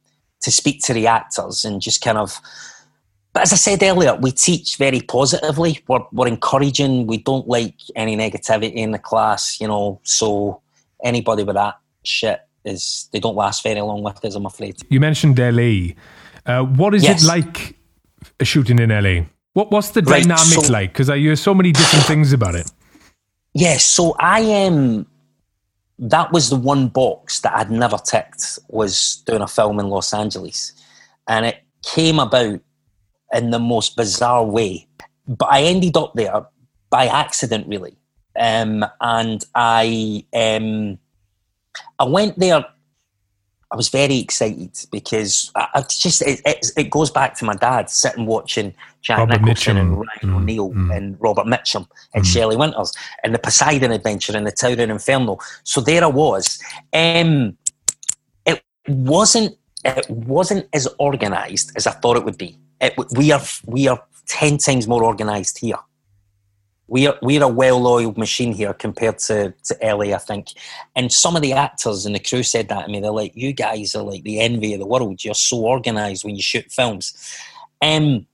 to 0.45 0.51
speak 0.51 0.83
to 0.83 0.93
the 0.93 1.07
actors 1.07 1.65
and 1.65 1.81
just 1.81 2.03
kind 2.03 2.19
of. 2.19 2.39
But 3.33 3.43
as 3.43 3.53
I 3.53 3.57
said 3.57 3.83
earlier, 3.83 4.15
we 4.15 4.31
teach 4.31 4.77
very 4.77 5.01
positively. 5.01 5.81
We're, 5.89 6.05
we're 6.13 6.29
encouraging. 6.29 7.09
We 7.09 7.17
don't 7.17 7.49
like 7.49 7.75
any 7.97 8.17
negativity 8.17 8.75
in 8.75 8.93
the 8.93 8.99
class, 8.99 9.61
you 9.61 9.67
know. 9.67 10.01
So 10.05 10.61
anybody 11.03 11.43
with 11.43 11.57
that 11.57 11.81
shit 12.05 12.41
is 12.65 13.09
they 13.13 13.19
don't 13.19 13.35
last 13.35 13.63
very 13.65 13.81
long 13.81 14.03
with 14.03 14.25
us. 14.25 14.35
I'm 14.37 14.47
afraid. 14.47 14.77
You 14.89 15.01
mentioned 15.01 15.39
LA. 15.39 15.95
Uh, 16.47 16.65
what 16.65 16.95
is 16.95 17.03
yes. 17.03 17.25
it 17.25 17.27
like 17.27 17.77
shooting 18.43 18.79
in 18.79 18.91
LA? 18.91 19.27
What 19.55 19.71
what's 19.73 19.91
the 19.91 20.03
right, 20.03 20.23
dynamic 20.23 20.65
so, 20.65 20.73
like? 20.73 20.93
Because 20.93 21.11
I 21.11 21.19
hear 21.19 21.35
so 21.37 21.55
many 21.55 21.73
different 21.73 22.05
things 22.05 22.33
about 22.33 22.55
it. 22.55 22.71
Yes, 23.55 23.85
so 23.85 24.15
I 24.19 24.41
am. 24.41 24.75
Um, 24.75 25.07
that 25.99 26.33
was 26.33 26.51
the 26.51 26.57
one 26.57 26.89
box 26.89 27.41
that 27.41 27.55
I'd 27.55 27.71
never 27.71 27.99
ticked 27.99 28.59
was 28.69 29.23
doing 29.27 29.43
a 29.43 29.49
film 29.49 29.79
in 29.79 29.89
Los 29.89 30.13
Angeles, 30.13 30.73
and 31.29 31.47
it 31.47 31.63
came 31.83 32.19
about 32.19 32.61
in 33.33 33.51
the 33.51 33.59
most 33.59 33.97
bizarre 33.97 34.45
way. 34.45 34.87
But 35.27 35.49
I 35.51 35.63
ended 35.63 35.97
up 35.97 36.15
there 36.15 36.47
by 36.91 37.07
accident, 37.07 37.67
really, 37.69 37.97
um, 38.39 38.85
and 39.01 39.45
I 39.55 40.25
um, 40.35 40.99
I 41.99 42.05
went 42.05 42.39
there 42.39 42.65
I 43.75 43.77
was 43.77 43.89
very 43.89 44.19
excited 44.21 44.71
because 44.93 45.51
I, 45.57 45.67
I 45.75 45.81
just 45.81 46.23
it, 46.23 46.41
it, 46.47 46.71
it, 46.77 46.91
goes 46.91 47.11
back 47.11 47.35
to 47.39 47.45
my 47.45 47.57
dad 47.57 47.91
sitting 47.91 48.25
watching 48.25 48.73
Jack 49.03 49.19
Robert 49.19 49.43
Nicholson 49.43 49.77
Mitchum. 49.77 49.81
and 49.81 49.97
Ryan 49.97 50.09
mm, 50.23 50.37
O'Neal 50.37 50.71
mm. 50.71 50.97
and 50.97 51.17
Robert 51.21 51.47
Mitchum 51.47 51.89
and 52.15 52.23
mm. 52.23 52.33
Shelley 52.33 52.57
Winters 52.57 52.93
and 53.25 53.35
the 53.35 53.39
Poseidon 53.41 53.91
Adventure 53.91 54.37
and 54.37 54.47
the 54.47 54.53
Towering 54.53 54.91
Inferno. 54.91 55.39
So 55.65 55.81
there 55.81 56.05
I 56.05 56.07
was. 56.07 56.63
Um, 56.93 57.59
it 58.47 58.63
wasn't 58.87 59.59
it 59.85 60.09
wasn't 60.09 60.69
as 60.73 60.87
organised 61.01 61.73
as 61.75 61.89
I 61.89 61.91
thought 61.95 62.17
it 62.17 62.25
would 62.25 62.39
be. 62.39 62.57
It, 62.81 62.95
we 63.17 63.33
are 63.33 63.43
we 63.67 63.89
are 63.89 64.01
ten 64.29 64.57
times 64.59 64.87
more 64.87 65.03
organised 65.03 65.59
here 65.59 65.79
we're 66.87 67.15
we're 67.23 67.43
a 67.43 67.49
well-oiled 67.49 68.19
machine 68.19 68.53
here 68.53 68.75
compared 68.75 69.19
to, 69.19 69.55
to 69.65 69.79
LA, 69.83 70.15
I 70.15 70.19
think. 70.19 70.49
And 70.95 71.13
some 71.13 71.35
of 71.35 71.43
the 71.43 71.53
actors 71.53 72.05
and 72.05 72.15
the 72.15 72.21
crew 72.21 72.43
said 72.43 72.69
that 72.69 72.87
to 72.87 72.93
me. 72.93 73.01
They're 73.01 73.11
like, 73.11 73.33
"You 73.35 73.53
guys 73.53 73.95
are 73.95 74.03
like 74.03 74.23
the 74.23 74.41
envy 74.41 74.75
of 74.75 74.81
the 74.81 74.87
world. 74.87 75.25
You're 75.25 75.35
so 75.35 75.65
organised 75.65 76.25
when 76.25 76.37
you 76.37 76.43
shoot 76.43 76.71
films." 76.71 77.15
Um, 77.81 78.27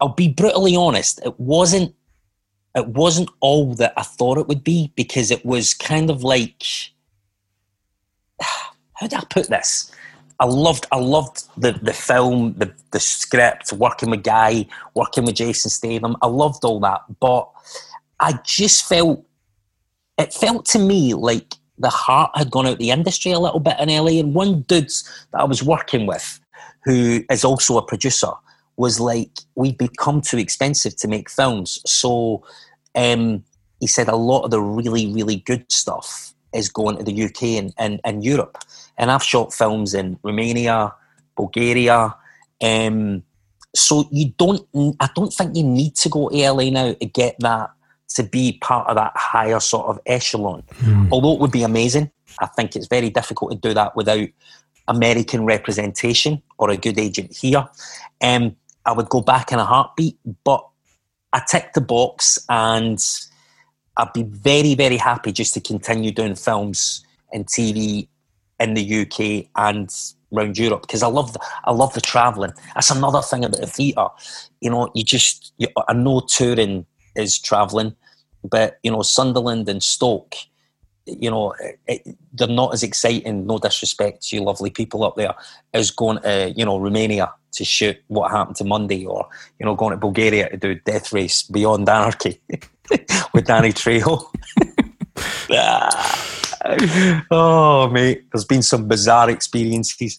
I'll 0.00 0.08
be 0.08 0.28
brutally 0.28 0.76
honest. 0.76 1.20
It 1.24 1.38
wasn't. 1.40 1.94
It 2.74 2.88
wasn't 2.88 3.30
all 3.40 3.74
that 3.74 3.92
I 3.96 4.02
thought 4.02 4.38
it 4.38 4.48
would 4.48 4.64
be 4.64 4.92
because 4.96 5.30
it 5.30 5.44
was 5.44 5.74
kind 5.74 6.10
of 6.10 6.22
like. 6.22 6.64
How 8.94 9.06
do 9.08 9.16
I 9.16 9.24
put 9.28 9.48
this? 9.48 9.90
I 10.42 10.44
loved 10.44 10.86
I 10.90 10.98
loved 10.98 11.44
the 11.56 11.70
the 11.70 11.92
film, 11.92 12.54
the 12.54 12.74
the 12.90 12.98
script, 12.98 13.72
working 13.72 14.10
with 14.10 14.24
Guy, 14.24 14.66
working 14.92 15.24
with 15.24 15.36
Jason 15.36 15.70
Statham. 15.70 16.16
I 16.20 16.26
loved 16.26 16.64
all 16.64 16.80
that, 16.80 17.02
but 17.20 17.48
I 18.18 18.40
just 18.44 18.84
felt 18.88 19.24
it 20.18 20.34
felt 20.34 20.66
to 20.66 20.80
me 20.80 21.14
like 21.14 21.54
the 21.78 21.90
heart 21.90 22.32
had 22.34 22.50
gone 22.50 22.66
out 22.66 22.78
the 22.78 22.90
industry 22.90 23.30
a 23.30 23.38
little 23.38 23.60
bit 23.60 23.78
in 23.78 23.88
LA. 23.88 24.18
And 24.18 24.34
one 24.34 24.62
dude 24.62 24.88
that 25.30 25.42
I 25.42 25.44
was 25.44 25.62
working 25.62 26.06
with, 26.06 26.40
who 26.84 27.22
is 27.30 27.44
also 27.44 27.78
a 27.78 27.86
producer, 27.86 28.32
was 28.76 28.98
like, 28.98 29.30
"We've 29.54 29.78
become 29.78 30.20
too 30.20 30.38
expensive 30.38 30.96
to 30.96 31.06
make 31.06 31.30
films." 31.30 31.78
So 31.86 32.42
um, 32.96 33.44
he 33.78 33.86
said 33.86 34.08
a 34.08 34.16
lot 34.16 34.42
of 34.42 34.50
the 34.50 34.60
really 34.60 35.06
really 35.12 35.36
good 35.36 35.70
stuff 35.70 36.31
is 36.54 36.68
going 36.68 36.96
to 36.96 37.04
the 37.04 37.24
UK 37.24 37.42
and, 37.42 37.72
and, 37.78 38.00
and 38.04 38.24
Europe. 38.24 38.58
And 38.98 39.10
I've 39.10 39.22
shot 39.22 39.52
films 39.52 39.94
in 39.94 40.18
Romania, 40.22 40.94
Bulgaria. 41.36 42.14
Um, 42.62 43.22
so 43.74 44.08
you 44.10 44.32
don't, 44.36 44.66
I 45.00 45.08
don't 45.14 45.32
think 45.32 45.56
you 45.56 45.64
need 45.64 45.96
to 45.96 46.08
go 46.08 46.28
to 46.28 46.36
LA 46.36 46.70
now 46.70 46.92
to 46.92 47.06
get 47.06 47.36
that, 47.40 47.70
to 48.14 48.22
be 48.22 48.58
part 48.60 48.88
of 48.88 48.96
that 48.96 49.12
higher 49.14 49.60
sort 49.60 49.86
of 49.86 49.98
echelon. 50.06 50.62
Mm. 50.80 51.08
Although 51.10 51.34
it 51.34 51.40
would 51.40 51.52
be 51.52 51.62
amazing, 51.62 52.10
I 52.40 52.46
think 52.46 52.76
it's 52.76 52.86
very 52.86 53.10
difficult 53.10 53.52
to 53.52 53.58
do 53.58 53.74
that 53.74 53.96
without 53.96 54.28
American 54.88 55.44
representation 55.44 56.42
or 56.58 56.70
a 56.70 56.76
good 56.76 56.98
agent 56.98 57.34
here. 57.34 57.66
Um, 58.20 58.56
I 58.84 58.92
would 58.92 59.08
go 59.08 59.20
back 59.20 59.52
in 59.52 59.58
a 59.58 59.64
heartbeat, 59.64 60.18
but 60.44 60.66
I 61.32 61.42
ticked 61.48 61.74
the 61.74 61.80
box 61.80 62.38
and 62.48 62.98
I'd 63.96 64.12
be 64.12 64.22
very, 64.22 64.74
very 64.74 64.96
happy 64.96 65.32
just 65.32 65.54
to 65.54 65.60
continue 65.60 66.12
doing 66.12 66.34
films 66.34 67.04
and 67.32 67.46
TV 67.46 68.08
in 68.58 68.74
the 68.74 69.00
UK 69.02 69.48
and 69.56 69.92
around 70.34 70.58
Europe 70.58 70.82
because 70.82 71.02
I 71.02 71.08
love 71.08 71.32
the, 71.32 71.40
I 71.64 71.72
love 71.72 71.94
the 71.94 72.00
travelling. 72.00 72.52
That's 72.74 72.90
another 72.90 73.20
thing 73.22 73.44
about 73.44 73.60
the 73.60 73.66
theatre. 73.66 74.08
You 74.60 74.70
know, 74.70 74.90
you 74.94 75.04
just 75.04 75.52
you, 75.58 75.68
I 75.88 75.92
know 75.92 76.20
touring 76.20 76.86
is 77.16 77.38
travelling, 77.38 77.94
but 78.42 78.78
you 78.82 78.90
know 78.90 79.02
Sunderland 79.02 79.68
and 79.68 79.82
Stoke, 79.82 80.36
you 81.06 81.30
know, 81.30 81.54
it, 81.86 82.16
they're 82.32 82.48
not 82.48 82.72
as 82.72 82.82
exciting. 82.82 83.46
No 83.46 83.58
disrespect 83.58 84.28
to 84.28 84.36
you, 84.36 84.42
lovely 84.42 84.70
people 84.70 85.04
up 85.04 85.16
there, 85.16 85.34
as 85.74 85.90
going 85.90 86.20
to 86.22 86.52
you 86.56 86.64
know 86.64 86.78
Romania 86.78 87.32
to 87.52 87.64
shoot 87.64 87.98
what 88.08 88.30
happened 88.30 88.56
to 88.56 88.64
Monday, 88.64 89.04
or 89.04 89.28
you 89.58 89.66
know 89.66 89.74
going 89.74 89.90
to 89.90 89.96
Bulgaria 89.96 90.48
to 90.50 90.56
do 90.56 90.74
Death 90.74 91.12
Race 91.12 91.42
Beyond 91.42 91.88
Anarchy. 91.88 92.40
with 93.34 93.46
Danny 93.46 93.72
Trejo. 93.72 94.24
Ah. 95.54 97.24
oh, 97.30 97.86
mate, 97.88 98.24
there's 98.32 98.46
been 98.46 98.62
some 98.62 98.88
bizarre 98.88 99.28
experiences. 99.28 100.16